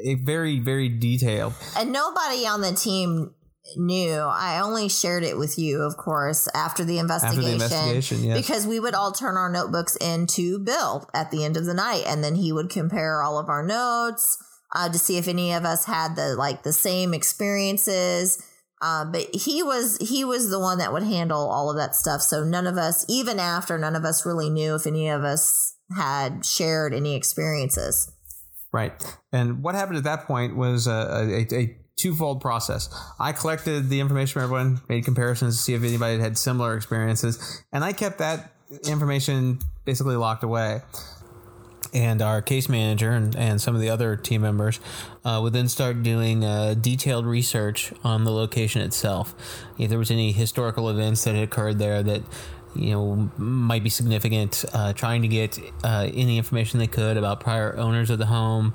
a 0.05 0.15
very, 0.15 0.59
very 0.59 0.89
detailed. 0.89 1.55
And 1.77 1.93
nobody 1.93 2.47
on 2.47 2.61
the 2.61 2.73
team 2.73 3.35
knew. 3.77 4.15
I 4.19 4.61
only 4.61 4.89
shared 4.89 5.23
it 5.23 5.39
with 5.39 5.59
you, 5.59 5.83
of 5.83 5.97
course, 5.97 6.49
after 6.55 6.85
the 6.85 6.99
After 6.99 7.03
investigation. 7.03 7.45
the 7.45 7.53
investigation, 7.53 8.25
yes. 8.25 8.37
Because 8.37 8.67
we 8.67 8.81
would 8.81 8.95
all 8.95 9.13
turn 9.13 9.37
our 9.37 9.51
notebooks 9.51 9.97
into 9.97 10.59
Bill 10.59 11.09
at 11.15 11.31
the 11.31 11.45
end 11.45 11.57
of 11.57 11.65
the 11.65 11.75
night, 11.75 12.05
and 12.07 12.23
then 12.23 12.35
he 12.35 12.53
would 12.53 12.71
compare 12.71 13.23
all 13.23 13.39
of 13.39 13.49
our 13.49 13.65
notes 13.65 14.37
uh, 14.75 14.89
to 14.89 14.99
see 14.99 15.17
if 15.17 15.29
any 15.29 15.53
of 15.53 15.65
us 15.65 15.85
had 15.85 16.17
the 16.17 16.35
like 16.35 16.63
the 16.63 16.73
same 16.73 17.15
experiences. 17.15 18.43
Uh, 18.85 19.03
but 19.03 19.35
he 19.35 19.63
was 19.63 19.97
he 19.97 20.27
was 20.27 20.51
the 20.51 20.61
one 20.61 20.77
that 20.77 20.93
would 20.93 21.03
handle 21.03 21.49
all 21.49 21.71
of 21.71 21.77
that 21.79 21.97
stuff. 21.97 22.21
So 22.21 22.45
none 22.45 22.67
of 22.67 22.77
us, 22.77 23.07
even 23.09 23.41
after, 23.41 23.79
none 23.79 23.97
of 23.97 24.05
us 24.05 24.27
really 24.27 24.51
knew 24.51 24.75
if 24.75 24.87
any 24.87 25.09
of 25.09 25.25
us 25.25 25.75
had 25.97 26.45
shared 26.45 26.93
any 26.93 27.17
experiences. 27.17 28.13
Right. 28.75 28.93
And 29.33 29.63
what 29.63 29.75
happened 29.75 29.97
at 29.97 30.05
that 30.05 30.27
point 30.27 30.55
was 30.55 30.87
a, 30.87 31.47
a, 31.51 31.57
a 31.57 31.79
twofold 31.97 32.43
process. 32.43 32.95
I 33.19 33.33
collected 33.33 33.89
the 33.89 34.01
information 34.01 34.35
from 34.35 34.43
everyone, 34.43 34.81
made 34.87 35.07
comparisons 35.07 35.57
to 35.57 35.63
see 35.63 35.73
if 35.73 35.83
anybody 35.83 36.19
had 36.21 36.37
similar 36.37 36.77
experiences, 36.77 37.65
and 37.73 37.83
I 37.83 37.95
kept 37.95 38.19
that 38.19 38.53
information 38.87 39.61
basically 39.87 40.17
locked 40.17 40.45
away. 40.45 40.83
And 41.93 42.23
our 42.23 42.43
case 42.43 42.69
manager 42.69 43.11
and, 43.13 43.37
and 43.37 43.61
some 43.61 43.75
of 43.75 43.81
the 43.81 43.91
other 43.91 44.17
team 44.17 44.43
members 44.43 44.81
uh, 45.25 45.41
would 45.43 45.53
then 45.53 45.69
start 45.69 46.03
doing 46.03 46.45
uh, 46.45 46.75
detailed 46.75 47.27
research 47.27 47.93
on 48.03 48.25
the 48.25 48.33
location 48.33 48.83
itself. 48.83 49.35
If 49.79 49.91
there 49.91 49.99
was 49.99 50.11
any 50.11 50.33
historical 50.33 50.89
events 50.89 51.25
that 51.25 51.35
had 51.35 51.45
occurred 51.45 51.79
there 51.79 52.03
that 52.03 52.23
you 52.75 52.91
know 52.91 53.31
might 53.37 53.85
be 53.85 53.91
significant, 53.91 54.65
uh, 54.73 54.93
trying 54.93 55.23
to 55.23 55.29
get 55.29 55.59
uh, 55.85 56.11
any 56.13 56.39
information 56.39 56.79
they 56.79 56.87
could 56.87 57.17
about 57.17 57.41
prior 57.41 57.77
owners 57.77 58.11
of 58.11 58.19
the 58.19 58.27
home, 58.27 58.75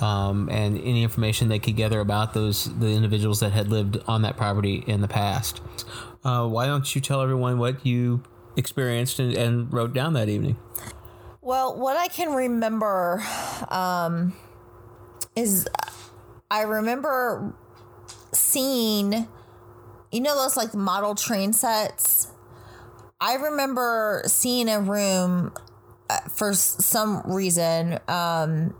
um, 0.00 0.48
and 0.50 0.78
any 0.78 1.02
information 1.02 1.48
they 1.48 1.58
could 1.58 1.76
gather 1.76 2.00
about 2.00 2.34
those 2.34 2.64
the 2.78 2.88
individuals 2.88 3.40
that 3.40 3.52
had 3.52 3.68
lived 3.68 3.98
on 4.06 4.22
that 4.22 4.36
property 4.36 4.84
in 4.86 5.00
the 5.00 5.08
past. 5.08 5.60
Uh, 6.24 6.46
why 6.46 6.66
don't 6.66 6.94
you 6.94 7.00
tell 7.00 7.22
everyone 7.22 7.58
what 7.58 7.84
you 7.86 8.22
experienced 8.56 9.18
and, 9.18 9.34
and 9.34 9.72
wrote 9.72 9.92
down 9.92 10.12
that 10.14 10.28
evening? 10.28 10.56
Well, 11.48 11.74
what 11.78 11.96
I 11.96 12.08
can 12.08 12.34
remember 12.34 13.24
um, 13.70 14.34
is 15.34 15.66
I 16.50 16.60
remember 16.60 17.54
seeing, 18.34 19.26
you 20.12 20.20
know, 20.20 20.36
those 20.36 20.58
like 20.58 20.74
model 20.74 21.14
train 21.14 21.54
sets. 21.54 22.30
I 23.18 23.36
remember 23.36 24.24
seeing 24.26 24.68
a 24.68 24.78
room 24.78 25.54
uh, 26.10 26.20
for 26.28 26.52
some 26.52 27.22
reason 27.24 27.98
um, 28.08 28.74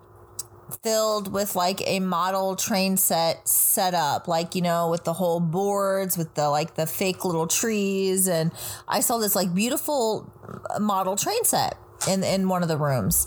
filled 0.82 1.32
with 1.32 1.56
like 1.56 1.80
a 1.86 2.00
model 2.00 2.54
train 2.54 2.98
set 2.98 3.48
set 3.48 3.94
up, 3.94 4.28
like 4.28 4.54
you 4.54 4.60
know, 4.60 4.90
with 4.90 5.04
the 5.04 5.14
whole 5.14 5.40
boards, 5.40 6.18
with 6.18 6.34
the 6.34 6.50
like 6.50 6.74
the 6.74 6.84
fake 6.84 7.24
little 7.24 7.46
trees, 7.46 8.28
and 8.28 8.52
I 8.86 9.00
saw 9.00 9.16
this 9.16 9.34
like 9.34 9.54
beautiful 9.54 10.30
model 10.78 11.16
train 11.16 11.44
set 11.44 11.78
in 12.06 12.22
in 12.22 12.48
one 12.48 12.62
of 12.62 12.68
the 12.68 12.76
rooms. 12.76 13.26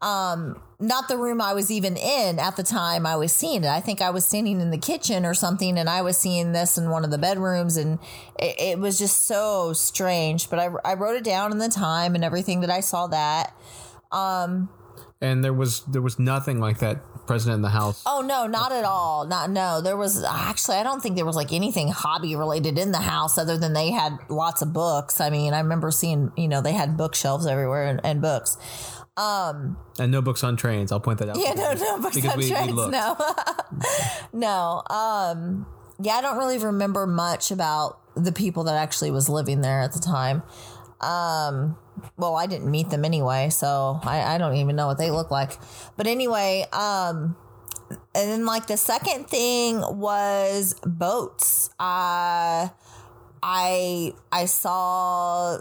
Um, 0.00 0.60
not 0.80 1.06
the 1.06 1.16
room 1.16 1.40
I 1.40 1.54
was 1.54 1.70
even 1.70 1.96
in 1.96 2.40
at 2.40 2.56
the 2.56 2.64
time 2.64 3.06
I 3.06 3.14
was 3.14 3.32
seeing 3.32 3.62
it. 3.62 3.70
I 3.70 3.80
think 3.80 4.00
I 4.00 4.10
was 4.10 4.24
standing 4.24 4.60
in 4.60 4.70
the 4.70 4.78
kitchen 4.78 5.24
or 5.24 5.32
something, 5.32 5.78
and 5.78 5.88
I 5.88 6.02
was 6.02 6.16
seeing 6.16 6.52
this 6.52 6.76
in 6.76 6.90
one 6.90 7.04
of 7.04 7.10
the 7.10 7.18
bedrooms, 7.18 7.76
and 7.76 8.00
it, 8.38 8.56
it 8.58 8.78
was 8.78 8.98
just 8.98 9.26
so 9.26 9.72
strange. 9.72 10.50
But 10.50 10.58
I, 10.58 10.70
I 10.84 10.94
wrote 10.94 11.16
it 11.16 11.24
down 11.24 11.52
in 11.52 11.58
the 11.58 11.68
time 11.68 12.14
and 12.16 12.24
everything 12.24 12.62
that 12.62 12.70
I 12.70 12.80
saw 12.80 13.06
that. 13.08 13.54
Um, 14.10 14.68
And 15.20 15.44
there 15.44 15.52
was 15.52 15.82
there 15.82 16.02
was 16.02 16.18
nothing 16.18 16.58
like 16.58 16.78
that 16.80 16.98
present 17.26 17.54
in 17.54 17.62
the 17.62 17.68
house. 17.70 18.02
Oh 18.06 18.20
no, 18.20 18.46
not 18.46 18.72
at 18.72 18.84
all. 18.84 19.26
Not 19.26 19.50
no. 19.50 19.80
There 19.80 19.96
was 19.96 20.22
actually 20.24 20.76
I 20.78 20.82
don't 20.82 21.00
think 21.02 21.16
there 21.16 21.24
was 21.26 21.36
like 21.36 21.52
anything 21.52 21.88
hobby 21.88 22.36
related 22.36 22.78
in 22.78 22.92
the 22.92 22.98
house 22.98 23.38
other 23.38 23.56
than 23.56 23.72
they 23.72 23.90
had 23.90 24.16
lots 24.28 24.62
of 24.62 24.72
books. 24.72 25.20
I 25.20 25.30
mean, 25.30 25.54
I 25.54 25.60
remember 25.60 25.90
seeing, 25.90 26.32
you 26.36 26.48
know, 26.48 26.60
they 26.60 26.72
had 26.72 26.96
bookshelves 26.96 27.46
everywhere 27.46 27.86
and, 27.86 28.00
and 28.04 28.20
books. 28.20 28.56
Um 29.16 29.76
And 29.98 30.10
no 30.10 30.22
books 30.22 30.42
on 30.42 30.56
trains. 30.56 30.90
I'll 30.90 31.00
point 31.00 31.18
that 31.18 31.28
out. 31.28 31.36
yeah, 31.38 31.52
no, 31.54 31.72
no 31.74 32.00
books 32.00 32.14
Because 32.16 32.32
on 32.32 32.38
we- 32.38 32.44
we 32.46 32.50
trains. 32.50 32.72
looked. 32.72 32.92
no. 32.92 33.16
no. 34.32 34.82
Um 34.90 35.66
yeah, 36.00 36.14
I 36.14 36.20
don't 36.22 36.38
really 36.38 36.58
remember 36.58 37.06
much 37.06 37.50
about 37.50 37.98
the 38.16 38.32
people 38.32 38.64
that 38.64 38.74
actually 38.74 39.10
was 39.10 39.28
living 39.28 39.60
there 39.60 39.80
at 39.80 39.92
the 39.92 39.98
time. 40.00 40.42
Um 41.02 41.76
well, 42.16 42.36
I 42.36 42.46
didn't 42.46 42.70
meet 42.70 42.90
them 42.90 43.04
anyway, 43.04 43.50
so 43.50 44.00
I, 44.02 44.34
I 44.34 44.38
don't 44.38 44.56
even 44.56 44.76
know 44.76 44.86
what 44.86 44.98
they 44.98 45.10
look 45.10 45.30
like. 45.30 45.52
But 45.96 46.06
anyway, 46.06 46.66
um 46.72 47.36
and 48.14 48.30
then 48.30 48.46
like 48.46 48.66
the 48.66 48.76
second 48.76 49.28
thing 49.28 49.80
was 49.80 50.74
boats. 50.84 51.70
Uh 51.78 52.68
I 53.42 54.14
I 54.30 54.44
saw 54.46 55.58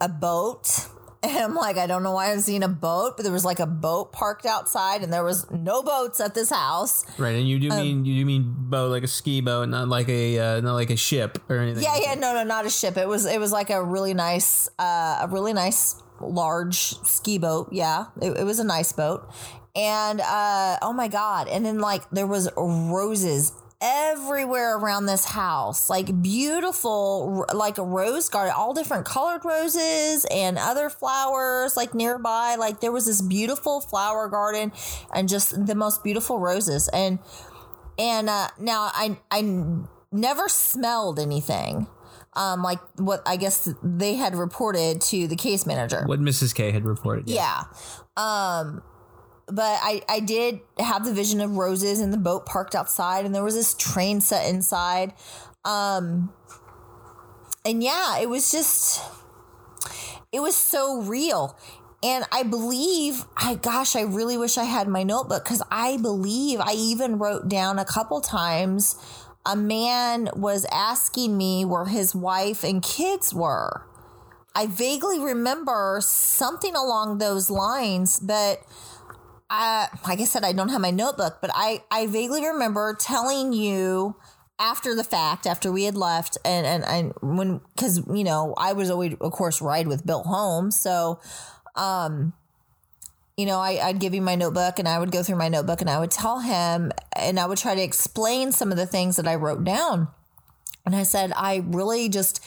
a 0.00 0.08
boat 0.08 0.88
And 1.26 1.36
I'm 1.38 1.54
like, 1.56 1.76
I 1.76 1.86
don't 1.88 2.02
know 2.04 2.12
why 2.12 2.30
I'm 2.30 2.40
seeing 2.40 2.62
a 2.62 2.68
boat, 2.68 3.16
but 3.16 3.24
there 3.24 3.32
was 3.32 3.44
like 3.44 3.58
a 3.58 3.66
boat 3.66 4.12
parked 4.12 4.46
outside, 4.46 5.02
and 5.02 5.12
there 5.12 5.24
was 5.24 5.50
no 5.50 5.82
boats 5.82 6.20
at 6.20 6.34
this 6.34 6.50
house. 6.50 7.04
Right, 7.18 7.34
and 7.34 7.48
you 7.48 7.58
do 7.58 7.70
Um, 7.70 7.78
mean 7.78 8.04
you 8.04 8.20
do 8.20 8.24
mean 8.24 8.54
boat 8.56 8.90
like 8.90 9.02
a 9.02 9.08
ski 9.08 9.40
boat, 9.40 9.68
not 9.68 9.88
like 9.88 10.08
a 10.08 10.38
uh, 10.38 10.60
not 10.60 10.74
like 10.74 10.90
a 10.90 10.96
ship 10.96 11.38
or 11.48 11.56
anything. 11.58 11.82
Yeah, 11.82 11.92
like 11.94 12.02
yeah, 12.02 12.14
that. 12.14 12.20
no, 12.20 12.34
no, 12.34 12.44
not 12.44 12.64
a 12.64 12.70
ship. 12.70 12.96
It 12.96 13.08
was 13.08 13.26
it 13.26 13.40
was 13.40 13.50
like 13.50 13.70
a 13.70 13.82
really 13.82 14.14
nice, 14.14 14.68
uh, 14.78 15.18
a 15.22 15.28
really 15.28 15.52
nice 15.52 15.96
large 16.20 16.94
ski 17.04 17.38
boat. 17.38 17.68
Yeah, 17.72 18.06
it, 18.22 18.38
it 18.38 18.44
was 18.44 18.58
a 18.60 18.64
nice 18.64 18.92
boat, 18.92 19.28
and 19.74 20.20
uh, 20.20 20.78
oh 20.80 20.92
my 20.92 21.08
god! 21.08 21.48
And 21.48 21.66
then 21.66 21.80
like 21.80 22.08
there 22.10 22.26
was 22.26 22.48
roses 22.56 23.52
everywhere 23.80 24.76
around 24.76 25.06
this 25.06 25.24
house, 25.24 25.90
like 25.90 26.22
beautiful, 26.22 27.44
like 27.52 27.78
a 27.78 27.82
rose 27.84 28.28
garden, 28.28 28.54
all 28.56 28.72
different 28.72 29.04
colored 29.04 29.44
roses 29.44 30.26
and 30.30 30.58
other 30.58 30.88
flowers 30.88 31.76
like 31.76 31.94
nearby. 31.94 32.56
Like 32.58 32.80
there 32.80 32.92
was 32.92 33.06
this 33.06 33.20
beautiful 33.20 33.80
flower 33.80 34.28
garden 34.28 34.72
and 35.14 35.28
just 35.28 35.66
the 35.66 35.74
most 35.74 36.02
beautiful 36.02 36.38
roses 36.38 36.88
and 36.92 37.18
and 37.98 38.28
uh, 38.28 38.48
now 38.58 38.90
I, 38.92 39.18
I 39.30 39.42
never 40.12 40.48
smelled 40.48 41.18
anything. 41.18 41.86
Um, 42.34 42.62
like 42.62 42.80
what 42.96 43.22
I 43.24 43.36
guess 43.36 43.72
they 43.82 44.14
had 44.14 44.34
reported 44.34 45.00
to 45.02 45.26
the 45.26 45.36
case 45.36 45.64
manager. 45.64 46.02
What 46.04 46.20
Mrs. 46.20 46.54
K 46.54 46.70
had 46.70 46.84
reported. 46.84 47.30
Yeah. 47.30 47.64
Um, 48.16 48.82
but 49.46 49.78
I, 49.82 50.02
I 50.08 50.20
did 50.20 50.60
have 50.78 51.04
the 51.04 51.12
vision 51.12 51.40
of 51.40 51.56
roses 51.56 52.00
and 52.00 52.12
the 52.12 52.18
boat 52.18 52.46
parked 52.46 52.74
outside, 52.74 53.24
and 53.24 53.34
there 53.34 53.44
was 53.44 53.54
this 53.54 53.74
train 53.74 54.20
set 54.20 54.48
inside. 54.48 55.14
Um, 55.64 56.32
and 57.64 57.82
yeah, 57.82 58.18
it 58.18 58.28
was 58.28 58.50
just, 58.50 59.00
it 60.32 60.40
was 60.40 60.56
so 60.56 61.02
real. 61.02 61.58
And 62.02 62.24
I 62.30 62.42
believe, 62.42 63.24
I 63.36 63.54
gosh, 63.54 63.96
I 63.96 64.02
really 64.02 64.36
wish 64.36 64.58
I 64.58 64.64
had 64.64 64.86
my 64.86 65.02
notebook 65.02 65.44
because 65.44 65.62
I 65.70 65.96
believe 65.96 66.60
I 66.60 66.72
even 66.72 67.18
wrote 67.18 67.48
down 67.48 67.78
a 67.78 67.84
couple 67.84 68.20
times 68.20 68.96
a 69.46 69.56
man 69.56 70.28
was 70.34 70.66
asking 70.72 71.38
me 71.38 71.64
where 71.64 71.86
his 71.86 72.14
wife 72.14 72.64
and 72.64 72.82
kids 72.82 73.32
were. 73.32 73.86
I 74.54 74.66
vaguely 74.66 75.20
remember 75.20 76.00
something 76.02 76.74
along 76.74 77.18
those 77.18 77.48
lines, 77.48 78.18
but 78.18 78.62
I, 79.48 79.88
like 80.06 80.20
I 80.20 80.24
said, 80.24 80.44
I 80.44 80.52
don't 80.52 80.70
have 80.70 80.80
my 80.80 80.90
notebook, 80.90 81.38
but 81.40 81.50
I, 81.54 81.82
I 81.90 82.06
vaguely 82.06 82.44
remember 82.44 82.96
telling 82.98 83.52
you 83.52 84.16
after 84.58 84.94
the 84.94 85.04
fact, 85.04 85.46
after 85.46 85.70
we 85.70 85.84
had 85.84 85.96
left, 85.96 86.38
and 86.44 86.66
and, 86.66 86.84
and 86.84 87.12
when 87.20 87.60
because 87.74 88.02
you 88.10 88.24
know 88.24 88.54
I 88.56 88.72
was 88.72 88.90
always, 88.90 89.14
of 89.20 89.32
course, 89.32 89.60
ride 89.60 89.86
with 89.86 90.06
Bill 90.06 90.22
Holmes, 90.22 90.80
so 90.80 91.20
um, 91.74 92.32
you 93.36 93.44
know, 93.44 93.58
I, 93.58 93.78
I'd 93.82 93.98
give 93.98 94.14
you 94.14 94.22
my 94.22 94.34
notebook 94.34 94.78
and 94.78 94.88
I 94.88 94.98
would 94.98 95.12
go 95.12 95.22
through 95.22 95.36
my 95.36 95.48
notebook 95.48 95.80
and 95.82 95.90
I 95.90 95.98
would 95.98 96.10
tell 96.10 96.40
him 96.40 96.90
and 97.14 97.38
I 97.38 97.46
would 97.46 97.58
try 97.58 97.74
to 97.74 97.82
explain 97.82 98.50
some 98.50 98.70
of 98.70 98.78
the 98.78 98.86
things 98.86 99.16
that 99.16 99.28
I 99.28 99.34
wrote 99.34 99.62
down. 99.62 100.08
And 100.86 100.96
I 100.96 101.02
said, 101.02 101.32
I 101.36 101.62
really 101.66 102.08
just, 102.08 102.40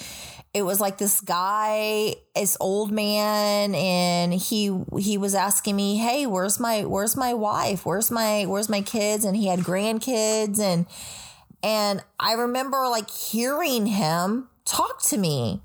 it 0.53 0.63
was 0.63 0.81
like 0.81 0.97
this 0.97 1.21
guy, 1.21 2.15
this 2.35 2.57
old 2.59 2.91
man, 2.91 3.75
and 3.75 4.33
he 4.33 4.75
he 4.97 5.17
was 5.17 5.35
asking 5.35 5.75
me, 5.75 5.97
Hey, 5.97 6.25
where's 6.25 6.59
my 6.59 6.85
where's 6.85 7.15
my 7.15 7.33
wife? 7.33 7.85
Where's 7.85 8.09
my 8.09 8.45
where's 8.45 8.69
my 8.69 8.81
kids? 8.81 9.25
And 9.25 9.35
he 9.35 9.47
had 9.47 9.59
grandkids 9.59 10.59
and 10.59 10.87
and 11.61 12.03
I 12.19 12.33
remember 12.33 12.87
like 12.87 13.09
hearing 13.09 13.87
him 13.87 14.49
talk 14.65 15.01
to 15.03 15.17
me 15.17 15.61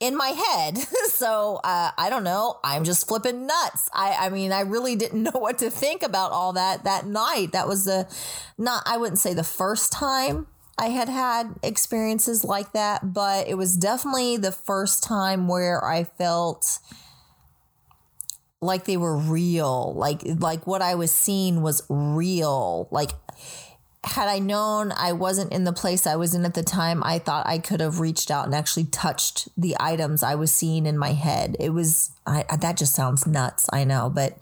in 0.00 0.16
my 0.16 0.28
head. 0.28 0.78
so 1.08 1.60
uh, 1.62 1.90
I 1.96 2.08
don't 2.08 2.24
know. 2.24 2.58
I'm 2.64 2.84
just 2.84 3.08
flipping 3.08 3.46
nuts. 3.46 3.88
I, 3.92 4.16
I 4.18 4.28
mean, 4.30 4.52
I 4.52 4.60
really 4.60 4.96
didn't 4.96 5.22
know 5.24 5.38
what 5.38 5.58
to 5.58 5.70
think 5.70 6.02
about 6.02 6.32
all 6.32 6.54
that 6.54 6.84
that 6.84 7.06
night. 7.06 7.52
That 7.52 7.68
was 7.68 7.84
the 7.84 8.08
not, 8.56 8.82
I 8.86 8.96
wouldn't 8.96 9.18
say 9.18 9.34
the 9.34 9.44
first 9.44 9.92
time 9.92 10.46
I 10.78 10.88
had 10.88 11.08
had 11.08 11.54
experiences 11.62 12.44
like 12.44 12.72
that, 12.72 13.12
but 13.12 13.46
it 13.48 13.54
was 13.54 13.76
definitely 13.76 14.36
the 14.36 14.52
first 14.52 15.04
time 15.04 15.46
where 15.46 15.84
I 15.84 16.04
felt 16.04 16.78
like 18.60 18.84
they 18.84 18.96
were 18.96 19.16
real. 19.16 19.92
Like, 19.94 20.22
like 20.24 20.66
what 20.66 20.80
I 20.80 20.94
was 20.94 21.12
seeing 21.12 21.62
was 21.62 21.82
real. 21.88 22.88
Like, 22.90 23.10
had 24.04 24.28
I 24.28 24.40
known 24.40 24.92
I 24.92 25.12
wasn't 25.12 25.52
in 25.52 25.62
the 25.64 25.72
place 25.72 26.06
I 26.06 26.16
was 26.16 26.34
in 26.34 26.44
at 26.44 26.54
the 26.54 26.62
time, 26.62 27.02
I 27.04 27.20
thought 27.20 27.46
I 27.46 27.58
could 27.58 27.80
have 27.80 28.00
reached 28.00 28.32
out 28.32 28.46
and 28.46 28.54
actually 28.54 28.86
touched 28.86 29.48
the 29.56 29.76
items 29.78 30.24
I 30.24 30.34
was 30.34 30.50
seeing 30.50 30.86
in 30.86 30.98
my 30.98 31.12
head. 31.12 31.56
It 31.60 31.70
was 31.70 32.10
I, 32.26 32.44
that 32.56 32.76
just 32.76 32.94
sounds 32.94 33.26
nuts. 33.26 33.68
I 33.72 33.84
know, 33.84 34.10
but 34.12 34.34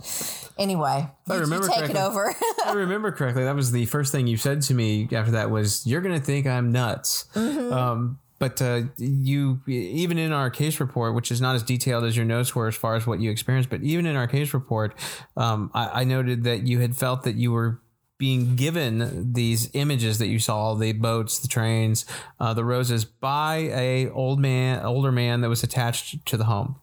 anyway, 0.58 1.08
I 1.28 1.34
remember 1.34 1.68
take 1.68 1.76
it 1.76 1.92
correctly. 1.92 2.00
over. 2.00 2.34
I 2.64 2.72
remember 2.74 3.12
correctly. 3.12 3.44
That 3.44 3.54
was 3.54 3.70
the 3.72 3.84
first 3.86 4.12
thing 4.12 4.26
you 4.26 4.38
said 4.38 4.62
to 4.62 4.74
me 4.74 5.08
after 5.12 5.32
that 5.32 5.50
was, 5.50 5.86
"You're 5.86 6.00
going 6.00 6.18
to 6.18 6.24
think 6.24 6.46
I'm 6.46 6.72
nuts." 6.72 7.26
Mm-hmm. 7.34 7.72
Um, 7.72 8.18
but 8.38 8.62
uh, 8.62 8.84
you, 8.96 9.60
even 9.66 10.16
in 10.16 10.32
our 10.32 10.48
case 10.48 10.80
report, 10.80 11.14
which 11.14 11.30
is 11.30 11.42
not 11.42 11.54
as 11.54 11.62
detailed 11.62 12.04
as 12.04 12.16
your 12.16 12.24
notes 12.24 12.54
were 12.54 12.68
as 12.68 12.74
far 12.74 12.96
as 12.96 13.06
what 13.06 13.20
you 13.20 13.30
experienced, 13.30 13.68
but 13.68 13.82
even 13.82 14.06
in 14.06 14.16
our 14.16 14.26
case 14.26 14.54
report, 14.54 14.94
um, 15.36 15.70
I, 15.74 16.00
I 16.00 16.04
noted 16.04 16.44
that 16.44 16.66
you 16.66 16.78
had 16.78 16.96
felt 16.96 17.24
that 17.24 17.34
you 17.34 17.52
were 17.52 17.82
being 18.20 18.54
given 18.54 19.32
these 19.32 19.70
images 19.72 20.18
that 20.18 20.28
you 20.28 20.38
saw 20.38 20.74
the 20.74 20.92
boats 20.92 21.38
the 21.38 21.48
trains 21.48 22.04
uh, 22.38 22.52
the 22.52 22.64
roses 22.64 23.04
by 23.06 23.56
a 23.72 24.10
old 24.10 24.38
man 24.38 24.84
older 24.84 25.10
man 25.10 25.40
that 25.40 25.48
was 25.48 25.62
attached 25.64 26.24
to 26.26 26.36
the 26.36 26.44
home. 26.44 26.76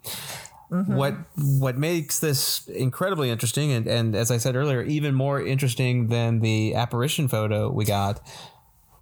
What 0.69 1.15
what 1.37 1.77
makes 1.77 2.19
this 2.19 2.67
incredibly 2.67 3.29
interesting 3.29 3.71
and, 3.71 3.87
and 3.87 4.15
as 4.15 4.31
I 4.31 4.37
said 4.37 4.57
earlier, 4.57 4.81
even 4.81 5.15
more 5.15 5.41
interesting 5.41 6.07
than 6.07 6.41
the 6.41 6.75
apparition 6.75 7.29
photo 7.29 7.71
we 7.71 7.85
got 7.85 8.19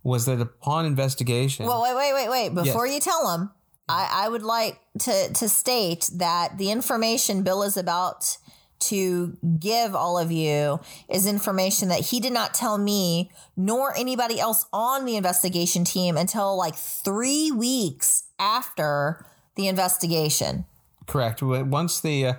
was 0.03 0.25
that 0.27 0.39
upon 0.39 0.85
investigation 0.85 1.65
well, 1.65 1.81
wait, 1.81 1.95
wait, 1.95 2.13
wait, 2.13 2.29
wait. 2.29 2.63
Before 2.63 2.85
you 2.85 2.99
tell 2.99 3.25
them, 3.27 3.51
I, 3.89 4.25
I 4.25 4.29
would 4.29 4.43
like 4.43 4.79
to 4.99 5.33
to 5.33 5.49
state 5.49 6.09
that 6.15 6.57
the 6.57 6.69
information 6.69 7.41
Bill 7.43 7.63
is 7.63 7.77
about 7.77 8.37
to 8.79 9.37
give 9.59 9.95
all 9.95 10.17
of 10.17 10.31
you 10.31 10.79
is 11.09 11.25
information 11.25 11.89
that 11.89 12.01
he 12.01 12.19
did 12.19 12.33
not 12.33 12.53
tell 12.53 12.77
me 12.77 13.31
nor 13.55 13.95
anybody 13.97 14.39
else 14.39 14.65
on 14.71 15.05
the 15.05 15.15
investigation 15.15 15.83
team 15.83 16.17
until 16.17 16.55
like 16.57 16.75
three 16.75 17.51
weeks 17.51 18.23
after 18.37 19.25
the 19.55 19.67
investigation. 19.67 20.65
correct 21.07 21.41
once 21.41 22.01
the 22.01 22.27
uh, 22.27 22.33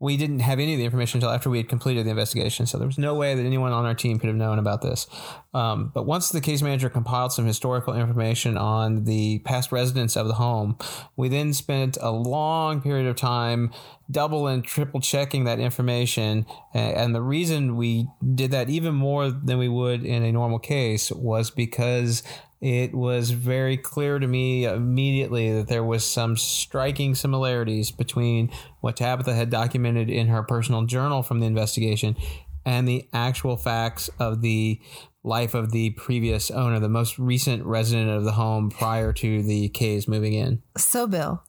we 0.00 0.16
didn't 0.16 0.40
have 0.40 0.58
any 0.58 0.74
of 0.74 0.78
the 0.78 0.84
information 0.84 1.18
until 1.18 1.30
after 1.30 1.48
we 1.48 1.58
had 1.58 1.68
completed 1.68 2.04
the 2.04 2.10
investigation 2.10 2.66
so 2.66 2.78
there 2.78 2.86
was 2.86 2.98
no 2.98 3.14
way 3.14 3.34
that 3.34 3.44
anyone 3.44 3.72
on 3.72 3.86
our 3.86 3.94
team 3.94 4.18
could 4.18 4.28
have 4.28 4.36
known 4.36 4.58
about 4.58 4.82
this. 4.82 5.06
Um, 5.54 5.92
but 5.94 6.04
once 6.04 6.30
the 6.30 6.40
case 6.40 6.62
manager 6.62 6.88
compiled 6.88 7.32
some 7.32 7.46
historical 7.46 7.94
information 7.94 8.56
on 8.58 9.04
the 9.04 9.38
past 9.40 9.72
residents 9.72 10.16
of 10.16 10.26
the 10.26 10.34
home 10.34 10.76
we 11.16 11.28
then 11.28 11.52
spent 11.52 11.96
a 12.00 12.10
long 12.10 12.80
period 12.80 13.06
of 13.06 13.16
time 13.16 13.72
double 14.10 14.46
and 14.46 14.64
triple 14.64 15.00
checking 15.00 15.44
that 15.44 15.58
information 15.58 16.44
and 16.74 17.14
the 17.14 17.22
reason 17.22 17.76
we 17.76 18.06
did 18.34 18.50
that 18.50 18.68
even 18.68 18.94
more 18.94 19.30
than 19.30 19.58
we 19.58 19.68
would 19.68 20.04
in 20.04 20.22
a 20.22 20.32
normal 20.32 20.58
case 20.58 21.10
was 21.12 21.50
because 21.50 22.22
it 22.64 22.94
was 22.94 23.30
very 23.30 23.76
clear 23.76 24.18
to 24.18 24.26
me 24.26 24.64
immediately 24.64 25.52
that 25.52 25.68
there 25.68 25.84
was 25.84 26.02
some 26.02 26.34
striking 26.34 27.14
similarities 27.14 27.90
between 27.90 28.50
what 28.80 28.96
Tabitha 28.96 29.34
had 29.34 29.50
documented 29.50 30.08
in 30.08 30.28
her 30.28 30.42
personal 30.42 30.86
journal 30.86 31.22
from 31.22 31.40
the 31.40 31.46
investigation 31.46 32.16
and 32.64 32.88
the 32.88 33.06
actual 33.12 33.58
facts 33.58 34.08
of 34.18 34.40
the 34.40 34.80
life 35.22 35.52
of 35.52 35.72
the 35.72 35.90
previous 35.90 36.50
owner, 36.50 36.80
the 36.80 36.88
most 36.88 37.18
recent 37.18 37.62
resident 37.66 38.08
of 38.08 38.24
the 38.24 38.32
home 38.32 38.70
prior 38.70 39.12
to 39.12 39.42
the 39.42 39.68
K's 39.68 40.08
moving 40.08 40.32
in. 40.32 40.62
So, 40.78 41.06
Bill, 41.06 41.44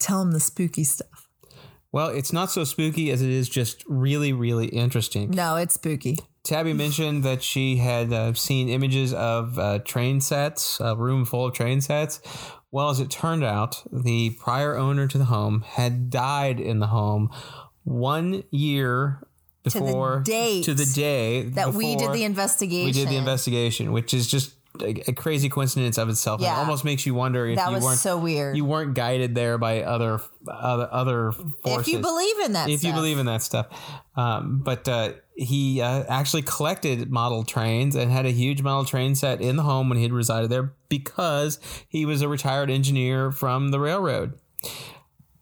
tell 0.00 0.20
him 0.20 0.32
the 0.32 0.40
spooky 0.40 0.82
stuff. 0.82 1.28
Well, 1.92 2.08
it's 2.08 2.32
not 2.32 2.50
so 2.50 2.64
spooky 2.64 3.12
as 3.12 3.22
it 3.22 3.30
is 3.30 3.48
just 3.48 3.84
really, 3.86 4.32
really 4.32 4.66
interesting. 4.66 5.30
No, 5.30 5.54
it's 5.54 5.74
spooky. 5.74 6.18
Tabby 6.48 6.72
mentioned 6.72 7.24
that 7.24 7.42
she 7.42 7.76
had 7.76 8.10
uh, 8.10 8.32
seen 8.32 8.70
images 8.70 9.12
of 9.12 9.58
uh, 9.58 9.80
train 9.80 10.22
sets, 10.22 10.80
a 10.80 10.96
room 10.96 11.26
full 11.26 11.44
of 11.44 11.52
train 11.52 11.82
sets. 11.82 12.20
Well, 12.70 12.88
as 12.88 13.00
it 13.00 13.10
turned 13.10 13.44
out, 13.44 13.82
the 13.92 14.30
prior 14.30 14.74
owner 14.74 15.06
to 15.08 15.18
the 15.18 15.26
home 15.26 15.60
had 15.60 16.08
died 16.08 16.58
in 16.58 16.78
the 16.78 16.86
home 16.86 17.30
one 17.84 18.44
year 18.50 19.20
the 19.62 19.70
before 19.70 20.20
date 20.20 20.64
to 20.64 20.72
the 20.72 20.86
day 20.86 21.42
That 21.42 21.74
we 21.74 21.96
did 21.96 22.12
the 22.12 22.24
investigation. 22.24 22.86
we 22.86 22.92
did 22.92 23.08
the 23.08 23.16
investigation, 23.16 23.92
which 23.92 24.14
is 24.14 24.26
just 24.26 24.57
a, 24.80 25.10
a 25.10 25.12
crazy 25.12 25.48
coincidence 25.48 25.98
of 25.98 26.08
itself. 26.08 26.40
Yeah. 26.40 26.54
It 26.54 26.58
almost 26.58 26.84
makes 26.84 27.04
you 27.06 27.14
wonder 27.14 27.46
if 27.46 27.56
That 27.56 27.68
you 27.68 27.74
was 27.74 27.84
weren't 27.84 27.98
so 27.98 28.18
weird. 28.18 28.56
you 28.56 28.64
weren't 28.64 28.94
guided 28.94 29.34
there 29.34 29.58
by 29.58 29.82
other 29.82 30.20
other 30.46 30.88
other 30.90 31.32
forces 31.32 31.88
if 31.88 31.88
you 31.88 31.98
believe 32.00 32.38
in 32.40 32.52
that 32.52 32.68
if 32.68 32.84
you 32.84 32.92
believe 32.92 33.18
in 33.18 33.26
that 33.26 33.42
stuff. 33.42 33.66
Um, 34.16 34.60
but 34.64 34.88
uh, 34.88 35.12
he 35.34 35.80
uh, 35.80 36.04
actually 36.08 36.42
collected 36.42 37.10
model 37.10 37.44
trains 37.44 37.94
and 37.96 38.10
had 38.10 38.26
a 38.26 38.30
huge 38.30 38.62
model 38.62 38.84
train 38.84 39.14
set 39.14 39.40
in 39.40 39.56
the 39.56 39.62
home 39.62 39.88
when 39.88 39.96
he 39.98 40.04
had 40.04 40.12
resided 40.12 40.50
there 40.50 40.74
because 40.88 41.58
he 41.88 42.04
was 42.04 42.22
a 42.22 42.28
retired 42.28 42.70
engineer 42.70 43.30
from 43.32 43.70
the 43.70 43.80
railroad. 43.80 44.38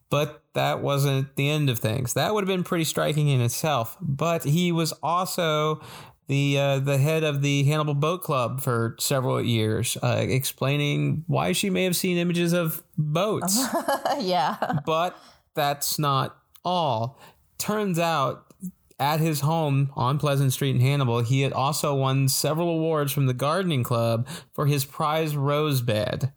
But 0.09 0.43
that 0.55 0.81
wasn't 0.83 1.35
the 1.37 1.51
end 1.51 1.68
of 1.68 1.79
things. 1.79 2.14
That 2.14 2.33
would 2.33 2.43
have 2.45 2.49
been 2.49 2.64
pretty 2.64 2.85
striking 2.85 3.29
in 3.29 3.41
itself. 3.41 3.97
But 4.01 4.45
he 4.45 4.70
was 4.72 4.93
also 5.03 5.81
the 6.29 6.59
uh, 6.59 6.79
the 6.81 6.99
head 6.99 7.24
of 7.24 7.43
the 7.43 7.64
Hannibal 7.64 7.95
Boat 7.95 8.22
Club 8.22 8.61
for 8.61 8.97
several 8.99 9.43
years, 9.43 9.97
uh, 10.03 10.24
explaining 10.29 11.24
why 11.27 11.53
she 11.53 11.70
may 11.70 11.85
have 11.85 11.97
seen 11.97 12.16
images 12.16 12.53
of 12.53 12.83
boats. 12.99 13.64
yeah. 14.18 14.57
But 14.85 15.16
that's 15.55 15.99
not 15.99 16.37
all. 16.64 17.18
Turns 17.59 17.99
out 17.99 18.47
at 18.99 19.20
his 19.20 19.41
home 19.41 19.91
on 19.95 20.18
Pleasant 20.18 20.53
Street 20.53 20.74
in 20.74 20.81
Hannibal, 20.81 21.20
he 21.20 21.43
had 21.43 21.53
also 21.53 21.95
won 21.95 22.29
several 22.29 22.68
awards 22.70 23.12
from 23.12 23.27
the 23.27 23.35
gardening 23.35 23.83
club 23.83 24.27
for 24.55 24.66
his 24.66 24.85
prize 24.85 25.37
rose 25.37 25.83
bed. 25.83 26.33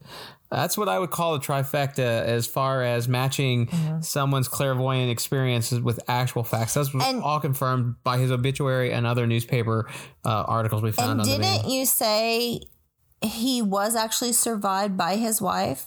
That's 0.52 0.78
what 0.78 0.90
I 0.90 0.98
would 0.98 1.12
call 1.12 1.36
a 1.36 1.40
trifecta 1.40 2.00
as 2.00 2.48
far 2.48 2.82
as 2.82 3.08
matching 3.08 3.68
mm-hmm. 3.68 4.02
someone's 4.02 4.48
clairvoyant 4.48 5.12
experiences 5.12 5.80
with 5.80 6.00
actual 6.08 6.44
facts. 6.44 6.74
That's 6.74 6.92
and, 6.94 7.22
all 7.22 7.40
confirmed 7.40 7.96
by 8.04 8.18
his 8.18 8.32
obituary 8.32 8.92
and 8.92 9.06
other 9.06 9.28
newspaper 9.28 9.88
uh, 10.26 10.44
articles 10.48 10.82
we 10.82 10.92
found. 10.92 11.22
And 11.22 11.30
didn't 11.30 11.70
you 11.70 11.86
say 11.86 12.62
he 13.22 13.62
was 13.62 13.96
actually 13.96 14.34
survived 14.34 14.98
by 14.98 15.18
his 15.18 15.40
wife? 15.40 15.86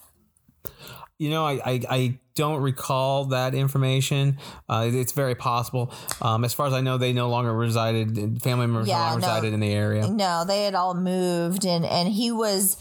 You 1.19 1.31
know, 1.31 1.45
I, 1.45 1.61
I, 1.65 1.81
I 1.91 2.19
don't 2.35 2.63
recall 2.63 3.27
that 3.27 3.55
information. 3.55 4.39
Uh, 4.69 4.89
it's 4.93 5.13
very 5.13 5.35
possible. 5.35 5.93
Um, 6.21 6.45
as 6.45 6.55
far 6.55 6.67
as 6.67 6.73
I 6.73 6.81
know, 6.81 6.99
they 6.99 7.13
no 7.13 7.29
longer 7.29 7.53
resided. 7.53 8.43
Family 8.43 8.67
members 8.67 8.89
yeah, 8.89 8.99
no 8.99 9.05
longer 9.05 9.21
no, 9.21 9.27
resided 9.27 9.55
in 9.55 9.61
the 9.61 9.73
area. 9.73 10.09
No, 10.09 10.45
they 10.47 10.65
had 10.65 10.75
all 10.75 10.95
moved, 10.95 11.65
and 11.65 11.85
and 11.85 12.09
he 12.09 12.31
was. 12.31 12.77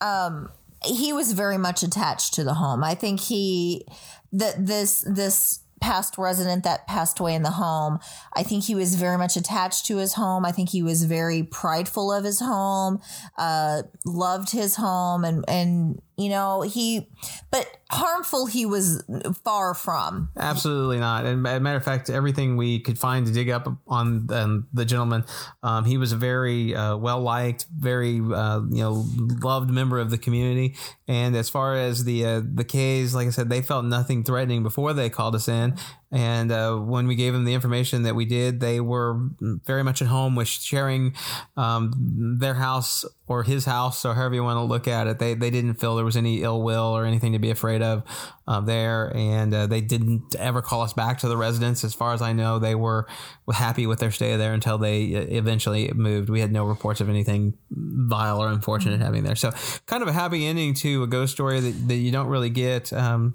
Um, 0.00 0.50
he 0.84 1.12
was 1.12 1.32
very 1.32 1.58
much 1.58 1.82
attached 1.82 2.34
to 2.34 2.44
the 2.44 2.54
home. 2.54 2.82
I 2.84 2.94
think 2.94 3.20
he 3.20 3.86
that 4.32 4.66
this 4.66 5.04
this 5.06 5.60
past 5.80 6.16
resident 6.16 6.62
that 6.62 6.86
passed 6.86 7.18
away 7.18 7.34
in 7.34 7.42
the 7.42 7.50
home, 7.50 7.98
I 8.34 8.44
think 8.44 8.64
he 8.64 8.74
was 8.74 8.94
very 8.94 9.18
much 9.18 9.36
attached 9.36 9.84
to 9.86 9.96
his 9.96 10.14
home. 10.14 10.46
I 10.46 10.52
think 10.52 10.70
he 10.70 10.82
was 10.82 11.04
very 11.04 11.42
prideful 11.42 12.12
of 12.12 12.24
his 12.24 12.38
home, 12.40 13.00
uh, 13.36 13.82
loved 14.06 14.50
his 14.50 14.76
home, 14.76 15.24
and 15.24 15.44
and 15.48 16.00
you 16.22 16.28
know 16.28 16.62
he, 16.62 17.08
but 17.50 17.66
harmful 17.90 18.46
he 18.46 18.64
was 18.64 19.02
far 19.44 19.74
from. 19.74 20.30
Absolutely 20.36 20.98
not. 20.98 21.26
And 21.26 21.46
as 21.46 21.56
a 21.56 21.60
matter 21.60 21.76
of 21.76 21.84
fact, 21.84 22.08
everything 22.10 22.56
we 22.56 22.80
could 22.80 22.98
find 22.98 23.26
to 23.26 23.32
dig 23.32 23.50
up 23.50 23.68
on 23.86 24.28
um, 24.30 24.68
the 24.72 24.84
gentleman, 24.84 25.24
um, 25.62 25.84
he 25.84 25.98
was 25.98 26.12
a 26.12 26.16
very 26.16 26.74
uh, 26.74 26.96
well 26.96 27.20
liked, 27.20 27.66
very 27.76 28.20
uh, 28.20 28.60
you 28.70 28.82
know 28.82 29.04
loved 29.42 29.70
member 29.70 29.98
of 29.98 30.10
the 30.10 30.18
community. 30.18 30.76
And 31.08 31.34
as 31.36 31.50
far 31.50 31.74
as 31.76 32.04
the 32.04 32.24
uh, 32.24 32.42
the 32.44 32.64
Kays, 32.64 33.14
like 33.14 33.26
I 33.26 33.30
said, 33.30 33.48
they 33.48 33.62
felt 33.62 33.84
nothing 33.84 34.24
threatening 34.24 34.62
before 34.62 34.92
they 34.92 35.10
called 35.10 35.34
us 35.34 35.48
in, 35.48 35.76
and 36.12 36.52
uh, 36.52 36.76
when 36.76 37.06
we 37.06 37.14
gave 37.14 37.32
them 37.32 37.44
the 37.44 37.54
information 37.54 38.02
that 38.02 38.14
we 38.14 38.26
did, 38.26 38.60
they 38.60 38.80
were 38.80 39.28
very 39.40 39.82
much 39.82 40.02
at 40.02 40.08
home 40.08 40.36
with 40.36 40.46
sharing 40.46 41.14
um, 41.56 42.36
their 42.38 42.54
house 42.54 43.06
or 43.26 43.44
his 43.44 43.64
house, 43.64 44.04
or 44.04 44.14
however 44.14 44.34
you 44.34 44.44
want 44.44 44.58
to 44.58 44.62
look 44.62 44.86
at 44.86 45.06
it. 45.06 45.18
They, 45.18 45.32
they 45.32 45.48
didn't 45.48 45.74
feel 45.74 45.96
there 45.96 46.04
was 46.04 46.18
any 46.18 46.42
ill 46.42 46.62
will 46.62 46.94
or 46.94 47.06
anything 47.06 47.32
to 47.32 47.38
be 47.38 47.50
afraid 47.50 47.80
of 47.80 48.02
uh, 48.46 48.60
there. 48.60 49.10
And 49.16 49.54
uh, 49.54 49.66
they 49.66 49.80
didn't 49.80 50.36
ever 50.38 50.60
call 50.60 50.82
us 50.82 50.92
back 50.92 51.18
to 51.20 51.28
the 51.28 51.36
residence. 51.38 51.82
As 51.82 51.94
far 51.94 52.12
as 52.12 52.20
I 52.20 52.34
know, 52.34 52.58
they 52.58 52.74
were 52.74 53.06
happy 53.50 53.86
with 53.86 54.00
their 54.00 54.10
stay 54.10 54.36
there 54.36 54.52
until 54.52 54.76
they 54.76 55.14
uh, 55.14 55.20
eventually 55.28 55.90
moved. 55.94 56.28
We 56.28 56.40
had 56.40 56.52
no 56.52 56.64
reports 56.64 57.00
of 57.00 57.08
anything 57.08 57.54
vile 57.70 58.38
or 58.38 58.48
unfortunate 58.48 58.96
mm-hmm. 58.96 59.02
happening 59.02 59.24
there. 59.24 59.36
So, 59.36 59.50
kind 59.86 60.02
of 60.02 60.08
a 60.08 60.12
happy 60.12 60.46
ending 60.46 60.74
to 60.74 61.02
a 61.04 61.06
ghost 61.06 61.32
story 61.32 61.60
that, 61.60 61.88
that 61.88 61.96
you 61.96 62.12
don't 62.12 62.28
really 62.28 62.50
get. 62.50 62.92
Um, 62.92 63.34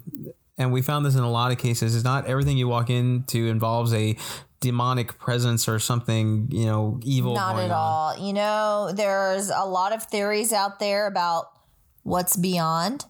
and 0.58 0.72
we 0.72 0.82
found 0.82 1.06
this 1.06 1.14
in 1.14 1.22
a 1.22 1.30
lot 1.30 1.52
of 1.52 1.58
cases. 1.58 1.94
Is 1.94 2.04
not 2.04 2.26
everything 2.26 2.58
you 2.58 2.68
walk 2.68 2.90
into 2.90 3.46
involves 3.46 3.94
a 3.94 4.16
demonic 4.60 5.18
presence 5.18 5.68
or 5.68 5.78
something 5.78 6.48
you 6.50 6.66
know 6.66 6.98
evil 7.04 7.34
not 7.34 7.56
at 7.58 7.70
on. 7.70 7.70
all. 7.70 8.26
You 8.26 8.32
know 8.32 8.90
there's 8.92 9.50
a 9.50 9.64
lot 9.64 9.92
of 9.92 10.02
theories 10.02 10.52
out 10.52 10.80
there 10.80 11.06
about 11.06 11.46
what's 12.02 12.36
beyond. 12.36 13.06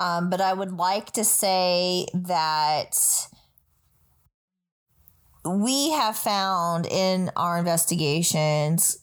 Um, 0.00 0.30
but 0.30 0.40
i 0.40 0.52
would 0.52 0.72
like 0.72 1.10
to 1.12 1.24
say 1.24 2.06
that 2.14 2.96
we 5.44 5.90
have 5.90 6.16
found 6.16 6.86
in 6.86 7.32
our 7.34 7.58
investigations 7.58 8.98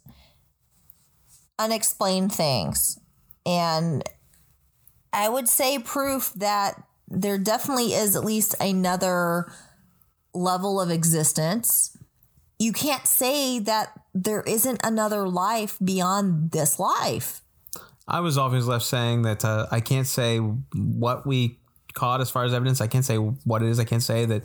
unexplained 1.57 2.33
things. 2.33 2.99
And 3.45 4.03
i 5.13 5.29
would 5.29 5.47
say 5.47 5.79
proof 5.79 6.33
that 6.35 6.81
there 7.07 7.37
definitely 7.37 7.93
is 7.93 8.15
at 8.15 8.25
least 8.25 8.55
another 8.59 9.51
level 10.33 10.81
of 10.81 10.89
existence. 10.89 11.97
You 12.59 12.73
can't 12.73 13.05
say 13.05 13.59
that 13.59 13.99
there 14.13 14.41
isn't 14.41 14.79
another 14.83 15.27
life 15.27 15.77
beyond 15.83 16.51
this 16.51 16.79
life. 16.79 17.41
I 18.07 18.19
was 18.19 18.37
always 18.37 18.65
left 18.65 18.85
saying 18.85 19.23
that 19.23 19.43
uh, 19.43 19.67
I 19.71 19.79
can't 19.79 20.07
say 20.07 20.37
what 20.37 21.25
we 21.25 21.59
caught 21.93 22.21
as 22.21 22.29
far 22.29 22.45
as 22.45 22.53
evidence. 22.53 22.81
I 22.81 22.87
can't 22.87 23.05
say 23.05 23.17
what 23.17 23.63
it 23.63 23.69
is. 23.69 23.79
I 23.79 23.83
can't 23.83 24.03
say 24.03 24.25
that 24.25 24.43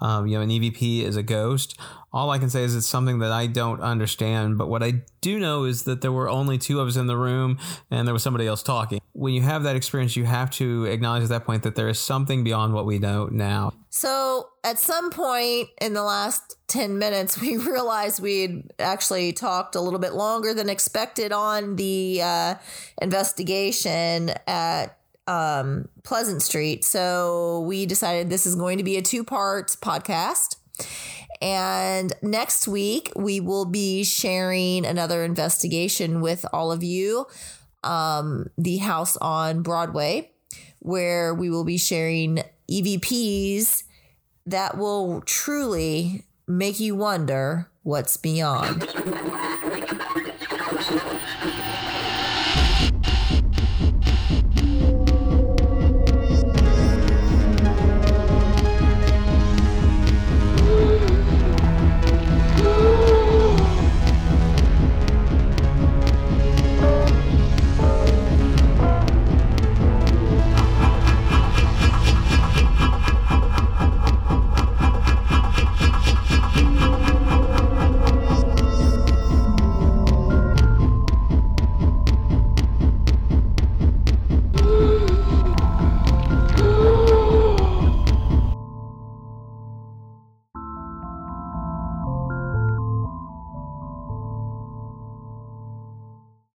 um, 0.00 0.26
you 0.26 0.36
know 0.36 0.42
an 0.42 0.48
EVP 0.48 1.02
is 1.02 1.16
a 1.16 1.22
ghost. 1.22 1.78
All 2.12 2.30
I 2.30 2.38
can 2.38 2.50
say 2.50 2.62
is 2.62 2.76
it's 2.76 2.86
something 2.86 3.20
that 3.20 3.32
I 3.32 3.46
don't 3.46 3.80
understand. 3.80 4.58
But 4.58 4.68
what 4.68 4.82
I 4.82 5.02
do 5.20 5.38
know 5.38 5.64
is 5.64 5.84
that 5.84 6.02
there 6.02 6.12
were 6.12 6.28
only 6.28 6.58
two 6.58 6.80
of 6.80 6.88
us 6.88 6.96
in 6.96 7.06
the 7.06 7.16
room, 7.16 7.58
and 7.90 8.06
there 8.06 8.12
was 8.12 8.22
somebody 8.22 8.46
else 8.46 8.62
talking. 8.62 9.00
When 9.12 9.32
you 9.32 9.42
have 9.42 9.62
that 9.62 9.76
experience, 9.76 10.14
you 10.14 10.24
have 10.24 10.50
to 10.52 10.84
acknowledge 10.84 11.22
at 11.22 11.28
that 11.30 11.44
point 11.44 11.62
that 11.62 11.74
there 11.74 11.88
is 11.88 11.98
something 11.98 12.44
beyond 12.44 12.74
what 12.74 12.84
we 12.84 12.98
know 12.98 13.26
now. 13.26 13.72
So 13.88 14.48
at 14.64 14.78
some 14.78 15.10
point 15.10 15.68
in 15.80 15.94
the 15.94 16.02
last 16.02 16.56
10 16.68 16.98
minutes, 16.98 17.38
we 17.40 17.56
realized 17.56 18.22
we'd 18.22 18.72
actually 18.78 19.32
talked 19.32 19.74
a 19.74 19.80
little 19.80 20.00
bit 20.00 20.12
longer 20.12 20.52
than 20.52 20.68
expected 20.68 21.32
on 21.32 21.76
the 21.76 22.20
uh, 22.22 22.54
investigation 23.00 24.32
at 24.46 24.98
um, 25.26 25.88
Pleasant 26.02 26.42
Street. 26.42 26.84
So 26.84 27.60
we 27.60 27.86
decided 27.86 28.28
this 28.28 28.46
is 28.46 28.54
going 28.54 28.78
to 28.78 28.84
be 28.84 28.96
a 28.96 29.02
two 29.02 29.24
part 29.24 29.68
podcast. 29.80 30.56
And 31.42 32.12
next 32.22 32.68
week, 32.68 33.10
we 33.16 33.40
will 33.40 33.64
be 33.64 34.04
sharing 34.04 34.86
another 34.86 35.24
investigation 35.24 36.20
with 36.20 36.46
all 36.52 36.70
of 36.70 36.84
you 36.84 37.26
um, 37.82 38.46
the 38.56 38.76
house 38.76 39.16
on 39.16 39.62
Broadway, 39.62 40.30
where 40.78 41.34
we 41.34 41.50
will 41.50 41.64
be 41.64 41.78
sharing 41.78 42.44
EVPs 42.70 43.82
that 44.46 44.78
will 44.78 45.20
truly 45.22 46.26
make 46.46 46.78
you 46.78 46.94
wonder 46.94 47.68
what's 47.82 48.16
beyond. 48.16 48.88